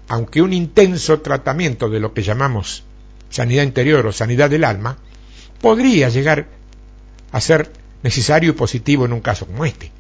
Aunque 0.09 0.43
un 0.43 0.53
intenso 0.53 1.21
tratamiento 1.21 1.89
de 1.89 2.01
lo 2.01 2.15
que 2.15 2.23
llamamos 2.23 2.85
sanidad 3.29 3.63
interior 3.63 4.07
o 4.07 4.13
sanidad 4.13 4.51
del 4.51 4.65
alma, 4.65 4.99
podría 5.61 6.09
llegar 6.09 6.49
a 7.33 7.41
ser 7.41 7.73
necesario 8.03 8.51
y 8.51 8.55
positivo 8.55 9.05
en 9.05 9.13
un 9.13 9.21
caso 9.21 9.47
como 9.47 9.65
este. 9.65 9.93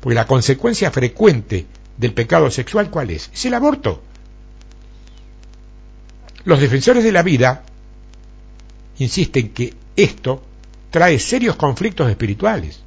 Porque 0.00 0.14
la 0.14 0.26
consecuencia 0.26 0.90
frecuente 0.90 1.66
del 1.96 2.14
pecado 2.14 2.50
sexual, 2.50 2.90
¿cuál 2.90 3.10
es? 3.10 3.30
Es 3.34 3.44
el 3.44 3.54
aborto. 3.54 4.02
Los 6.46 6.60
defensores 6.60 7.02
de 7.02 7.10
la 7.10 7.24
vida 7.24 7.64
insiste 8.98 9.40
en 9.40 9.48
que 9.52 9.74
esto 9.96 10.44
trae 10.90 11.18
serios 11.18 11.56
conflictos 11.56 12.08
espirituales, 12.08 12.82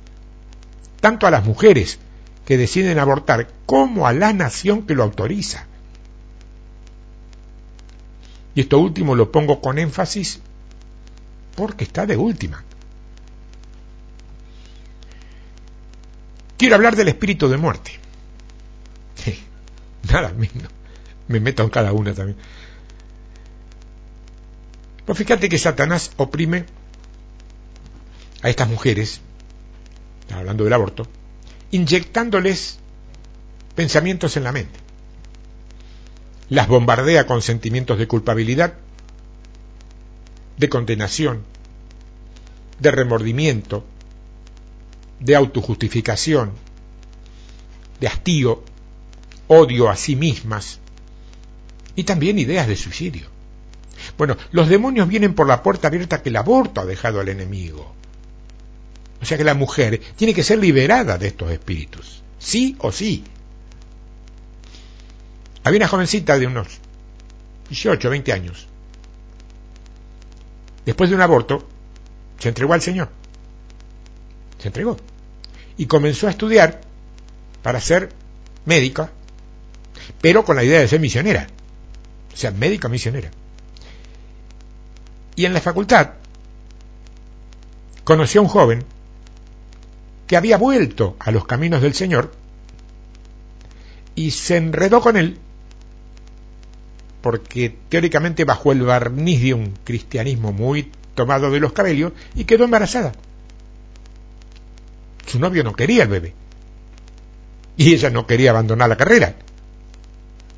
tanto 1.01 1.28
a 1.28 1.32
las 1.32 1.45
mujeres 1.45 1.99
que 2.45 2.57
deciden 2.57 2.97
abortar 2.99 3.49
como 3.66 4.07
a 4.07 4.14
la 4.14 4.32
nación 4.32 4.88
que 4.88 4.95
lo 4.95 5.03
autoriza. 5.03 5.68
Y 8.55 8.62
esto 8.62 8.80
último 8.80 9.14
lo 9.14 9.30
pongo 9.30 9.60
con 9.60 9.78
énfasis 9.78 10.39
porque 11.57 11.84
está 11.84 12.05
de 12.05 12.16
última. 12.16 12.64
Quiero 16.57 16.76
hablar 16.76 16.95
del 16.95 17.10
espíritu 17.10 17.49
de 17.49 17.57
muerte. 17.57 17.91
nada 20.10 20.32
menos. 20.32 20.72
Me 21.28 21.41
meto 21.41 21.64
en 21.64 21.70
cada 21.70 21.91
una 21.91 22.14
también. 22.14 22.38
Fíjate 25.16 25.49
que 25.49 25.57
Satanás 25.57 26.12
oprime 26.18 26.66
a 28.41 28.49
estas 28.49 28.70
mujeres, 28.70 29.22
hablando 30.32 30.64
del 30.64 30.74
aborto, 30.74 31.07
inyectándoles 31.72 32.80
pensamientos 33.76 34.38
en 34.38 34.43
la 34.43 34.51
mente. 34.51 34.80
Las 36.49 36.68
bombardea 36.68 37.26
con 37.26 37.41
sentimientos 37.41 37.97
de 37.97 38.07
culpabilidad, 38.07 38.74
de 40.57 40.70
condenación, 40.70 41.43
de 42.80 42.91
remordimiento, 42.91 43.86
de 45.20 45.36
autojustificación, 45.36 46.51
de 47.99 48.07
hastío, 48.07 48.64
odio 49.47 49.89
a 49.89 49.95
sí 49.95 50.16
mismas 50.16 50.80
y 51.95 52.03
también 52.03 52.39
ideas 52.39 52.68
de 52.68 52.76
suicidio. 52.76 53.39
Bueno, 54.20 54.36
los 54.52 54.68
demonios 54.68 55.08
vienen 55.08 55.34
por 55.34 55.48
la 55.48 55.64
puerta 55.64 55.88
abierta 55.88 56.22
que 56.22 56.28
el 56.28 56.36
aborto 56.36 56.82
ha 56.82 56.86
dejado 56.86 57.22
al 57.22 57.30
enemigo. 57.30 57.96
O 59.22 59.26
sea 59.26 59.38
que 59.38 59.46
la 59.46 59.54
mujer 59.54 60.02
tiene 60.18 60.34
que 60.34 60.44
ser 60.44 60.60
liberada 60.60 61.18
de 61.18 61.28
estos 61.28 61.50
espíritus, 61.50 62.22
sí 62.38 62.76
o 62.80 62.92
sí. 62.92 63.24
Había 65.64 65.78
una 65.78 65.88
jovencita 65.88 66.38
de 66.38 66.48
unos 66.48 66.68
18, 67.70 68.10
20 68.10 68.34
años. 68.34 68.68
Después 70.86 71.10
de 71.10 71.16
un 71.16 71.22
aborto, 71.22 71.66
se 72.40 72.50
entregó 72.50 72.74
al 72.74 72.82
Señor. 72.82 73.08
Se 74.58 74.68
entregó. 74.68 74.98
Y 75.78 75.86
comenzó 75.86 76.28
a 76.28 76.32
estudiar 76.32 76.82
para 77.64 77.80
ser 77.80 78.10
médica, 78.66 79.12
pero 80.20 80.44
con 80.44 80.58
la 80.58 80.66
idea 80.66 80.82
de 80.82 80.90
ser 80.90 81.00
misionera. 81.00 81.48
O 82.34 82.36
sea, 82.36 82.52
médica 82.52 82.90
misionera. 82.90 83.32
Y 85.40 85.46
en 85.46 85.54
la 85.54 85.62
facultad 85.62 86.16
conoció 88.04 88.42
a 88.42 88.44
un 88.44 88.50
joven 88.50 88.84
que 90.28 90.36
había 90.36 90.58
vuelto 90.58 91.16
a 91.18 91.32
los 91.32 91.46
caminos 91.46 91.82
del 91.82 91.94
Señor 91.94 92.34
y 94.16 94.32
se 94.32 94.58
enredó 94.58 95.00
con 95.00 95.16
él 95.16 95.38
porque 97.22 97.74
teóricamente 97.88 98.44
bajó 98.44 98.74
el 98.74 98.82
barniz 98.82 99.42
de 99.42 99.54
un 99.54 99.78
cristianismo 99.86 100.52
muy 100.52 100.92
tomado 101.16 101.50
de 101.52 101.62
los 101.62 101.72
cabellos 101.72 102.12
y 102.36 102.44
quedó 102.44 102.66
embarazada. 102.66 103.14
Su 105.26 105.40
novio 105.40 105.64
no 105.64 105.74
quería 105.74 106.04
el 106.04 106.10
bebé 106.10 106.34
y 107.78 107.94
ella 107.94 108.10
no 108.10 108.28
quería 108.28 108.50
abandonar 108.50 108.90
la 108.90 108.98
carrera. 108.98 109.36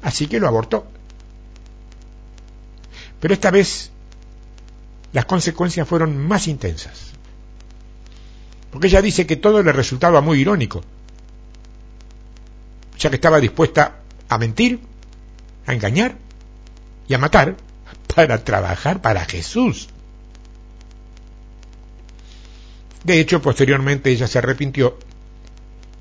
Así 0.01 0.25
que 0.25 0.39
lo 0.39 0.47
abortó. 0.47 0.87
Pero 3.19 3.35
esta 3.35 3.51
vez 3.51 3.90
las 5.13 5.25
consecuencias 5.25 5.87
fueron 5.87 6.17
más 6.17 6.47
intensas. 6.47 7.11
Porque 8.71 8.87
ella 8.87 9.01
dice 9.01 9.27
que 9.27 9.35
todo 9.35 9.61
le 9.61 9.71
resultaba 9.73 10.21
muy 10.21 10.39
irónico, 10.39 10.81
ya 12.97 13.09
que 13.09 13.17
estaba 13.17 13.39
dispuesta 13.39 13.97
a 14.29 14.37
mentir, 14.37 14.79
a 15.65 15.73
engañar 15.73 16.15
y 17.07 17.13
a 17.13 17.17
matar 17.17 17.57
para 18.15 18.43
trabajar 18.43 19.01
para 19.01 19.25
Jesús. 19.25 19.89
De 23.03 23.19
hecho, 23.19 23.41
posteriormente 23.41 24.11
ella 24.11 24.27
se 24.27 24.37
arrepintió 24.37 24.97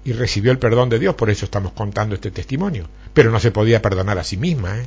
y 0.04 0.12
recibió 0.12 0.52
el 0.52 0.58
perdón 0.58 0.88
de 0.88 0.98
Dios, 0.98 1.14
por 1.14 1.30
eso 1.30 1.46
estamos 1.46 1.72
contando 1.72 2.14
este 2.14 2.30
testimonio. 2.30 2.88
Pero 3.12 3.30
no 3.30 3.40
se 3.40 3.50
podía 3.50 3.82
perdonar 3.82 4.18
a 4.18 4.24
sí 4.24 4.36
misma. 4.36 4.78
¿eh? 4.78 4.86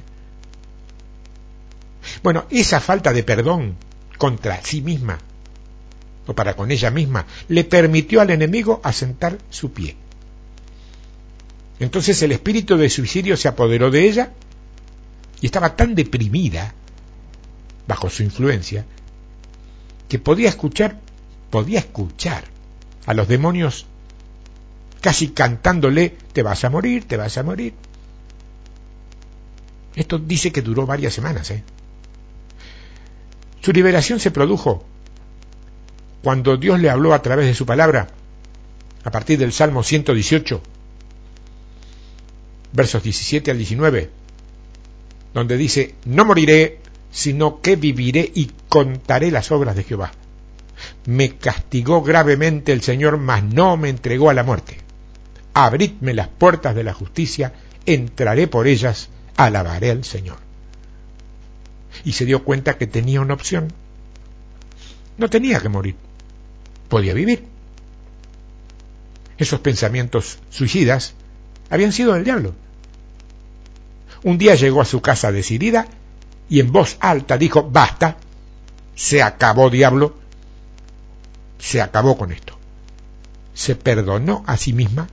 Bueno, 2.22 2.46
esa 2.50 2.80
falta 2.80 3.12
de 3.12 3.24
perdón 3.24 3.76
contra 4.24 4.64
sí 4.64 4.82
misma 4.82 5.20
o 6.28 6.34
para 6.34 6.56
con 6.56 6.72
ella 6.72 6.90
misma, 6.90 7.26
le 7.50 7.66
permitió 7.66 8.22
al 8.22 8.30
enemigo 8.30 8.80
asentar 8.82 9.38
su 9.50 9.74
pie. 9.74 9.98
Entonces 11.82 12.22
el 12.22 12.32
espíritu 12.32 12.78
de 12.78 12.90
suicidio 12.90 13.36
se 13.36 13.50
apoderó 13.50 13.92
de 13.92 14.08
ella 14.08 14.32
y 15.42 15.48
estaba 15.48 15.76
tan 15.76 15.94
deprimida 15.94 16.74
bajo 17.86 18.10
su 18.10 18.24
influencia 18.24 18.86
que 20.08 20.20
podía 20.20 20.48
escuchar, 20.48 21.02
podía 21.50 21.80
escuchar 21.80 22.46
a 23.06 23.14
los 23.14 23.28
demonios 23.28 23.88
casi 25.02 25.32
cantándole, 25.32 26.16
te 26.32 26.44
vas 26.44 26.64
a 26.64 26.70
morir, 26.70 27.06
te 27.10 27.18
vas 27.18 27.38
a 27.38 27.44
morir. 27.44 27.74
Esto 29.98 30.18
dice 30.18 30.54
que 30.54 30.62
duró 30.62 30.86
varias 30.86 31.14
semanas. 31.14 31.52
¿eh? 31.52 31.66
Su 33.64 33.72
liberación 33.72 34.20
se 34.20 34.30
produjo 34.30 34.84
cuando 36.22 36.58
Dios 36.58 36.82
le 36.82 36.90
habló 36.90 37.14
a 37.14 37.22
través 37.22 37.46
de 37.46 37.54
su 37.54 37.66
palabra, 37.66 38.10
a 39.06 39.12
partir 39.12 39.40
del 39.40 39.54
Salmo 39.54 39.84
118, 39.84 40.62
versos 42.74 43.04
17 43.04 43.52
al 43.52 43.58
19, 43.58 44.10
donde 45.34 45.56
dice, 45.56 45.96
no 46.04 46.26
moriré, 46.26 46.80
sino 47.10 47.62
que 47.62 47.78
viviré 47.78 48.30
y 48.36 48.52
contaré 48.68 49.32
las 49.32 49.50
obras 49.52 49.78
de 49.78 49.84
Jehová. 49.84 50.12
Me 51.06 51.38
castigó 51.38 52.02
gravemente 52.02 52.74
el 52.74 52.82
Señor, 52.82 53.18
mas 53.18 53.44
no 53.44 53.78
me 53.78 53.88
entregó 53.88 54.30
a 54.30 54.34
la 54.34 54.44
muerte. 54.44 54.78
Abridme 55.54 56.14
las 56.14 56.28
puertas 56.28 56.76
de 56.76 56.84
la 56.84 56.94
justicia, 56.94 57.54
entraré 57.86 58.48
por 58.48 58.68
ellas, 58.68 59.08
alabaré 59.38 59.92
al 59.92 60.04
Señor. 60.04 60.53
Y 62.04 62.14
se 62.14 62.26
dio 62.26 62.44
cuenta 62.44 62.78
que 62.78 62.88
tenía 62.88 63.22
una 63.22 63.34
opción. 63.34 63.72
No 65.18 65.30
tenía 65.30 65.60
que 65.60 65.70
morir 65.70 65.96
podía 66.94 67.16
vivir. 67.16 67.44
Esos 69.40 69.60
pensamientos 69.62 70.38
suicidas 70.52 71.16
habían 71.72 71.92
sido 71.92 72.14
del 72.14 72.24
diablo. 72.24 72.54
Un 74.22 74.38
día 74.38 74.54
llegó 74.54 74.80
a 74.80 74.86
su 74.86 75.02
casa 75.02 75.32
decidida 75.32 75.88
y 76.50 76.60
en 76.60 76.72
voz 76.72 76.98
alta 77.00 77.40
dijo, 77.40 77.68
basta, 77.68 78.18
se 78.94 79.24
acabó 79.24 79.72
diablo, 79.72 80.16
se 81.58 81.82
acabó 81.82 82.16
con 82.16 82.32
esto. 82.32 82.56
Se 83.56 83.76
perdonó 83.76 84.44
a 84.46 84.56
sí 84.56 84.72
misma 84.72 85.08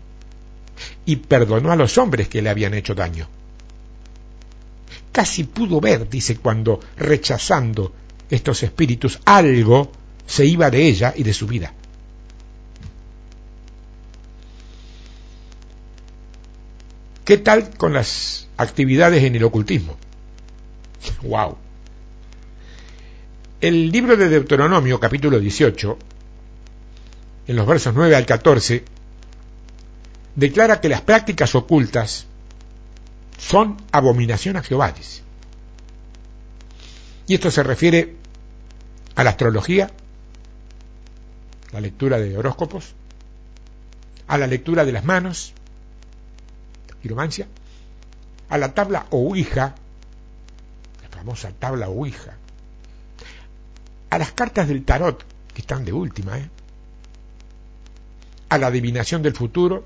y 1.06 1.16
perdonó 1.16 1.72
a 1.72 1.76
los 1.76 1.96
hombres 1.96 2.28
que 2.28 2.42
le 2.42 2.50
habían 2.50 2.74
hecho 2.74 2.94
daño. 2.94 3.26
Casi 5.12 5.44
pudo 5.44 5.80
ver, 5.80 6.08
dice, 6.08 6.36
cuando 6.36 6.80
rechazando 6.96 7.92
estos 8.30 8.62
espíritus 8.62 9.18
algo 9.24 9.90
se 10.26 10.46
iba 10.46 10.70
de 10.70 10.86
ella 10.86 11.12
y 11.16 11.24
de 11.24 11.34
su 11.34 11.46
vida. 11.46 11.72
¿Qué 17.24 17.38
tal 17.38 17.70
con 17.76 17.92
las 17.92 18.48
actividades 18.56 19.22
en 19.24 19.34
el 19.36 19.44
ocultismo? 19.44 19.96
¡Wow! 21.22 21.56
El 23.60 23.90
libro 23.90 24.16
de 24.16 24.28
Deuteronomio, 24.28 24.98
capítulo 24.98 25.38
18, 25.38 25.98
en 27.48 27.56
los 27.56 27.66
versos 27.66 27.94
9 27.94 28.16
al 28.16 28.26
14, 28.26 28.84
declara 30.34 30.80
que 30.80 30.88
las 30.88 31.02
prácticas 31.02 31.54
ocultas 31.54 32.26
son 33.40 33.78
abominación 33.90 34.56
a 34.56 34.62
Jehová. 34.62 34.94
Y 37.26 37.34
esto 37.34 37.50
se 37.50 37.62
refiere 37.62 38.16
a 39.16 39.24
la 39.24 39.30
astrología, 39.30 39.90
la 41.72 41.80
lectura 41.80 42.18
de 42.18 42.36
horóscopos, 42.36 42.94
a 44.28 44.38
la 44.38 44.46
lectura 44.46 44.84
de 44.84 44.92
las 44.92 45.04
manos, 45.04 45.54
quiromancia, 47.02 47.48
a 48.48 48.58
la 48.58 48.74
tabla 48.74 49.06
Ouija, 49.10 49.74
la 51.02 51.08
famosa 51.08 51.50
tabla 51.50 51.88
Ouija, 51.88 52.36
a 54.10 54.18
las 54.18 54.32
cartas 54.32 54.68
del 54.68 54.84
tarot, 54.84 55.24
que 55.54 55.62
están 55.62 55.84
de 55.84 55.92
última, 55.92 56.38
¿eh? 56.38 56.50
a 58.50 58.58
la 58.58 58.66
adivinación 58.66 59.22
del 59.22 59.34
futuro, 59.34 59.84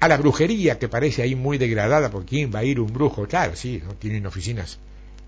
a 0.00 0.08
la 0.08 0.16
brujería, 0.16 0.78
que 0.78 0.88
parece 0.88 1.22
ahí 1.22 1.34
muy 1.34 1.58
degradada, 1.58 2.10
porque 2.10 2.28
¿quién 2.28 2.52
va 2.52 2.60
a 2.60 2.64
ir 2.64 2.80
un 2.80 2.92
brujo? 2.92 3.26
Claro, 3.26 3.54
sí, 3.54 3.82
¿no? 3.84 3.94
tienen 3.94 4.26
oficinas 4.26 4.78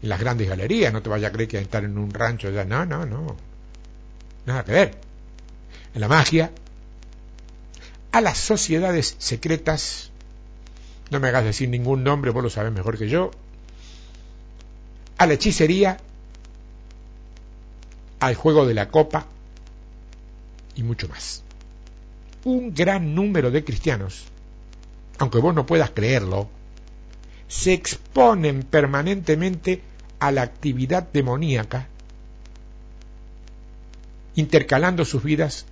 en 0.03 0.09
las 0.09 0.19
grandes 0.19 0.49
galerías, 0.49 0.93
no 0.93 1.03
te 1.03 1.11
vaya 1.11 1.29
a 1.29 1.33
creer 1.33 1.49
que 1.49 1.59
estar 1.59 1.85
en 1.85 1.97
un 1.99 2.11
rancho 2.11 2.49
allá, 2.49 2.65
no, 2.65 2.85
no, 2.87 3.05
no, 3.07 3.37
nada 4.47 4.65
que 4.65 4.73
ver. 4.73 4.99
En 5.95 6.01
la 6.01 6.09
magia, 6.09 6.51
a 8.13 8.21
las 8.21 8.39
sociedades 8.39 9.15
secretas, 9.19 10.11
no 11.11 11.21
me 11.21 11.29
hagas 11.29 11.45
decir 11.45 11.69
ningún 11.69 12.03
nombre, 12.03 12.31
vos 12.31 12.43
lo 12.43 12.51
sabés 12.51 12.73
mejor 12.73 12.99
que 12.99 13.09
yo, 13.09 13.31
a 15.19 15.27
la 15.27 15.35
hechicería, 15.35 15.99
al 18.21 18.35
juego 18.35 18.67
de 18.67 18.75
la 18.75 18.89
copa 18.89 19.27
y 20.75 20.83
mucho 20.83 21.09
más. 21.09 21.43
Un 22.45 22.75
gran 22.75 23.15
número 23.15 23.51
de 23.51 23.65
cristianos, 23.65 24.25
aunque 25.23 25.39
vos 25.39 25.55
no 25.55 25.67
puedas 25.67 25.91
creerlo, 25.91 26.49
se 27.47 27.73
exponen 27.73 28.65
permanentemente 28.65 29.81
a 30.19 30.33
la 30.33 30.43
actividad 30.43 31.09
demoníaca, 31.13 31.87
intercalando 34.35 35.05
sus 35.05 35.23
vidas 35.23 35.65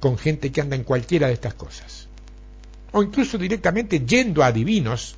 con 0.00 0.18
gente 0.18 0.50
que 0.50 0.60
anda 0.60 0.74
en 0.74 0.82
cualquiera 0.82 1.28
de 1.28 1.34
estas 1.34 1.54
cosas. 1.54 2.08
O 2.90 3.00
incluso 3.04 3.38
directamente 3.38 4.00
yendo 4.00 4.42
a 4.42 4.50
divinos, 4.50 5.14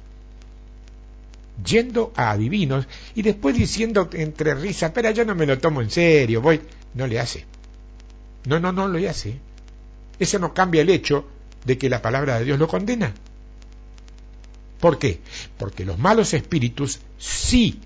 yendo 1.64 2.12
a 2.14 2.32
adivinos 2.32 2.86
y 3.14 3.22
después 3.22 3.56
diciendo 3.56 4.10
entre 4.12 4.54
risa, 4.54 4.92
pero 4.92 5.10
yo 5.12 5.24
no 5.24 5.34
me 5.34 5.46
lo 5.46 5.58
tomo 5.58 5.80
en 5.80 5.90
serio, 5.90 6.42
voy, 6.42 6.60
no 6.92 7.06
le 7.06 7.18
hace. 7.18 7.46
No, 8.44 8.60
no, 8.60 8.70
no 8.70 8.86
lo 8.86 9.08
hace. 9.08 9.40
Eso 10.18 10.38
no 10.38 10.52
cambia 10.52 10.82
el 10.82 10.90
hecho 10.90 11.26
de 11.64 11.78
que 11.78 11.88
la 11.88 12.02
palabra 12.02 12.38
de 12.38 12.44
Dios 12.44 12.58
lo 12.58 12.68
condena. 12.68 13.14
¿Por 14.82 14.98
qué? 14.98 15.20
Porque 15.58 15.84
los 15.84 15.96
malos 15.96 16.34
espíritus 16.34 16.98
sí 17.16 17.78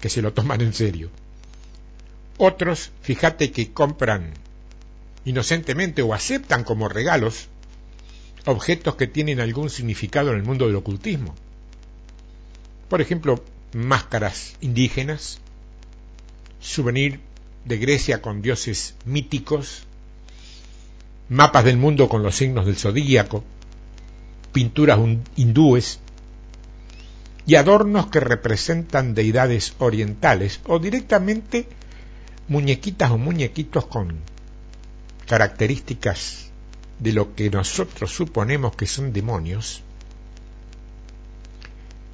que 0.00 0.08
se 0.08 0.22
lo 0.22 0.32
toman 0.32 0.60
en 0.60 0.74
serio. 0.74 1.10
Otros, 2.38 2.92
fíjate 3.02 3.50
que 3.50 3.72
compran 3.72 4.32
inocentemente 5.24 6.00
o 6.02 6.14
aceptan 6.14 6.62
como 6.62 6.88
regalos 6.88 7.48
objetos 8.44 8.94
que 8.94 9.08
tienen 9.08 9.40
algún 9.40 9.70
significado 9.70 10.30
en 10.30 10.36
el 10.36 10.44
mundo 10.44 10.68
del 10.68 10.76
ocultismo. 10.76 11.34
Por 12.88 13.00
ejemplo, 13.00 13.42
máscaras 13.72 14.54
indígenas, 14.60 15.40
souvenir 16.60 17.18
de 17.64 17.78
Grecia 17.78 18.22
con 18.22 18.40
dioses 18.40 18.94
míticos, 19.04 19.82
mapas 21.28 21.64
del 21.64 21.76
mundo 21.76 22.08
con 22.08 22.22
los 22.22 22.36
signos 22.36 22.66
del 22.66 22.76
zodíaco, 22.76 23.42
pinturas 24.52 24.98
hindúes 25.36 26.00
y 27.46 27.56
adornos 27.56 28.06
que 28.06 28.20
representan 28.20 29.14
deidades 29.14 29.74
orientales 29.78 30.60
o 30.66 30.78
directamente 30.78 31.66
muñequitas 32.48 33.10
o 33.10 33.18
muñequitos 33.18 33.86
con 33.86 34.18
características 35.26 36.50
de 36.98 37.12
lo 37.12 37.34
que 37.34 37.50
nosotros 37.50 38.14
suponemos 38.14 38.76
que 38.76 38.86
son 38.86 39.12
demonios 39.12 39.82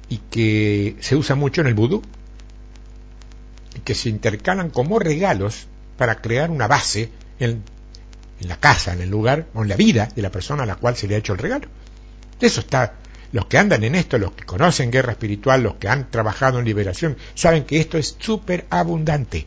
y 0.07 0.17
que 0.31 0.95
se 1.01 1.15
usa 1.15 1.35
mucho 1.35 1.61
en 1.61 1.67
el 1.67 1.75
vudú 1.75 2.01
y 3.75 3.81
que 3.81 3.93
se 3.93 4.09
intercalan 4.09 4.71
como 4.71 4.97
regalos 4.97 5.67
para 5.97 6.21
crear 6.21 6.49
una 6.49 6.67
base 6.67 7.11
en, 7.39 7.61
en, 8.39 8.47
la 8.47 8.59
casa, 8.59 8.93
en 8.93 9.01
el 9.01 9.09
lugar 9.09 9.47
o 9.53 9.61
en 9.61 9.69
la 9.69 9.75
vida 9.75 10.09
de 10.15 10.21
la 10.21 10.31
persona 10.31 10.63
a 10.63 10.65
la 10.65 10.77
cual 10.77 10.95
se 10.95 11.07
le 11.07 11.15
ha 11.15 11.19
hecho 11.19 11.33
el 11.33 11.39
regalo. 11.39 11.67
Eso 12.39 12.61
está, 12.61 12.95
los 13.31 13.45
que 13.45 13.57
andan 13.57 13.83
en 13.83 13.95
esto, 13.95 14.17
los 14.17 14.31
que 14.31 14.45
conocen 14.45 14.91
guerra 14.91 15.11
espiritual, 15.11 15.63
los 15.63 15.75
que 15.75 15.89
han 15.89 16.09
trabajado 16.09 16.59
en 16.59 16.65
liberación, 16.65 17.17
saben 17.35 17.65
que 17.65 17.79
esto 17.79 17.97
es 17.97 18.15
súper 18.19 18.65
abundante 18.69 19.45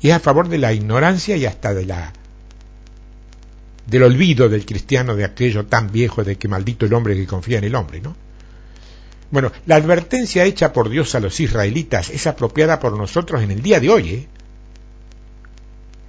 y 0.00 0.08
es 0.08 0.14
a 0.14 0.20
favor 0.20 0.48
de 0.48 0.58
la 0.58 0.72
ignorancia 0.72 1.36
y 1.36 1.46
hasta 1.46 1.74
de 1.74 1.86
la 1.86 2.12
del 3.86 4.02
olvido 4.04 4.48
del 4.48 4.64
cristiano 4.64 5.16
de 5.16 5.24
aquello 5.24 5.66
tan 5.66 5.90
viejo 5.90 6.22
de 6.22 6.36
que 6.36 6.46
maldito 6.46 6.86
el 6.86 6.94
hombre 6.94 7.16
que 7.16 7.26
confía 7.26 7.58
en 7.58 7.64
el 7.64 7.74
hombre, 7.74 8.00
¿no? 8.00 8.14
Bueno, 9.32 9.52
la 9.66 9.76
advertencia 9.76 10.44
hecha 10.44 10.72
por 10.72 10.88
Dios 10.88 11.14
a 11.14 11.20
los 11.20 11.38
israelitas 11.40 12.10
es 12.10 12.26
apropiada 12.26 12.80
por 12.80 12.96
nosotros 12.96 13.42
en 13.42 13.50
el 13.50 13.62
día 13.62 13.78
de 13.78 13.88
hoy. 13.88 14.10
¿eh? 14.10 14.28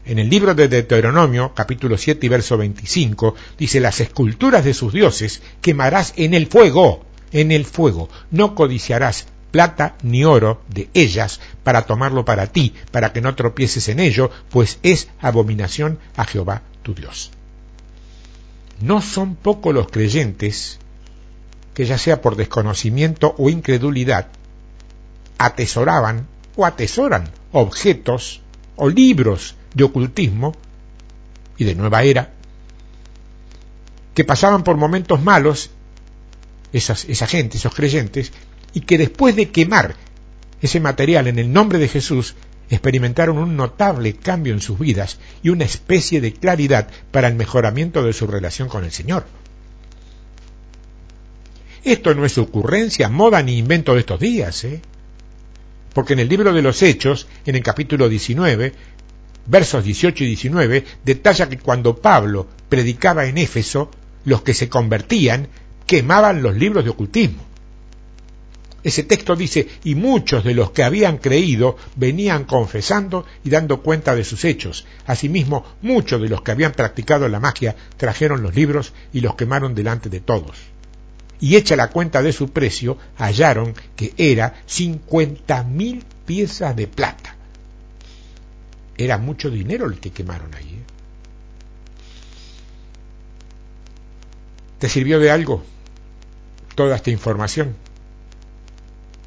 En 0.04 0.18
el 0.18 0.30
libro 0.30 0.56
de 0.56 0.68
Deuteronomio, 0.68 1.54
capítulo 1.54 1.98
7 1.98 2.26
y 2.26 2.30
verso 2.30 2.58
25, 2.58 3.36
dice, 3.58 3.80
las 3.80 4.00
esculturas 4.00 4.66
de 4.66 4.74
sus 4.74 4.94
dioses 4.94 5.42
quemarás 5.62 6.14
en 6.16 6.34
el 6.34 6.48
fuego, 6.48 7.06
en 7.32 7.52
el 7.52 7.66
fuego. 7.66 8.10
No 8.32 8.56
codiciarás 8.56 9.28
plata 9.52 9.96
ni 10.02 10.24
oro 10.24 10.62
de 10.70 10.90
ellas 10.94 11.40
para 11.64 11.84
tomarlo 11.84 12.26
para 12.26 12.48
ti, 12.48 12.74
para 12.90 13.14
que 13.14 13.22
no 13.22 13.36
tropieces 13.36 13.90
en 13.90 14.00
ello, 14.00 14.32
pues 14.50 14.80
es 14.82 15.08
abominación 15.20 16.00
a 16.16 16.26
Jehová 16.26 16.64
tu 16.82 16.96
Dios. 16.96 17.32
No 18.82 19.02
son 19.02 19.36
pocos 19.36 19.74
los 19.74 19.88
creyentes 19.92 20.80
que 21.76 21.86
ya 21.86 22.00
sea 22.00 22.22
por 22.22 22.36
desconocimiento 22.36 23.36
o 23.38 23.50
incredulidad, 23.50 24.28
atesoraban 25.38 26.28
o 26.56 26.66
atesoran 26.66 27.30
objetos 27.52 28.42
o 28.76 28.90
libros 28.90 29.56
de 29.74 29.84
ocultismo 29.84 30.56
y 31.58 31.64
de 31.64 31.76
nueva 31.76 32.04
era, 32.04 32.32
que 34.14 34.24
pasaban 34.24 34.64
por 34.64 34.78
momentos 34.78 35.22
malos, 35.22 35.72
esas, 36.74 37.06
esa 37.06 37.28
gente, 37.28 37.58
esos 37.58 37.74
creyentes, 37.74 38.32
y 38.74 38.82
que 38.82 38.98
después 38.98 39.36
de 39.36 39.50
quemar 39.50 39.96
ese 40.62 40.80
material 40.80 41.28
en 41.28 41.40
el 41.40 41.52
nombre 41.52 41.80
de 41.80 41.88
Jesús, 41.88 42.36
experimentaron 42.70 43.38
un 43.38 43.56
notable 43.56 44.16
cambio 44.16 44.54
en 44.54 44.62
sus 44.62 44.80
vidas 44.80 45.20
y 45.44 45.50
una 45.50 45.66
especie 45.66 46.22
de 46.22 46.34
claridad 46.34 46.90
para 47.12 47.28
el 47.28 47.36
mejoramiento 47.36 48.04
de 48.04 48.14
su 48.14 48.28
relación 48.28 48.70
con 48.70 48.86
el 48.86 48.92
Señor. 48.92 49.26
Esto 51.84 52.14
no 52.14 52.26
es 52.26 52.38
ocurrencia, 52.38 53.10
moda 53.10 53.42
ni 53.42 53.58
invento 53.58 53.94
de 53.94 54.02
estos 54.02 54.20
días, 54.20 54.64
¿eh? 54.64 54.82
Porque 55.94 56.14
en 56.14 56.20
el 56.20 56.30
libro 56.30 56.54
de 56.54 56.62
los 56.62 56.82
Hechos, 56.84 57.28
en 57.46 57.56
el 57.56 57.64
capítulo 57.64 58.08
19, 58.08 58.74
versos 59.46 59.84
18 59.84 60.24
y 60.24 60.28
19, 60.28 60.86
detalla 61.04 61.50
que 61.50 61.58
cuando 61.58 61.96
Pablo 61.96 62.48
predicaba 62.70 63.26
en 63.26 63.38
Éfeso, 63.38 63.92
los 64.26 64.42
que 64.42 64.54
se 64.54 64.70
convertían 64.70 65.48
quemaban 65.86 66.42
los 66.42 66.56
libros 66.56 66.84
de 66.84 66.92
ocultismo. 66.92 67.44
Ese 68.84 69.04
texto 69.04 69.36
dice, 69.36 69.68
y 69.84 69.94
muchos 69.94 70.44
de 70.44 70.56
los 70.56 70.72
que 70.72 70.84
habían 70.84 71.18
creído 71.18 71.78
venían 71.96 72.46
confesando 72.46 73.26
y 73.44 73.50
dando 73.52 73.82
cuenta 73.82 74.16
de 74.16 74.24
sus 74.24 74.44
hechos. 74.44 74.86
Asimismo, 75.06 75.66
muchos 75.84 76.20
de 76.20 76.30
los 76.30 76.42
que 76.42 76.52
habían 76.52 76.72
practicado 76.72 77.28
la 77.28 77.40
magia 77.40 77.76
trajeron 77.98 78.42
los 78.42 78.56
libros 78.56 78.94
y 79.14 79.22
los 79.22 79.36
quemaron 79.36 79.76
delante 79.76 80.10
de 80.10 80.20
todos 80.20 80.72
y 81.42 81.56
hecha 81.56 81.76
la 81.76 81.90
cuenta 81.90 82.22
de 82.22 82.32
su 82.32 82.52
precio, 82.52 82.98
hallaron 83.18 83.74
que 83.96 84.14
era 84.16 84.62
cincuenta 84.68 85.64
mil 85.64 86.06
piezas 86.26 86.76
de 86.76 86.88
plata. 86.88 87.31
Era 89.04 89.18
mucho 89.18 89.50
dinero 89.50 89.88
el 89.88 90.00
que 90.00 90.12
quemaron 90.12 90.54
allí. 90.54 90.76
¿eh? 90.76 90.84
¿Te 94.78 94.90
sirvió 94.90 95.20
de 95.20 95.32
algo 95.32 95.64
toda 96.76 96.98
esta 96.98 97.10
información? 97.10 97.76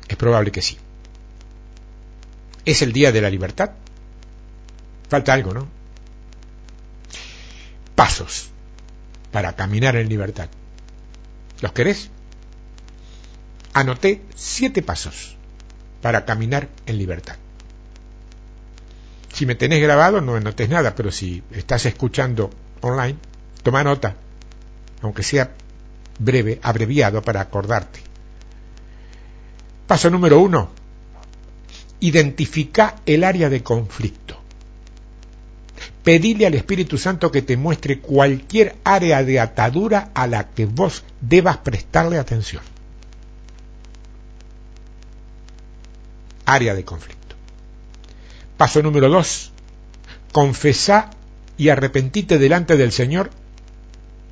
Es 0.06 0.16
probable 0.16 0.52
que 0.52 0.62
sí. 0.62 0.78
¿Es 2.64 2.82
el 2.82 2.92
día 2.92 3.10
de 3.10 3.20
la 3.20 3.28
libertad? 3.28 3.72
Falta 5.08 5.32
algo, 5.32 5.52
¿no? 5.52 5.66
Pasos 7.96 8.50
para 9.32 9.56
caminar 9.56 9.96
en 9.96 10.08
libertad. 10.08 10.50
¿Los 11.60 11.72
querés? 11.72 12.10
Anoté 13.72 14.22
siete 14.36 14.82
pasos 14.82 15.36
para 16.00 16.24
caminar 16.24 16.68
en 16.86 16.96
libertad. 16.96 17.38
Si 19.34 19.46
me 19.46 19.56
tenés 19.56 19.82
grabado, 19.82 20.20
no 20.20 20.36
anotes 20.36 20.68
nada, 20.68 20.94
pero 20.94 21.10
si 21.10 21.42
estás 21.50 21.86
escuchando 21.86 22.50
online, 22.82 23.18
toma 23.64 23.82
nota, 23.82 24.14
aunque 25.02 25.24
sea 25.24 25.50
breve, 26.20 26.60
abreviado 26.62 27.20
para 27.20 27.40
acordarte. 27.40 27.98
Paso 29.88 30.08
número 30.08 30.38
uno, 30.38 30.70
identifica 31.98 33.00
el 33.06 33.24
área 33.24 33.50
de 33.50 33.64
conflicto. 33.64 34.40
Pedile 36.04 36.46
al 36.46 36.54
Espíritu 36.54 36.96
Santo 36.96 37.32
que 37.32 37.42
te 37.42 37.56
muestre 37.56 37.98
cualquier 37.98 38.76
área 38.84 39.24
de 39.24 39.40
atadura 39.40 40.10
a 40.14 40.28
la 40.28 40.50
que 40.50 40.66
vos 40.66 41.02
debas 41.20 41.56
prestarle 41.56 42.18
atención. 42.18 42.62
Área 46.46 46.72
de 46.74 46.84
conflicto. 46.84 47.23
Paso 48.56 48.82
número 48.82 49.08
dos. 49.08 49.52
Confesá 50.32 51.10
y 51.56 51.68
arrepentite 51.68 52.38
delante 52.38 52.76
del 52.76 52.92
Señor 52.92 53.30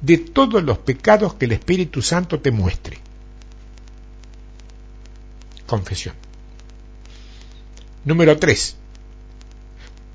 de 0.00 0.18
todos 0.18 0.62
los 0.62 0.78
pecados 0.78 1.34
que 1.34 1.44
el 1.46 1.52
Espíritu 1.52 2.02
Santo 2.02 2.40
te 2.40 2.50
muestre. 2.50 2.98
Confesión. 5.66 6.14
Número 8.04 8.36
3. 8.36 8.76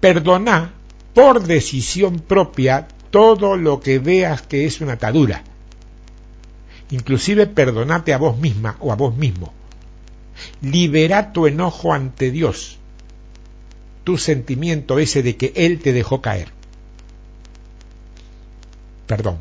Perdona 0.02 0.74
por 1.14 1.42
decisión 1.42 2.20
propia 2.20 2.88
todo 3.10 3.56
lo 3.56 3.80
que 3.80 3.98
veas 3.98 4.42
que 4.42 4.66
es 4.66 4.82
una 4.82 4.94
atadura. 4.94 5.44
Inclusive 6.92 7.48
perdonate 7.48 8.14
a 8.14 8.18
vos 8.18 8.38
misma 8.38 8.76
o 8.82 8.92
a 8.92 8.96
vos 8.96 9.16
mismo. 9.16 9.54
Libera 10.62 11.34
tu 11.34 11.48
enojo 11.48 11.94
ante 11.94 12.30
Dios, 12.30 12.77
tu 14.08 14.18
sentimiento 14.18 15.00
ese 15.00 15.22
de 15.22 15.36
que 15.36 15.52
Él 15.54 15.80
te 15.80 15.92
dejó 15.92 16.22
caer. 16.22 16.54
Perdón. 19.06 19.36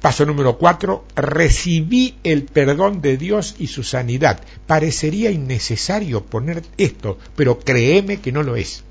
Paso 0.00 0.26
número 0.26 0.58
cuatro, 0.58 1.04
recibí 1.14 2.16
el 2.24 2.42
perdón 2.42 3.00
de 3.02 3.16
Dios 3.18 3.54
y 3.60 3.68
su 3.68 3.84
sanidad. 3.84 4.40
Parecería 4.66 5.30
innecesario 5.30 6.24
poner 6.24 6.64
esto, 6.76 7.18
pero 7.36 7.60
créeme 7.60 8.20
que 8.20 8.32
no 8.32 8.42
lo 8.42 8.56
es. 8.56 8.82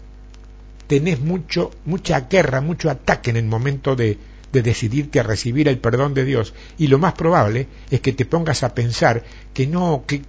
Tenés 0.87 1.19
mucho, 1.19 1.71
mucha 1.83 2.21
guerra, 2.29 2.61
mucho 2.61 2.89
ataque 2.89 3.31
en 3.31 3.35
el 3.35 3.45
momento 3.45 3.97
de, 3.97 4.17
de 4.53 4.61
decidirte 4.61 5.19
a 5.19 5.23
recibir 5.23 5.67
el 5.67 5.79
perdón 5.79 6.13
de 6.13 6.23
Dios. 6.23 6.53
Y 6.77 6.87
lo 6.87 6.97
más 6.97 7.11
probable 7.11 7.67
es 7.91 7.99
que 7.99 8.13
te 8.13 8.23
pongas 8.23 8.63
a 8.63 8.73
pensar 8.73 9.25
que 9.53 9.67
no, 9.67 10.05
que 10.07 10.21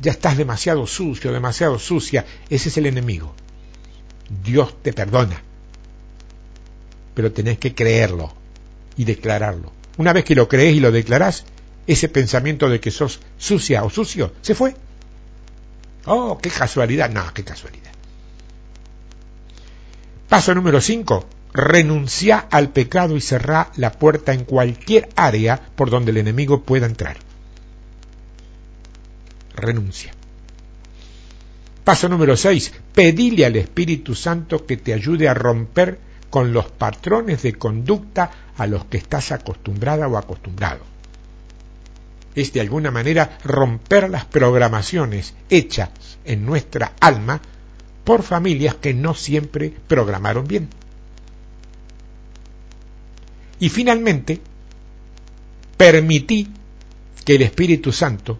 ya 0.00 0.12
estás 0.12 0.36
demasiado 0.36 0.86
sucio, 0.86 1.32
demasiado 1.32 1.78
sucia. 1.78 2.24
Ese 2.48 2.68
es 2.68 2.76
el 2.76 2.86
enemigo. 2.86 3.34
Dios 4.44 4.82
te 4.82 4.92
perdona. 4.92 5.42
Pero 7.14 7.32
tenés 7.32 7.58
que 7.58 7.74
creerlo 7.74 8.32
y 8.96 9.04
declararlo. 9.04 9.72
Una 9.98 10.12
vez 10.12 10.24
que 10.24 10.34
lo 10.34 10.48
crees 10.48 10.74
y 10.74 10.80
lo 10.80 10.90
declarás, 10.90 11.44
ese 11.86 12.08
pensamiento 12.08 12.68
de 12.68 12.80
que 12.80 12.90
sos 12.90 13.20
sucia 13.38 13.84
o 13.84 13.90
sucio 13.90 14.32
se 14.40 14.54
fue. 14.54 14.74
Oh, 16.06 16.38
qué 16.38 16.50
casualidad. 16.50 17.10
No, 17.10 17.32
qué 17.34 17.44
casualidad. 17.44 17.92
Paso 20.28 20.54
número 20.54 20.80
5. 20.80 21.26
Renuncia 21.52 22.46
al 22.50 22.70
pecado 22.70 23.16
y 23.16 23.20
cerrá 23.20 23.70
la 23.76 23.92
puerta 23.92 24.32
en 24.32 24.44
cualquier 24.44 25.10
área 25.14 25.60
por 25.76 25.90
donde 25.90 26.10
el 26.10 26.16
enemigo 26.16 26.62
pueda 26.62 26.86
entrar. 26.86 27.18
Renuncia. 29.54 30.12
Paso 31.84 32.08
número 32.08 32.36
6. 32.36 32.72
Pedile 32.94 33.44
al 33.44 33.56
Espíritu 33.56 34.14
Santo 34.14 34.64
que 34.66 34.76
te 34.76 34.94
ayude 34.94 35.28
a 35.28 35.34
romper 35.34 35.98
con 36.30 36.52
los 36.52 36.66
patrones 36.66 37.42
de 37.42 37.54
conducta 37.54 38.30
a 38.56 38.66
los 38.66 38.84
que 38.86 38.96
estás 38.96 39.32
acostumbrada 39.32 40.08
o 40.08 40.16
acostumbrado. 40.16 40.80
Es 42.34 42.52
de 42.52 42.60
alguna 42.60 42.90
manera 42.90 43.38
romper 43.44 44.08
las 44.08 44.24
programaciones 44.24 45.34
hechas 45.50 45.90
en 46.24 46.46
nuestra 46.46 46.92
alma 47.00 47.40
por 48.04 48.22
familias 48.22 48.76
que 48.76 48.94
no 48.94 49.14
siempre 49.14 49.72
programaron 49.86 50.46
bien. 50.46 50.68
Y 53.60 53.68
finalmente, 53.68 54.40
permití 55.76 56.48
que 57.24 57.34
el 57.34 57.42
Espíritu 57.42 57.92
Santo 57.92 58.38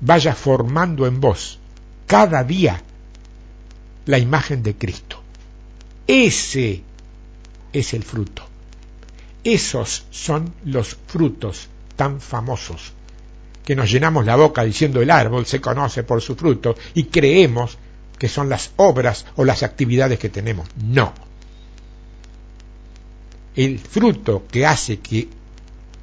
vaya 0.00 0.34
formando 0.34 1.06
en 1.06 1.20
vos 1.20 1.58
cada 2.06 2.44
día 2.44 2.82
la 4.06 4.18
imagen 4.18 4.62
de 4.62 4.74
Cristo. 4.76 5.20
Ese 6.06 6.82
es 7.72 7.94
el 7.94 8.02
fruto. 8.02 8.42
Esos 9.44 10.06
son 10.10 10.52
los 10.64 10.96
frutos 11.06 11.68
tan 11.96 12.20
famosos 12.20 12.92
que 13.64 13.76
nos 13.76 13.90
llenamos 13.90 14.24
la 14.24 14.36
boca 14.36 14.64
diciendo 14.64 15.02
el 15.02 15.10
árbol 15.10 15.44
se 15.44 15.60
conoce 15.60 16.02
por 16.02 16.22
su 16.22 16.36
fruto 16.36 16.74
y 16.94 17.04
creemos 17.04 17.76
que 18.18 18.28
son 18.28 18.48
las 18.48 18.70
obras 18.76 19.26
o 19.36 19.44
las 19.44 19.62
actividades 19.62 20.18
que 20.18 20.30
tenemos. 20.30 20.66
No. 20.82 21.12
El 23.54 23.78
fruto 23.78 24.46
que 24.50 24.64
hace 24.64 25.00
que 25.00 25.28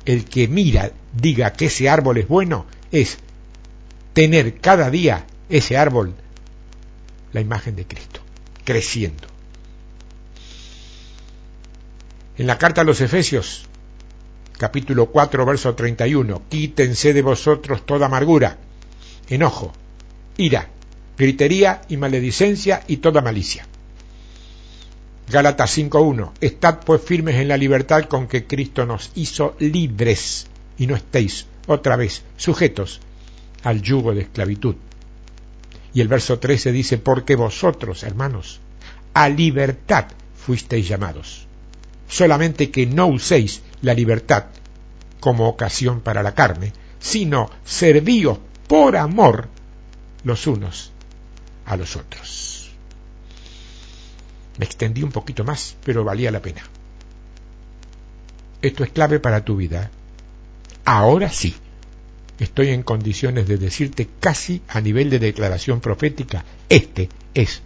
el 0.06 0.26
que 0.26 0.48
mira 0.48 0.92
diga 1.12 1.54
que 1.54 1.66
ese 1.66 1.90
árbol 1.90 2.20
es 2.20 2.28
bueno 2.28 2.68
es 2.92 3.18
tener 4.16 4.62
cada 4.62 4.90
día 4.90 5.26
ese 5.50 5.78
árbol 5.78 6.16
la 7.34 7.42
imagen 7.42 7.76
de 7.76 7.86
Cristo, 7.86 8.22
creciendo. 8.64 9.28
En 12.38 12.48
la 12.48 12.58
carta 12.58 12.80
a 12.82 12.84
los 12.86 13.02
Efesios, 13.02 13.66
capítulo 14.58 15.08
4, 15.08 15.46
verso 15.46 15.76
31, 15.76 16.44
quítense 16.48 17.14
de 17.14 17.22
vosotros 17.22 17.86
toda 17.86 18.06
amargura, 18.06 18.58
enojo, 19.28 19.74
ira, 20.38 20.70
gritería 21.18 21.82
y 21.90 21.98
maledicencia 21.98 22.84
y 22.88 22.98
toda 22.98 23.22
malicia. 23.22 23.68
Gálatas 25.30 25.78
5.1. 25.78 26.32
Estad 26.40 26.80
pues 26.86 27.02
firmes 27.02 27.36
en 27.36 27.50
la 27.50 27.58
libertad 27.58 28.06
con 28.06 28.30
que 28.30 28.48
Cristo 28.48 28.86
nos 28.86 29.12
hizo 29.16 29.58
libres 29.60 30.48
y 30.78 30.88
no 30.88 30.96
estéis 30.96 31.48
otra 31.68 31.98
vez 31.98 32.24
sujetos 32.38 33.02
al 33.66 33.82
yugo 33.82 34.14
de 34.14 34.22
esclavitud. 34.22 34.76
Y 35.94 36.00
el 36.00 36.08
verso 36.08 36.40
13 36.40 36.72
dice, 36.72 36.98
porque 36.98 37.36
vosotros, 37.36 38.04
hermanos, 38.04 38.62
a 39.14 39.28
libertad 39.28 40.06
fuisteis 40.36 40.88
llamados 40.88 41.46
solamente 42.08 42.72
que 42.72 42.86
no 42.86 43.08
uséis 43.08 43.62
la 43.82 43.94
libertad 43.94 44.46
como 45.20 45.48
ocasión 45.48 46.02
para 46.02 46.24
la 46.24 46.34
carne, 46.34 46.74
sino 47.00 47.50
servíos 47.64 48.38
por 48.68 48.96
amor 48.96 49.48
los 50.24 50.48
unos 50.48 50.92
a 51.66 51.78
los 51.78 51.96
otros. 51.96 52.72
Me 54.58 54.66
extendí 54.66 55.04
un 55.04 55.12
poquito 55.12 55.44
más, 55.44 55.76
pero 55.84 56.04
valía 56.04 56.32
la 56.32 56.42
pena. 56.42 56.62
Esto 58.62 58.84
es 58.84 58.92
clave 58.92 59.20
para 59.20 59.44
tu 59.44 59.58
vida. 59.58 59.92
Ahora 60.86 61.30
sí, 61.30 61.56
estoy 62.40 62.70
en 62.70 62.84
condiciones 62.84 63.48
de 63.48 63.58
decirte 63.58 64.10
casi 64.20 64.62
a 64.68 64.82
nivel 64.82 65.10
de 65.10 65.20
declaración 65.20 65.80
profética, 65.80 66.44
este 66.70 67.10
es 67.34 67.62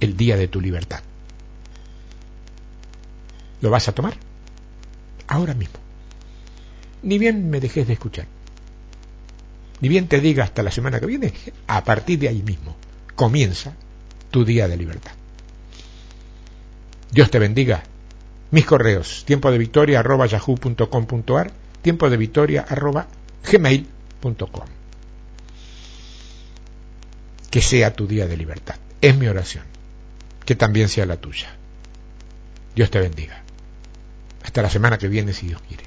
el 0.00 0.16
día 0.16 0.36
de 0.36 0.48
tu 0.48 0.60
libertad. 0.60 1.00
¿Lo 3.60 3.70
vas 3.70 3.88
a 3.88 3.92
tomar? 3.92 4.14
Ahora 5.26 5.54
mismo. 5.54 5.78
Ni 7.02 7.18
bien 7.18 7.50
me 7.50 7.60
dejes 7.60 7.86
de 7.86 7.92
escuchar. 7.94 8.26
Ni 9.80 9.88
bien 9.88 10.08
te 10.08 10.20
diga 10.20 10.44
hasta 10.44 10.62
la 10.62 10.70
semana 10.70 11.00
que 11.00 11.06
viene, 11.06 11.32
a 11.66 11.84
partir 11.84 12.18
de 12.18 12.28
ahí 12.28 12.42
mismo 12.42 12.76
comienza 13.14 13.74
tu 14.30 14.44
día 14.44 14.68
de 14.68 14.76
libertad. 14.76 15.12
Dios 17.10 17.30
te 17.30 17.38
bendiga. 17.38 17.82
Mis 18.50 18.64
correos, 18.64 19.24
tiempo 19.26 19.50
de 19.50 19.58
victoria 19.58 20.00
arroba 20.00 20.26
yahoo.com.ar, 20.26 21.52
tiempo 21.82 22.08
de 22.08 22.16
victoria 22.16 22.64
arroba 22.66 23.08
Que 27.50 27.62
sea 27.62 27.94
tu 27.94 28.06
día 28.06 28.26
de 28.26 28.36
libertad. 28.36 28.76
Es 29.00 29.16
mi 29.16 29.26
oración. 29.26 29.64
Que 30.44 30.54
también 30.54 30.88
sea 30.88 31.06
la 31.06 31.16
tuya. 31.16 31.54
Dios 32.74 32.90
te 32.90 33.00
bendiga. 33.00 33.42
Hasta 34.44 34.62
la 34.62 34.70
semana 34.70 34.98
que 34.98 35.08
viene, 35.08 35.32
si 35.32 35.46
Dios 35.46 35.62
quiere. 35.62 35.84